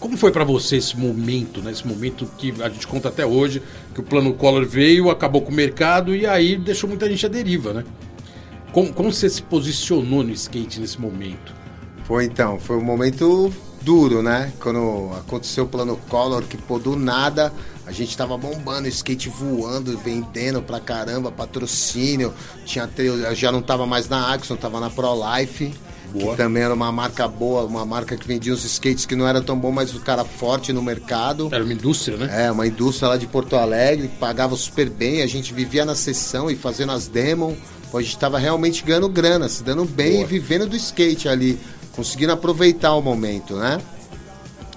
[0.01, 1.73] Como foi pra você esse momento, né?
[1.73, 3.61] Esse momento que a gente conta até hoje,
[3.93, 7.29] que o plano Collor veio, acabou com o mercado e aí deixou muita gente à
[7.29, 7.85] deriva, né?
[8.73, 11.53] Como, como você se posicionou no skate nesse momento?
[12.05, 14.53] Foi então, foi um momento duro, né?
[14.61, 17.53] Quando aconteceu o plano Collor, que pô, do nada
[17.87, 22.35] a gente tava bombando, skate voando, vendendo pra caramba, patrocínio.
[22.67, 22.89] Tinha
[23.33, 25.73] já não tava mais na Axon, tava na Pro Life.
[26.13, 26.31] Boa.
[26.31, 29.41] Que também era uma marca boa, uma marca que vendia os skates que não era
[29.43, 31.49] tão bom, mas o cara forte no mercado.
[31.53, 32.47] Era uma indústria, né?
[32.47, 35.95] É, uma indústria lá de Porto Alegre que pagava super bem, a gente vivia na
[35.95, 37.57] sessão e fazendo as demos.
[37.93, 40.25] A gente tava realmente ganhando grana, se dando bem Boa.
[40.25, 41.59] e vivendo do skate ali,
[41.93, 43.81] conseguindo aproveitar o momento, né?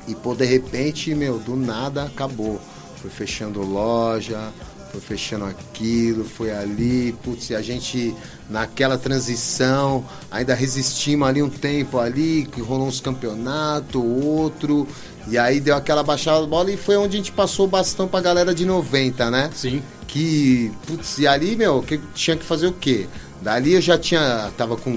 [0.08, 2.60] E pô, de repente, meu, do nada acabou.
[3.02, 4.52] Foi fechando loja,
[4.92, 8.14] foi fechando aquilo, foi ali, putz, e a gente
[8.50, 14.86] naquela transição, ainda resistimos ali um tempo ali, que rolou uns campeonatos, outro,
[15.28, 18.08] E aí deu aquela baixada da bola e foi onde a gente passou o bastão
[18.08, 19.50] pra galera de 90, né?
[19.56, 19.82] Sim.
[20.08, 23.08] Que, putz, e ali, meu, que tinha que fazer o quê?
[23.42, 24.96] Dali eu já tinha, tava com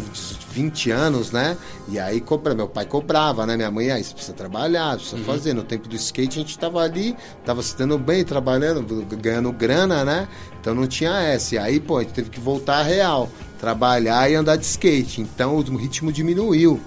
[0.50, 1.56] 20 anos, né?
[1.88, 3.56] E aí cobra, meu pai cobrava, né?
[3.56, 5.24] Minha mãe, aí você precisa trabalhar, precisa Uhum.
[5.24, 5.54] fazer.
[5.54, 8.82] No tempo do skate a gente tava ali, tava se dando bem, trabalhando,
[9.16, 10.28] ganhando grana, né?
[10.60, 11.54] Então não tinha essa.
[11.54, 15.22] E aí, pô, a gente teve que voltar a real, trabalhar e andar de skate.
[15.22, 16.78] Então o ritmo diminuiu.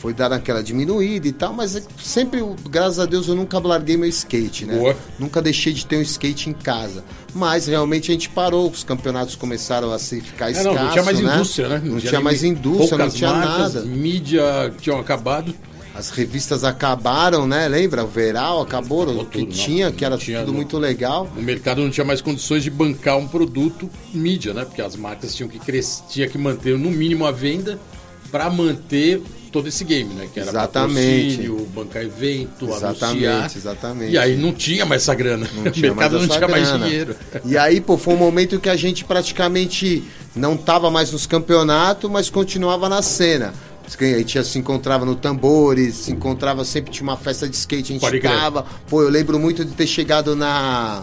[0.00, 2.40] Foi dar aquela diminuída e tal, mas é sempre,
[2.70, 4.76] graças a Deus, eu nunca larguei meu skate, né?
[4.78, 4.96] Boa.
[5.18, 7.04] Nunca deixei de ter um skate em casa.
[7.34, 10.72] Mas realmente a gente parou, os campeonatos começaram a se ficar É, escassos.
[10.74, 11.34] não, não tinha mais né?
[11.34, 11.82] indústria, né?
[11.84, 13.86] Não, tinha nem- mais indústria, não tinha marcas, nada.
[13.86, 15.52] Mídia tinham acabado.
[15.94, 17.66] As revistas acabaram, né?
[17.66, 18.04] Lembra?
[18.04, 19.52] O Veral acabou, o que tudo, não.
[19.64, 20.54] tinha, que era Não tinha, tudo não.
[20.54, 21.28] muito legal.
[21.36, 24.64] O mercado não tinha mais condições de bancar um produto mídia, né?
[24.64, 27.80] Porque as marcas tinham que crescer, tinha que manter no mínimo a venda
[28.30, 29.20] para manter
[29.58, 30.28] todo esse game, né?
[30.32, 31.36] Que era Exatamente.
[31.36, 33.56] patrocínio, bancar evento, Exatamente, anunciar.
[33.56, 34.12] exatamente.
[34.12, 35.48] E aí não tinha mais essa grana.
[35.52, 36.86] Não o tinha mercado mais não tinha mais grana.
[36.86, 37.16] dinheiro.
[37.44, 40.04] E aí, pô, foi um momento que a gente praticamente
[40.36, 43.52] não tava mais nos campeonatos, mas continuava na cena.
[44.00, 47.94] A gente se encontrava no Tambores, se encontrava sempre, tinha uma festa de skate, a
[47.94, 48.64] gente Pode tava.
[48.88, 51.02] Pô, eu lembro muito de ter chegado na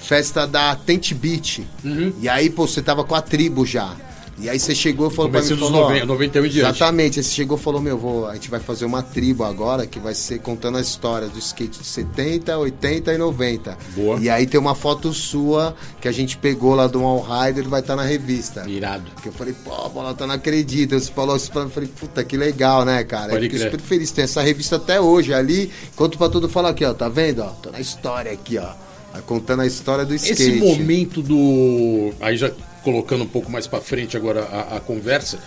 [0.00, 1.66] festa da Tent Beach.
[1.82, 2.12] Uhum.
[2.20, 3.96] E aí, pô, você tava com a tribo já.
[4.38, 6.66] E aí você chegou e falou pra mim, dos falou, ó, 90, 91 em diante.
[6.66, 9.86] Exatamente, aí você chegou e falou, meu, vou, a gente vai fazer uma tribo agora
[9.86, 13.78] que vai ser contando a história do skate de 70, 80 e 90.
[13.94, 14.18] Boa.
[14.18, 17.80] E aí tem uma foto sua que a gente pegou lá do All Rider vai
[17.80, 18.68] estar na revista.
[18.68, 19.10] Irado.
[19.22, 20.98] Que eu falei, pô, Bolota, não acredito.
[20.98, 23.30] Você falou isso pra mim, eu falei, puta, que legal, né, cara?
[23.30, 23.70] Pode eu fiquei crer.
[23.70, 24.10] super feliz.
[24.10, 25.70] Tem essa revista até hoje ali.
[25.94, 27.42] Conto pra todo falar aqui, ó, tá vendo?
[27.42, 28.72] Ó, tô na história aqui, ó.
[29.12, 30.42] Tá Contando a história do skate.
[30.42, 32.12] Esse momento do.
[32.18, 32.50] Aí já
[32.82, 35.38] colocando um pouco mais pra frente agora a, a conversa.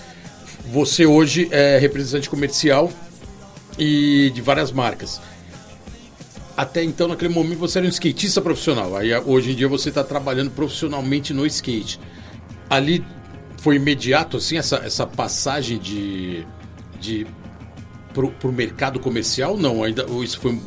[0.71, 2.91] Você hoje é representante comercial
[3.77, 5.21] e de várias marcas.
[6.57, 8.95] Até então, naquele momento, você era um skatista profissional.
[8.95, 11.99] Aí hoje em dia você está trabalhando profissionalmente no skate.
[12.69, 13.03] Ali
[13.57, 16.45] foi imediato, assim, essa, essa passagem de.
[16.99, 17.27] de
[18.13, 19.57] pro, pro mercado comercial?
[19.57, 20.57] Não, ainda isso foi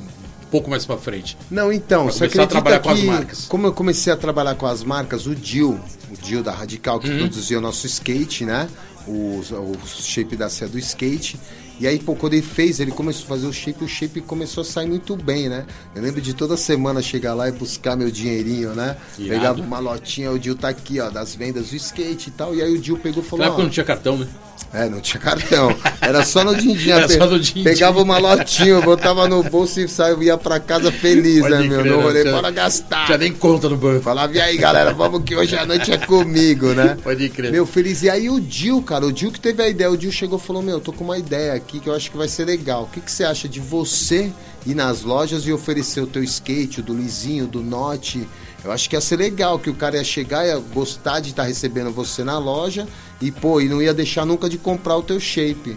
[0.50, 1.36] pouco mais pra frente.
[1.50, 3.44] Não, então, Pra você começar a trabalhar com as que, marcas.
[3.46, 5.78] como eu comecei a trabalhar com as marcas, o Dil,
[6.10, 7.00] o Dil da Radical, Uhum.
[7.02, 8.68] que produzia o nosso skate, né?
[9.06, 11.38] O, o shape da Sé do skate.
[11.80, 14.62] E aí, pô, quando ele fez, ele começou a fazer o shape, o shape começou
[14.62, 15.64] a sair muito bem, né?
[15.94, 18.96] Eu lembro de toda semana chegar lá e buscar meu dinheirinho, né?
[19.18, 19.28] Irado.
[19.38, 22.54] Pegava uma lotinha, o Dil tá aqui, ó, das vendas do skate e tal.
[22.54, 24.26] E aí o Dil pegou e falou, Claro que não tinha cartão, né?
[24.72, 25.74] é, não tinha cartão.
[26.00, 26.90] Era só no din-din.
[26.90, 27.62] Era Pe- só no din-din.
[27.62, 31.80] Pegava uma lotinha, botava no bolso e saia, ia pra casa feliz, Pode né, meu?
[31.80, 33.06] crer, No rolê, Tinha- bora gastar.
[33.06, 34.02] Tinha nem conta no banco.
[34.02, 36.98] Falava, e aí, galera, vamos que hoje à noite é comigo, né?
[37.04, 37.52] Pode crer.
[37.52, 38.02] Meu, feliz.
[38.02, 40.42] E aí o Dil, cara, o Dil que teve a ideia, o Dil chegou e
[40.42, 42.84] falou, meu, tô com uma ideia aqui que eu acho que vai ser legal.
[42.84, 44.32] O que, que você acha de você
[44.66, 48.26] ir nas lojas e oferecer o teu skate, o do Lizinho, do Note?
[48.64, 51.30] Eu acho que ia ser legal, que o cara ia chegar e ia gostar de
[51.30, 52.88] estar recebendo você na loja
[53.20, 55.76] e, pô, e não ia deixar nunca de comprar o teu shape.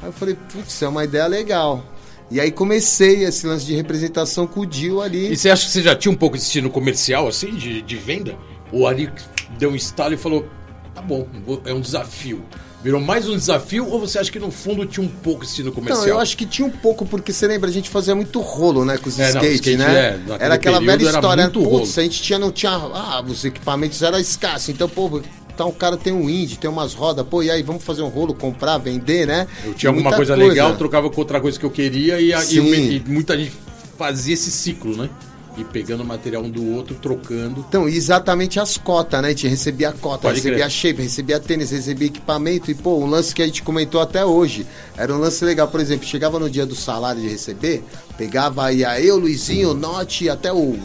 [0.00, 1.84] Aí eu falei, putz, é uma ideia legal.
[2.30, 5.32] E aí comecei esse lance de representação com o Dil ali.
[5.32, 7.96] E você acha que você já tinha um pouco de estilo comercial, assim, de, de
[7.96, 8.36] venda?
[8.72, 9.10] Ou ali
[9.58, 10.46] deu um estalo e falou,
[10.94, 11.28] tá bom,
[11.64, 12.42] é um desafio.
[12.82, 15.70] Virou mais um desafio ou você acha que no fundo tinha um pouco de estilo
[15.70, 16.00] comercial?
[16.04, 18.84] Não, eu acho que tinha um pouco, porque você lembra, a gente fazia muito rolo,
[18.84, 20.20] né, com os É, não, skate, skate, né?
[20.28, 21.84] é, era aquela velha era história, muito putz, rolo.
[21.96, 25.22] a gente tinha, não tinha, ah, os equipamentos eram escassos, então, pô,
[25.54, 28.08] então o cara tem um indie, tem umas rodas, pô, e aí, vamos fazer um
[28.08, 29.46] rolo, comprar, vender, né?
[29.64, 32.96] Eu tinha alguma muita coisa, legal, trocava com outra coisa que eu queria e, e
[32.96, 33.52] e muita gente
[33.96, 35.08] fazia esse ciclo, né?
[35.56, 37.64] E pegando material um do outro, trocando.
[37.68, 39.28] Então, exatamente as cotas, né?
[39.28, 40.70] A gente recebia a cota, Pode recebia crer.
[40.70, 42.70] shape, recebia tênis, recebia equipamento.
[42.70, 44.66] E, pô, um lance que a gente comentou até hoje.
[44.96, 47.84] Era um lance legal, por exemplo, chegava no dia do salário de receber,
[48.16, 50.78] pegava aí a eu, Luizinho, Note, até o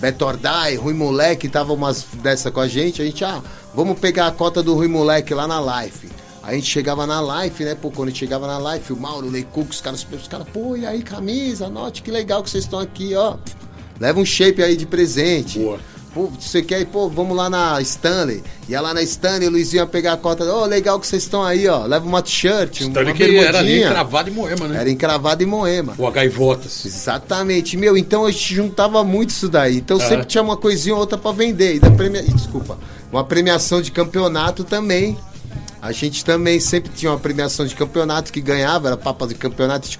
[0.00, 3.02] Beto Ordai, Rui Moleque, tava umas dessa com a gente.
[3.02, 3.42] A gente, ah,
[3.74, 6.08] vamos pegar a cota do Rui Moleque lá na live.
[6.42, 7.74] Aí a gente chegava na live, né?
[7.74, 10.46] Pô, quando a gente chegava na live, o Mauro, o Leicuco, os caras, os caras,
[10.52, 13.36] pô, e aí, camisa, note, que legal que vocês estão aqui, ó.
[14.04, 15.58] Leva um shape aí de presente.
[15.58, 15.78] Boa.
[16.12, 18.42] Pô, você quer ir, pô, vamos lá na Stanley.
[18.68, 20.44] Ia lá na Stanley, o Luizinho ia pegar a cota.
[20.44, 21.86] Ô, legal que vocês estão aí, ó.
[21.86, 23.90] Leva uma t-shirt, uma que era ali bermudinha.
[23.90, 24.78] cravado em Moema, né?
[24.78, 25.94] Era encravado em Moema.
[25.98, 26.84] A gaivotas.
[26.84, 27.96] Exatamente, meu.
[27.96, 29.78] Então a gente juntava muito isso daí.
[29.78, 30.00] Então Ah.
[30.06, 31.76] sempre tinha uma coisinha ou outra pra vender.
[31.76, 32.22] E da premia...
[32.22, 32.78] Desculpa.
[33.10, 35.16] Uma premiação de campeonato também.
[35.84, 39.86] A gente também sempre tinha uma premiação de campeonato que ganhava, era papa de campeonato,
[39.86, 39.98] a gente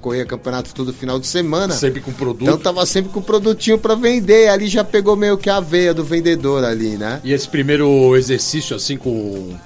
[0.00, 1.74] corria- campeonato todo final de semana.
[1.74, 2.42] Sempre com produto.
[2.44, 4.48] Então tava sempre com produtinho pra vender.
[4.48, 7.20] Ali já pegou meio que a veia do vendedor ali, né?
[7.24, 9.56] E esse primeiro exercício, assim, com,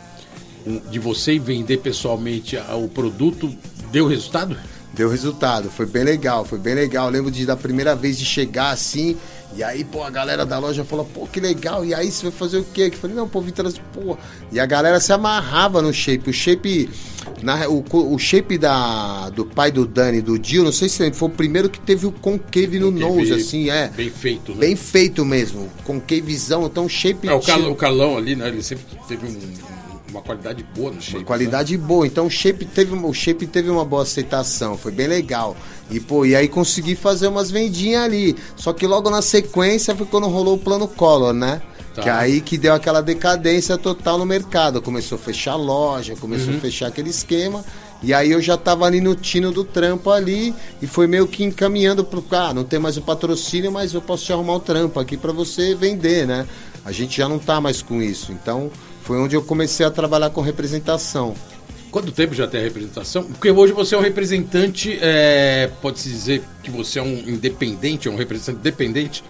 [0.64, 3.54] com- de você vender pessoalmente o produto,
[3.92, 4.56] deu resultado?
[4.94, 7.08] Deu resultado, foi bem legal, foi bem legal.
[7.08, 9.14] Eu lembro de da primeira vez de chegar assim,
[9.56, 12.32] e aí, pô, a galera da loja falou, pô, que legal, e aí você vai
[12.32, 12.90] fazer o quê?
[12.92, 14.16] Eu falei, não, pô, vim trazer, pô.
[14.52, 16.30] E a galera se amarrava no shape.
[16.30, 16.88] O shape,
[17.42, 21.28] na, o, o shape da, do pai do Dani, do Dio, não sei se foi
[21.28, 23.88] o primeiro que teve o concave no Concave nose, assim, é.
[23.88, 24.58] Bem feito, né?
[24.60, 27.28] Bem feito mesmo, concavezão, então shape...
[27.28, 28.48] É, o, Carlão, o Carlão ali, né?
[28.48, 29.79] Ele sempre teve um-
[30.10, 31.18] uma qualidade boa no shape.
[31.18, 32.06] Uma qualidade boa.
[32.06, 35.56] Então o shape teve o shape teve uma boa aceitação, foi bem legal.
[35.90, 38.36] E pô, e aí consegui fazer umas vendinhas ali.
[38.56, 41.62] Só que logo na sequência foi quando rolou o plano Collor, né?
[41.94, 42.02] Tá.
[42.02, 44.80] Que aí que deu aquela decadência total no mercado.
[44.80, 46.58] Começou a fechar loja, começou Uhum.
[46.58, 47.64] a fechar aquele esquema.
[48.02, 51.44] E aí eu já tava ali no tino do trampo ali e foi meio que
[51.44, 54.98] encaminhando pro ah, não tem mais o patrocínio, mas eu posso te arrumar um trampo
[54.98, 56.46] aqui para você vender, né?
[56.82, 58.32] A gente já não tá mais com isso.
[58.32, 58.70] Então,
[59.02, 61.34] foi onde eu comecei a trabalhar com representação.
[61.90, 63.24] Quanto tempo já tem a representação?
[63.24, 68.10] Porque hoje você é um representante, é, pode-se dizer que você é um independente, é
[68.10, 69.24] um representante dependente.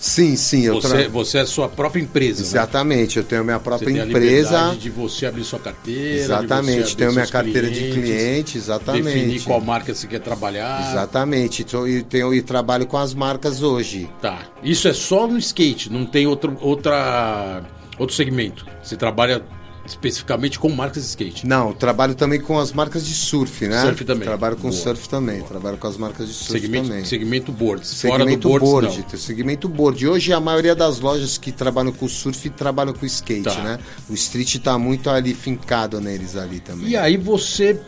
[0.00, 1.08] Sim, sim, eu Você, tra...
[1.10, 2.48] você é a sua própria empresa, né?
[2.48, 4.74] Exatamente, eu tenho minha Você própria a empresa.
[4.74, 6.20] de você abrir sua carteira.
[6.20, 9.04] Exatamente, você tenho minha carteira de cliente, exatamente.
[9.04, 10.90] Definir qual marca você quer trabalhar.
[10.90, 14.08] Exatamente, e, tenho, e trabalho com as marcas hoje.
[14.22, 14.38] Tá.
[14.62, 17.62] Isso é só no skate, não tem outro, outra,
[18.00, 18.66] outro segmento.
[18.82, 19.42] Você trabalha
[19.86, 21.46] especificamente com marcas de skate.
[21.46, 23.80] Não, trabalho também com as marcas de surf, né?
[23.82, 24.28] Surf também.
[24.28, 24.72] Trabalho com Boa.
[24.72, 27.04] surf também, trabalho com as marcas de surf Segmento, também.
[27.04, 28.00] segmento boards.
[28.02, 30.06] Fora do Segmento boards, board, segmento board.
[30.06, 33.62] Hoje a maioria das lojas que trabalham com surf trabalham com skate, Tá.
[33.62, 33.78] né?
[34.08, 36.88] O street tá muito ali fincado neles ali também.
[36.88, 37.80] E aí você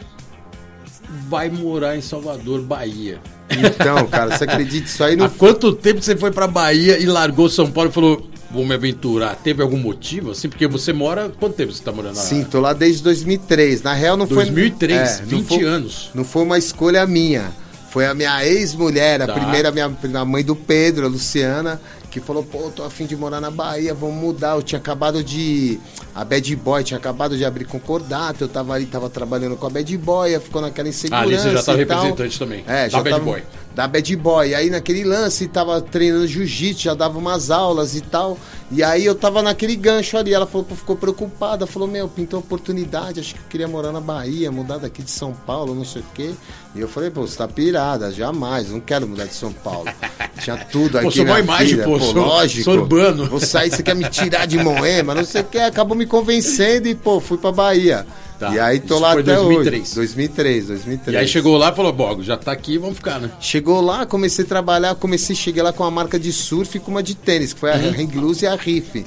[1.29, 3.21] vai morar em Salvador, Bahia.
[3.51, 7.05] Então, cara, você acredita isso aí Há não quanto tempo você foi pra Bahia e
[7.05, 9.35] largou São Paulo e falou, vou me aventurar?
[9.37, 10.49] Teve algum motivo, assim?
[10.49, 11.31] Porque você mora...
[11.41, 12.23] Quanto tempo você tá morando lá?
[12.23, 13.83] Sim, tô lá desde 2003.
[13.83, 16.11] Na real não foi 2003, é, não 20 foi- anos.
[16.15, 17.51] Não foi uma escolha minha.
[17.91, 19.35] Foi a minha ex-mulher, a Tá.
[19.35, 21.81] primeira minha, a mãe do Pedro, a Luciana,
[22.13, 24.55] que falou: "Pô, tô afim de morar na Bahia, vamos mudar".
[24.57, 25.81] Eu tinha acabado de
[26.15, 29.71] a Bad Boy tinha acabado de abrir concordato, eu tava ali, tava trabalhando com a
[29.71, 31.25] Bad Boy, ficou naquela insegurança.
[31.25, 31.97] ali você já tava e tal.
[32.05, 33.43] representante também, É, da já Bad tava- Boy.
[33.75, 34.55] da Bad Boy.
[34.55, 38.39] Aí naquele lance, tava treinando jiu-jitsu, já dava umas aulas e tal.
[38.75, 40.33] E aí eu tava naquele gancho ali.
[40.33, 41.67] Ela falou, pô, ficou preocupada.
[41.67, 43.21] Falou, meu, pintou oportunidade.
[43.21, 46.05] Acho que eu queria morar na Bahia, mudar daqui de São Paulo, não sei o
[46.15, 46.31] quê.
[46.75, 49.91] E eu falei, pô, você tá pirada, jamais, não quero mudar de São Paulo.
[50.41, 51.05] Tinha tudo aqui.
[51.07, 51.85] Pô, sou minha imagem, filha.
[51.85, 52.65] pô, sou- lógico.
[52.65, 53.27] sou urbano.
[53.29, 55.59] Vou sair, você quer me tirar de Moema, não sei o quê.
[55.59, 58.07] Acabou me convencendo e, pô, fui pra Bahia.
[58.43, 59.83] Tá, E aí tô isso lá foi até 2003.
[59.83, 59.95] hoje.
[59.95, 61.15] 2003, 2003.
[61.15, 63.31] E aí chegou lá e falou, Bogo, já tá aqui, vamos ficar, né?
[63.39, 66.91] Chegou lá, comecei a trabalhar, comecei, cheguei lá com uma marca de surf e com
[66.91, 69.05] uma de tênis, que foi a Hang Loose e a Riff.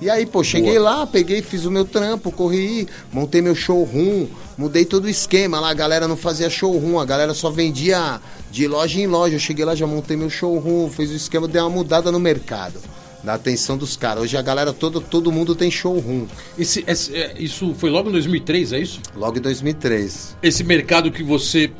[0.00, 4.26] E aí, pô, cheguei lá, peguei, fiz o meu trampo, corri, montei meu showroom,
[4.56, 8.68] mudei todo o esquema lá, a galera não fazia showroom, a galera só vendia de
[8.68, 9.36] loja em loja.
[9.36, 12.78] Eu cheguei lá, já montei meu showroom, fiz o esquema, dei uma mudada no mercado.
[13.26, 14.22] Da atenção dos caras.
[14.22, 16.28] Hoje a galera toda, todo mundo tem showroom.
[16.56, 19.00] Esse, esse- é, isso foi logo em 2003, é isso?
[19.16, 20.36] Logo em 2003.
[20.40, 21.72] Esse mercado que você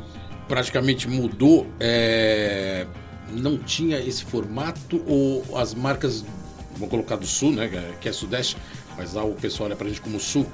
[0.49, 2.85] praticamente mudou, é,
[3.31, 6.25] não tinha esse formato ou as marcas,
[6.77, 7.71] vou colocar do Sul, né,
[8.01, 8.57] que é Sudeste,
[8.99, 10.47] mas lá o pessoal olha pra gente como Sul,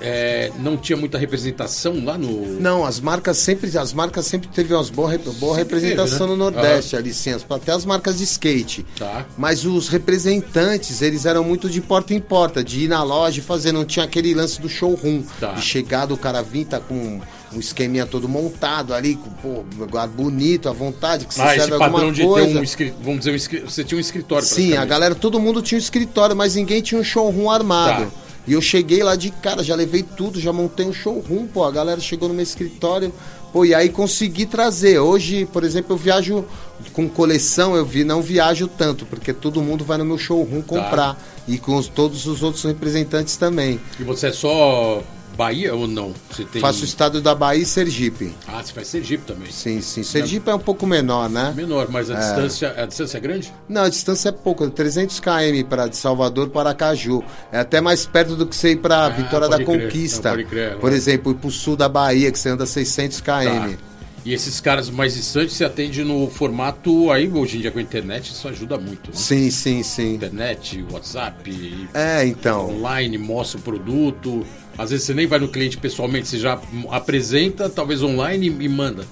[0.00, 2.60] é, não tinha muita representação lá no...
[2.60, 6.36] Não, as marcas sempre, as marcas sempre teve umas boa, boa representação teve, né?
[6.36, 8.86] no Nordeste, ali sim, as- até as marcas de skate.
[8.98, 9.26] Tá.
[9.36, 13.42] Mas os representantes, eles eram muito de porta em porta, de ir na loja e
[13.42, 15.52] fazer, não tinha aquele lance do showroom, Tá.
[15.52, 17.20] de chegar do cara vir, tá com
[17.52, 21.72] um esqueminha todo montado ali, com pô, lugar bonito, à vontade, que você Ah, serve
[21.72, 22.46] alguma de coisa.
[22.52, 22.62] ter um
[23.02, 26.36] vamos dizer, um você tinha um escritório Sim, a galera, todo mundo tinha um escritório,
[26.36, 28.04] mas ninguém tinha um showroom armado.
[28.06, 28.27] Tá.
[28.48, 31.64] E eu cheguei lá de cara, já levei tudo, já montei um showroom, pô.
[31.64, 33.12] A galera chegou no meu escritório,
[33.52, 34.98] pô, e aí consegui trazer.
[34.98, 36.44] Hoje, por exemplo, eu viajo
[36.94, 41.22] com coleção, eu vi, não viajo tanto, porque todo mundo vai no meu showroom comprar.
[41.46, 43.78] E com os- todos os outros representantes também.
[44.00, 45.02] E você é só
[45.38, 46.12] Bahia ou não?
[46.32, 46.60] Você tem...
[46.60, 48.34] Faço o estado da Bahia e Sergipe.
[48.48, 49.52] Ah, você faz Sergipe também.
[49.52, 50.02] Sim, sim.
[50.02, 51.52] Sergipe é um pouco menor, né?
[51.54, 53.54] Menor, mas a distância, a distância é grande?
[53.68, 57.22] Não, a distância é pouco, 300 km para de Salvador para Aracaju.
[57.52, 59.66] É até mais perto do que você ir para Ah, Vitória da crer.
[59.66, 60.32] Conquista.
[60.44, 60.96] Crer, Por né?
[60.96, 63.28] exemplo, ir para o sul da Bahia, que você anda 600 km.
[63.28, 63.70] Tá.
[64.24, 67.82] E esses caras mais distantes você atende no formato aí, hoje em dia com a
[67.82, 69.10] internet, isso ajuda muito.
[69.10, 69.16] Né?
[69.16, 70.14] Sim, sim, sim.
[70.16, 72.68] Internet, WhatsApp, É, então.
[72.70, 74.44] online, mostra o produto.
[74.78, 76.58] Às vezes você nem vai no cliente pessoalmente, você já
[76.90, 79.04] apresenta, talvez online e, manda.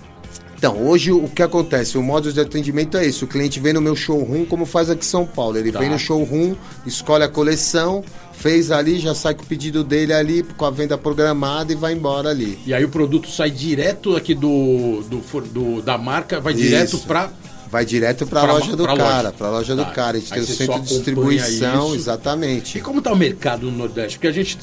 [0.58, 1.98] Então, hoje o que acontece?
[1.98, 3.22] O modo de atendimento é esse.
[3.24, 5.58] O cliente vem no meu showroom, como faz aqui em São Paulo.
[5.58, 5.80] Ele Tá.
[5.80, 6.54] vem no showroom,
[6.86, 8.02] escolhe a coleção,
[8.32, 11.92] fez ali, já sai com o pedido dele ali, com a venda programada e vai
[11.92, 12.58] embora ali.
[12.64, 17.30] E aí o produto sai direto aqui do, do, do- da marca, vai direto pra.
[17.70, 19.82] Vai direto para a Pra- loja do pra cara, para a loja Tá.
[19.82, 20.16] do cara.
[20.16, 21.96] A gente Aí tem o centro de distribuição, isso.
[21.96, 22.78] exatamente.
[22.78, 24.16] E como tá o mercado no Nordeste?
[24.16, 24.56] Porque a gente,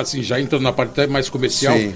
[0.00, 1.94] assim, já entrando na parte mais comercial, Sim.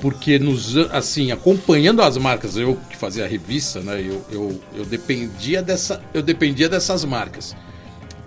[0.00, 4.00] porque nos, assim, acompanhando as marcas, eu que fazia a revista, né?
[4.00, 7.54] Eu, eu, eu dependia dessa, eu dependia dessas marcas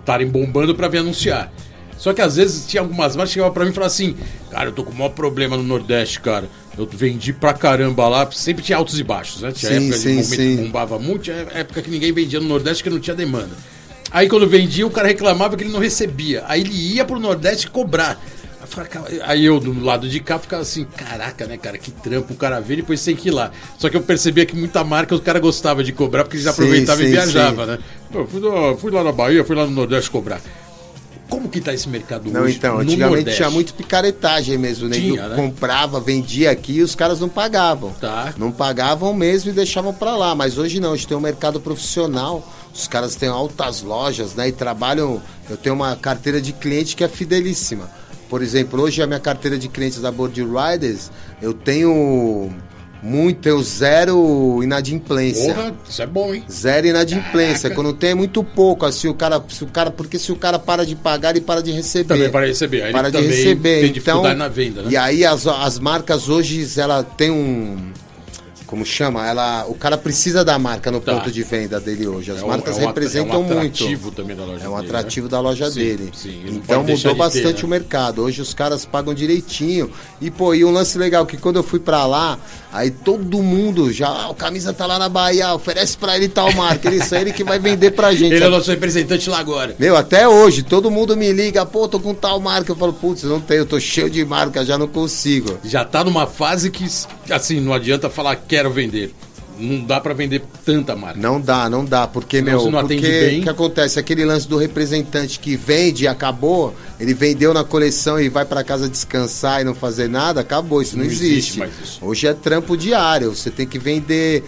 [0.00, 1.52] estarem bombando para vir anunciar.
[1.96, 4.16] Só que às vezes tinha algumas marcas que chegavam pra mim e falavam assim,
[4.50, 6.48] cara, eu tô com o maior problema no Nordeste, cara.
[6.76, 9.52] Eu vendi pra caramba lá, sempre tinha altos e baixos, né?
[9.52, 10.56] Tinha Sim, época sim, de sim.
[10.56, 13.56] que bombava muito, tinha época que ninguém vendia no Nordeste que não tinha demanda.
[14.10, 16.44] Aí quando vendia, o cara reclamava que ele não recebia.
[16.46, 18.20] Aí ele ia pro Nordeste cobrar.
[19.22, 22.36] Aí eu eu, do lado de cá, ficava assim, caraca, né, cara, que trampo o
[22.36, 23.50] cara vê e depois tem que ir lá.
[23.78, 26.52] Só que eu percebia que muita marca o cara gostava de cobrar porque ele já
[26.52, 27.70] Sim, aproveitava e viajava, sim.
[27.72, 27.78] né?
[28.10, 30.40] Pô, fui, lá- fui lá na Bahia, fui lá no Nordeste cobrar.
[31.28, 32.56] Como que tá esse mercado Não, hoje?
[32.56, 33.36] então, no antigamente Nordeste?
[33.36, 34.96] tinha muito picaretagem mesmo, né?
[34.96, 35.36] Tinha, né?
[35.36, 37.92] Comprava, vendia aqui e os caras não pagavam.
[37.92, 38.34] Tá.
[38.36, 40.34] Não pagavam mesmo e deixavam pra lá.
[40.34, 42.46] Mas hoje não, a gente tem um mercado profissional.
[42.74, 44.48] Os caras têm altas lojas, né?
[44.48, 45.20] E trabalham.
[45.48, 47.88] Eu tenho uma carteira de cliente que é fidelíssima.
[48.28, 51.10] Por exemplo, hoje a minha carteira de clientes da Board Riders,
[51.40, 52.50] eu tenho
[53.04, 55.54] muito, eu zero inadimplência.
[55.54, 56.42] Porra, isso é bom, hein?
[56.50, 57.68] Zero inadimplência.
[57.68, 60.58] Quando tem é muito pouco, assim, o cara, se o cara, porque se o cara
[60.58, 62.14] para de pagar, ele para de receber.
[62.14, 62.82] Também para receber.
[62.82, 63.80] Aí para de receber.
[63.80, 64.88] tem então, dificuldade na venda, né?
[64.90, 67.92] E aí as, as marcas hoje, ela tem um
[68.74, 69.24] como chama?
[69.24, 71.14] Ela, o cara precisa da marca no Tá.
[71.14, 72.32] ponto de venda dele hoje.
[72.32, 73.84] As É um- marcas é um representam é um muito.
[73.84, 75.30] atrativo também da loja É um dele, atrativo né?
[75.30, 76.10] da loja Sim, dele.
[76.12, 77.64] sim, então mudou de ter, bastante né?
[77.64, 78.22] o mercado.
[78.22, 79.92] Hoje os caras pagam direitinho.
[80.20, 82.36] E pô, e um lance legal que quando eu fui pra lá,
[82.72, 86.52] aí todo mundo já, ah, o camisa tá lá na Bahia, oferece pra ele tal
[86.54, 86.88] marca.
[86.88, 88.34] Ele é ele que vai vender pra gente.
[88.34, 89.76] Ele é o nosso representante lá agora.
[89.78, 92.72] Meu, até hoje, todo mundo me liga, pô, tô com tal marca.
[92.72, 95.58] Eu falo, putz, não tenho, eu tô cheio de marca, já não consigo.
[95.62, 96.84] Já tá numa fase que,
[97.30, 98.34] assim, não adianta falar
[98.64, 99.14] quero vender.
[99.56, 101.20] Não dá pra vender tanta marca.
[101.20, 104.00] Não dá, não dá, porque, Senão meu, não porque o que acontece?
[104.00, 108.64] Aquele lance do representante que vende e acabou, ele vendeu na coleção e vai pra
[108.64, 111.82] casa descansar e não fazer nada, acabou, isso não, Não existe existe.
[111.84, 111.98] isso.
[112.04, 114.42] Hoje é trampo diário, você tem que vender,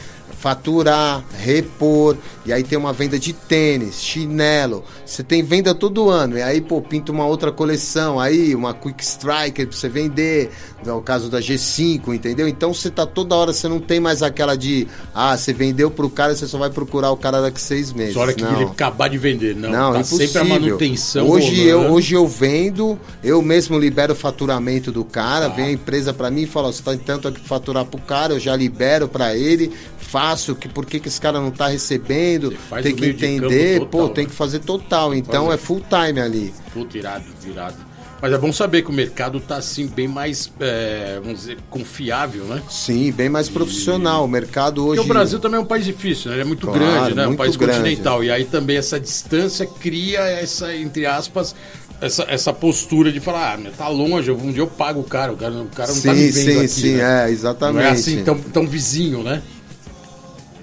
[0.50, 6.38] faturar, repor, e aí tem uma venda de tênis, chinelo, você tem venda todo ano,
[6.38, 10.50] e aí, pô, pinta uma outra coleção, aí uma Quick Striker pra você vender,
[10.86, 12.46] é o caso da G5, entendeu?
[12.46, 16.08] Então você tá toda hora, você não tem mais aquela de, ah, você vendeu pro
[16.08, 18.14] cara, você só vai procurar o cara daqui seis meses.
[18.14, 18.54] Só hora que não.
[18.54, 19.56] ele acabar de vender.
[19.56, 20.28] Não, Não, tá impossível.
[20.28, 21.28] sempre a manutenção.
[21.28, 25.56] Hoje eu, hoje eu vendo, eu mesmo libero o faturamento do cara, Tá.
[25.56, 28.00] vem a empresa pra mim e fala, ó, você tá tanto aqui pra faturar pro
[28.00, 29.72] cara, eu já libero pra ele,
[30.16, 34.24] faço, que por que, que esse cara não tá recebendo, tem que entender, pô, tem
[34.24, 34.30] né?
[34.30, 36.54] que fazer total, então é full time ali.
[36.72, 37.76] Puta, irado, irado.
[38.22, 42.44] Mas é bom saber que o mercado tá, assim, bem mais, é, vamos dizer, confiável,
[42.44, 42.62] né?
[42.70, 44.96] Sim, bem mais profissional, o mercado hoje...
[44.96, 46.36] Porque o Brasil também é um país difícil, né?
[46.36, 47.24] Ele é muito Claro, grande, né?
[47.24, 47.78] Um muito país grande.
[47.80, 48.24] continental.
[48.24, 51.54] E aí também essa distância cria essa, entre aspas,
[52.00, 55.30] essa, essa postura de falar, ah, meu, tá longe, um dia eu pago o cara,
[55.30, 57.26] o cara, o cara não tá me Sim, vendo sim, aqui, sim, né?
[57.26, 57.76] é, exatamente.
[57.76, 59.42] Não é assim tão, tão vizinho, né?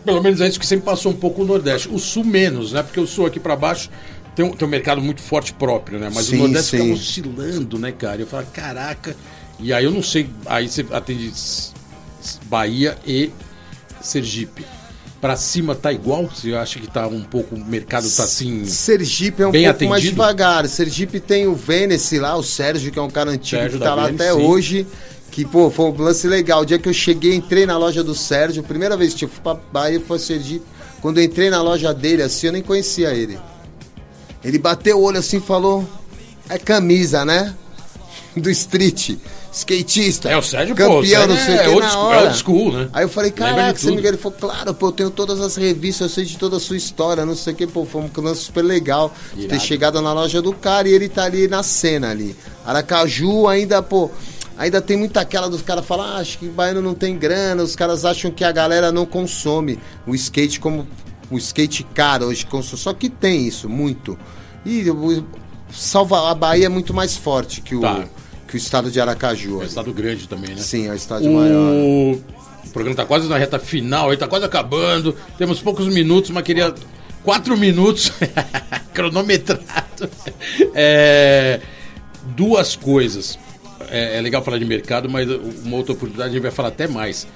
[0.06, 1.90] Pelo menos é isso que sempre passou um pouco o Nordeste.
[1.90, 2.84] O Sul menos, né?
[2.84, 3.90] Porque o Sul aqui pra baixo
[4.36, 6.12] tem um, tem um mercado muito forte próprio, né?
[6.14, 6.78] Mas Sim, o Nordeste sim.
[6.84, 8.22] fica oscilando, né, cara?
[8.22, 9.16] Eu falo, caraca.
[9.60, 10.30] E aí eu não sei.
[10.46, 11.32] Aí você atende
[12.46, 13.32] Bahia e
[14.02, 14.66] Sergipe.
[15.22, 16.28] Pra cima tá igual?
[16.28, 17.56] Você acha que tá um pouco.
[17.56, 18.66] O mercado tá assim.
[18.66, 20.02] Sergipe é um pouco mais atendido?
[20.02, 20.68] devagar.
[20.68, 23.96] Sergipe tem o Vênice lá, o Sérgio, que é um cara antigo Sérgio que tá
[23.96, 24.46] lá Vênice, até sim.
[24.46, 24.88] hoje.
[25.34, 26.62] Que, pô, foi um lance legal.
[26.62, 29.42] O dia que eu cheguei, entrei na loja do Sérgio, primeira vez que eu fui
[29.42, 30.64] pra Bahia foi Sergipe.
[31.02, 33.40] Quando eu entrei na loja dele, assim, eu nem conhecia ele.
[34.44, 35.84] Ele bateu o olho assim e falou:
[36.48, 37.54] É camisa, né?
[38.38, 39.18] Do street.
[39.52, 40.30] Skatista.
[40.30, 42.18] É, o Sérgio, pô, campeão, Sérgio não sei é que, old na school- hora.
[42.20, 42.90] é old school, né?
[42.94, 46.10] Aí eu falei, caraca, você me Ele falou, claro, pô, eu tenho todas as revistas,
[46.10, 48.42] eu sei de toda a sua história, não sei o que, pô, foi um lance
[48.42, 49.62] super legal de ter Irado.
[49.62, 52.36] chegado na loja do cara e ele tá ali na cena ali.
[52.66, 54.10] Aracaju ainda, pô,
[54.58, 57.76] ainda tem muita aquela dos caras falar, ah, acho que baiano não tem grana, os
[57.76, 60.88] caras acham que a galera não consome o skate como
[61.32, 64.18] o skate caro hoje consome, só que tem isso, muito.
[64.66, 65.26] E o-
[65.72, 68.06] Salva, a Bahia é muito mais forte que o, Tá.
[68.48, 69.62] que o estado de Aracaju.
[69.62, 70.62] É um estado grande também, né?
[70.62, 71.74] Sim, é o estádio maior.
[71.74, 72.12] O...
[72.64, 75.16] o programa tá quase na reta final, ele tá quase acabando.
[75.38, 76.72] Temos poucos minutos, mas queria.
[77.24, 78.12] Quatro minutos
[78.94, 80.10] cronometrado.
[80.76, 81.60] É,
[82.36, 83.38] Duas coisas.
[83.94, 85.30] É, é legal falar de mercado, mas
[85.64, 87.28] uma outra oportunidade a gente vai falar até mais.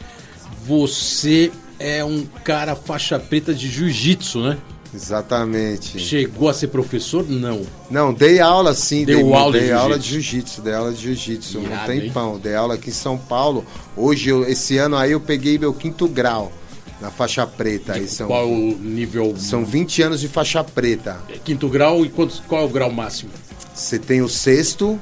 [0.66, 4.58] Você é um cara faixa preta de jiu-jitsu, né?
[4.94, 6.00] Exatamente.
[6.00, 7.24] Chegou a ser professor?
[7.30, 7.62] Não.
[7.92, 10.62] Não, dei aula sim, Deu dei, aula de dei aula de jiu-jitsu.
[10.62, 12.40] dei aula de jiu-jitsu, um tempão.
[12.40, 13.66] Dei aula aqui em São Paulo.
[13.96, 16.52] Hoje, eu- esse ano aí, eu peguei meu quinto grau
[17.00, 17.94] na faixa preta.
[17.94, 19.36] Aí são, Qual o nível?
[19.38, 21.20] são 20 anos de faixa preta.
[21.44, 23.30] Quinto grau e quantos, qual é o grau máximo?
[23.76, 25.00] Você tem o sexto,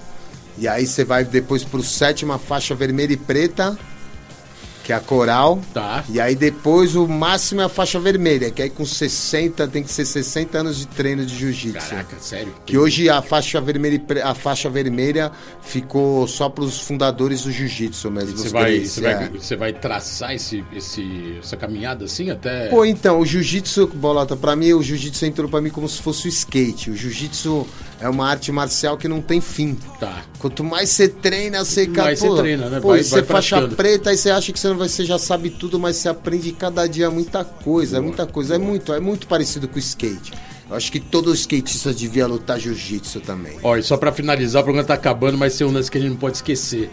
[0.57, 3.77] e aí você vai depois pro sétima faixa vermelha e preta,
[4.86, 5.60] que é a coral.
[5.74, 6.03] Tá.
[6.07, 9.91] E aí depois o máximo é a faixa vermelha, que aí com 60, tem que
[9.91, 11.90] ser 60 anos de treino de jiu-jitsu.
[11.90, 12.53] Caraca, sério?
[12.68, 15.32] Que hoje a faixa vermelha, a faixa vermelha
[15.62, 18.38] ficou só para os fundadores do jiu-jitsu mesmo.
[18.38, 19.30] Você vai, você, vai, é.
[19.30, 22.68] você vai traçar esse, esse, essa caminhada assim até.
[22.68, 26.28] Pô, então, o jiu-jitsu, Bolota, pra mim, o jiu-jitsu entrou pra mim como se fosse
[26.28, 26.91] o skate.
[26.91, 27.66] O jiu-jitsu
[27.99, 29.78] é uma arte marcial que não tem fim.
[29.99, 30.24] Tá.
[30.38, 32.80] Quanto mais você treina, você Mais você treina, né?
[32.80, 35.06] Pô, Vai- e vai você faixa preta, aí você acha que você, não vai, você
[35.06, 38.56] já sabe tudo, mas você aprende cada dia muita coisa, é muita coisa.
[38.56, 40.34] É muito, é muito parecido com o skate.
[40.69, 43.57] Eu acho que todo skatista devia lutar jiu-jitsu também.
[43.77, 46.11] E só pra finalizar, o programa tá acabando, mas tem um lance que a gente
[46.11, 46.89] não pode esquecer.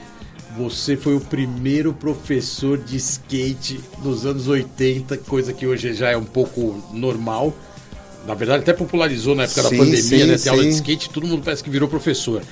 [0.57, 6.17] Você foi o primeiro professor de skate dos anos 80, coisa que hoje já é
[6.17, 7.55] um pouco normal.
[8.27, 10.39] Na verdade, até popularizou na época da Sim, pandemia, sim, né?
[10.39, 10.77] Ter aula de sim.
[10.77, 12.43] skate, todo mundo parece que virou professor.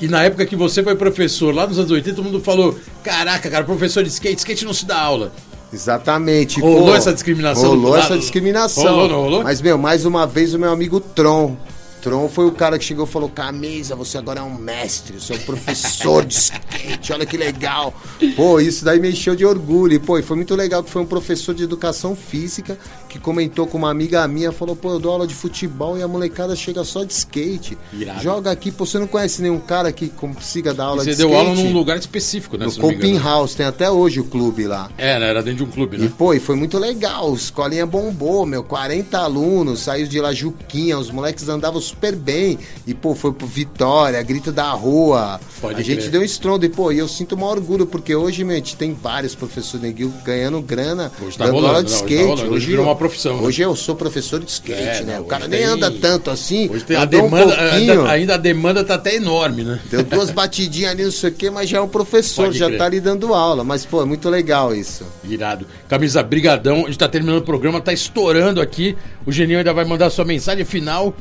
[0.00, 3.50] E na época que você foi professor, lá nos anos 80, todo mundo falou: Caraca,
[3.50, 5.32] cara, professor de skate, skate não se dá aula.
[5.72, 6.60] Exatamente.
[6.60, 8.84] Rolou pô, essa discriminação Rolou do essa discriminação.
[8.84, 9.42] Rolou, não rolou?
[9.44, 11.56] Mas, meu, mais uma vez o meu amigo Tron.
[12.00, 15.32] Tron foi o cara que chegou e falou: Camisa, você agora é um mestre, você
[15.34, 17.92] é um professor de skate, olha que legal.
[18.36, 19.94] Pô, isso daí me encheu de orgulho.
[19.94, 22.78] E, pô, e foi muito legal que foi um professor de educação física
[23.08, 26.06] que comentou com uma amiga minha, falou, pô, eu dou aula de futebol e a
[26.08, 27.76] molecada chega só de skate.
[27.92, 28.22] Irado.
[28.22, 31.28] Joga aqui, pô, você não conhece nenhum cara que consiga dar aula Você de deu
[31.30, 31.48] skate?
[31.48, 32.66] aula num lugar específico, né?
[32.66, 33.18] No engano.
[33.24, 34.88] House, tem até hoje o clube lá.
[34.96, 36.12] É, né, era dentro de um clube, E, né?
[36.16, 37.32] pô, e foi muito legal.
[37.32, 38.62] A escolinha bombou, meu.
[38.62, 42.58] 40 alunos, saiu de lá Juquinha, os moleques andavam super bem.
[42.86, 45.40] E, pô, foi pro Vitória, grito da rua.
[45.60, 46.10] Pode a gente crer.
[46.10, 46.64] deu um estrondo.
[46.64, 49.82] E, pô, e eu sinto um orgulho, porque hoje, meu, a gente tem vários professores
[49.82, 51.10] neguinho ganhando grana.
[51.22, 52.28] Hoje tá dando rolando, aula de não, hoje tá skate.
[52.30, 53.42] rolando, hoje virou uma profissão, né?
[53.46, 55.14] Hoje eu sou professor de skate, É, né?
[55.16, 56.68] não, o cara nem tem- anda tanto assim.
[56.70, 59.80] Hoje tem a um demanda, ainda, ainda a demanda tá até enorme, né?
[59.90, 62.66] Deu duas batidinhas ali, não sei o quê, mas já é um professor, Pode já
[62.66, 62.78] crer.
[62.78, 63.64] tá ali dando aula.
[63.64, 65.04] Mas, pô, é muito legal isso.
[65.24, 65.66] Irado.
[65.88, 66.84] Camisa, brigadão.
[66.84, 68.96] A gente tá terminando o programa, tá estourando aqui.
[69.26, 71.14] O Geninho ainda vai mandar sua mensagem final.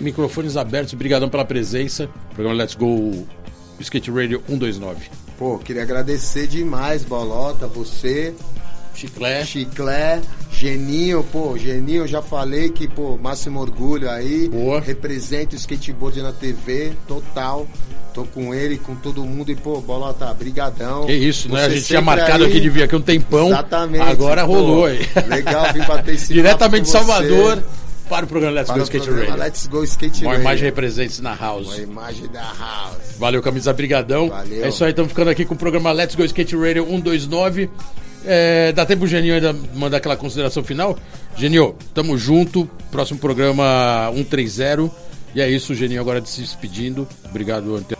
[0.00, 2.08] Microfones abertos, brigadão pela presença.
[2.34, 3.26] Programa Let's Go
[3.78, 5.10] Skate Radio 129.
[5.38, 8.34] Pô, queria agradecer demais, Bolota, você,
[8.94, 9.44] Chiclé.
[9.44, 10.20] Chiclé,
[10.52, 14.48] Geninho, pô, Geninho, eu já falei que, pô, máximo orgulho aí.
[14.48, 14.80] Boa.
[14.80, 17.66] Representa o skateboard na TV, total.
[18.12, 21.06] Tô com ele, com todo mundo e, pô, Bolota, brigadão.
[21.06, 21.64] Que isso, né?
[21.64, 22.50] A Você gente tinha marcado aí.
[22.50, 23.48] aqui de vir aqui um tempão.
[23.48, 24.02] Exatamente.
[24.02, 24.52] Agora pô.
[24.52, 25.08] rolou aí.
[25.28, 26.98] Legal, vim bater esse Diretamente de você.
[26.98, 27.62] Salvador
[28.10, 29.44] para o programa Let's Para Go Skate programa Radio.
[29.44, 30.42] Let's Go Skate Uma Radio.
[30.42, 31.68] imagem represente na house.
[31.68, 33.16] Uma imagem da House.
[33.16, 34.28] Valeu, camisa, brigadão.
[34.28, 34.64] Valeu.
[34.64, 37.70] É isso aí, estamos ficando aqui com o programa Let's Go Skate Radio 129.
[38.26, 40.98] É, dá tempo o Geninho ainda mandar aquela consideração final?
[41.36, 42.68] Genio, tamo junto.
[42.90, 44.90] Próximo programa 130.
[45.32, 47.06] E é isso, o Geninho agora se despedindo.
[47.24, 47.94] Obrigado, Ante.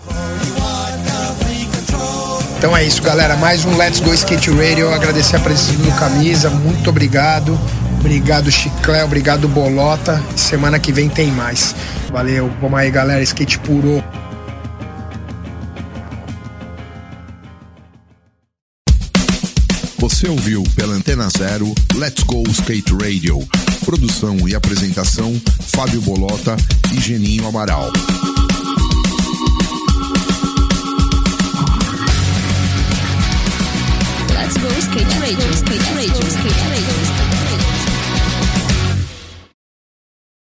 [2.59, 3.37] Então é isso, galera.
[3.37, 4.93] Mais um Let's Go Skate Radio.
[4.93, 6.51] Agradecer a presença do Camisa.
[6.51, 7.57] Muito obrigado.
[8.01, 9.05] Obrigado, Chiclé.
[9.05, 10.21] Obrigado, Bolota.
[10.35, 11.75] Semana que vem tem mais.
[12.11, 12.51] Valeu.
[12.61, 13.23] Vamos aí, galera.
[13.23, 14.03] Skate puro.
[19.99, 23.47] Você ouviu pela Antena Zero Let's Go Skate Radio.
[23.85, 26.57] Produção e apresentação Fábio Bolota
[26.93, 27.93] e Geninho Amaral.
[34.35, 37.40] Let's go skate radio, skate radio, skate radio.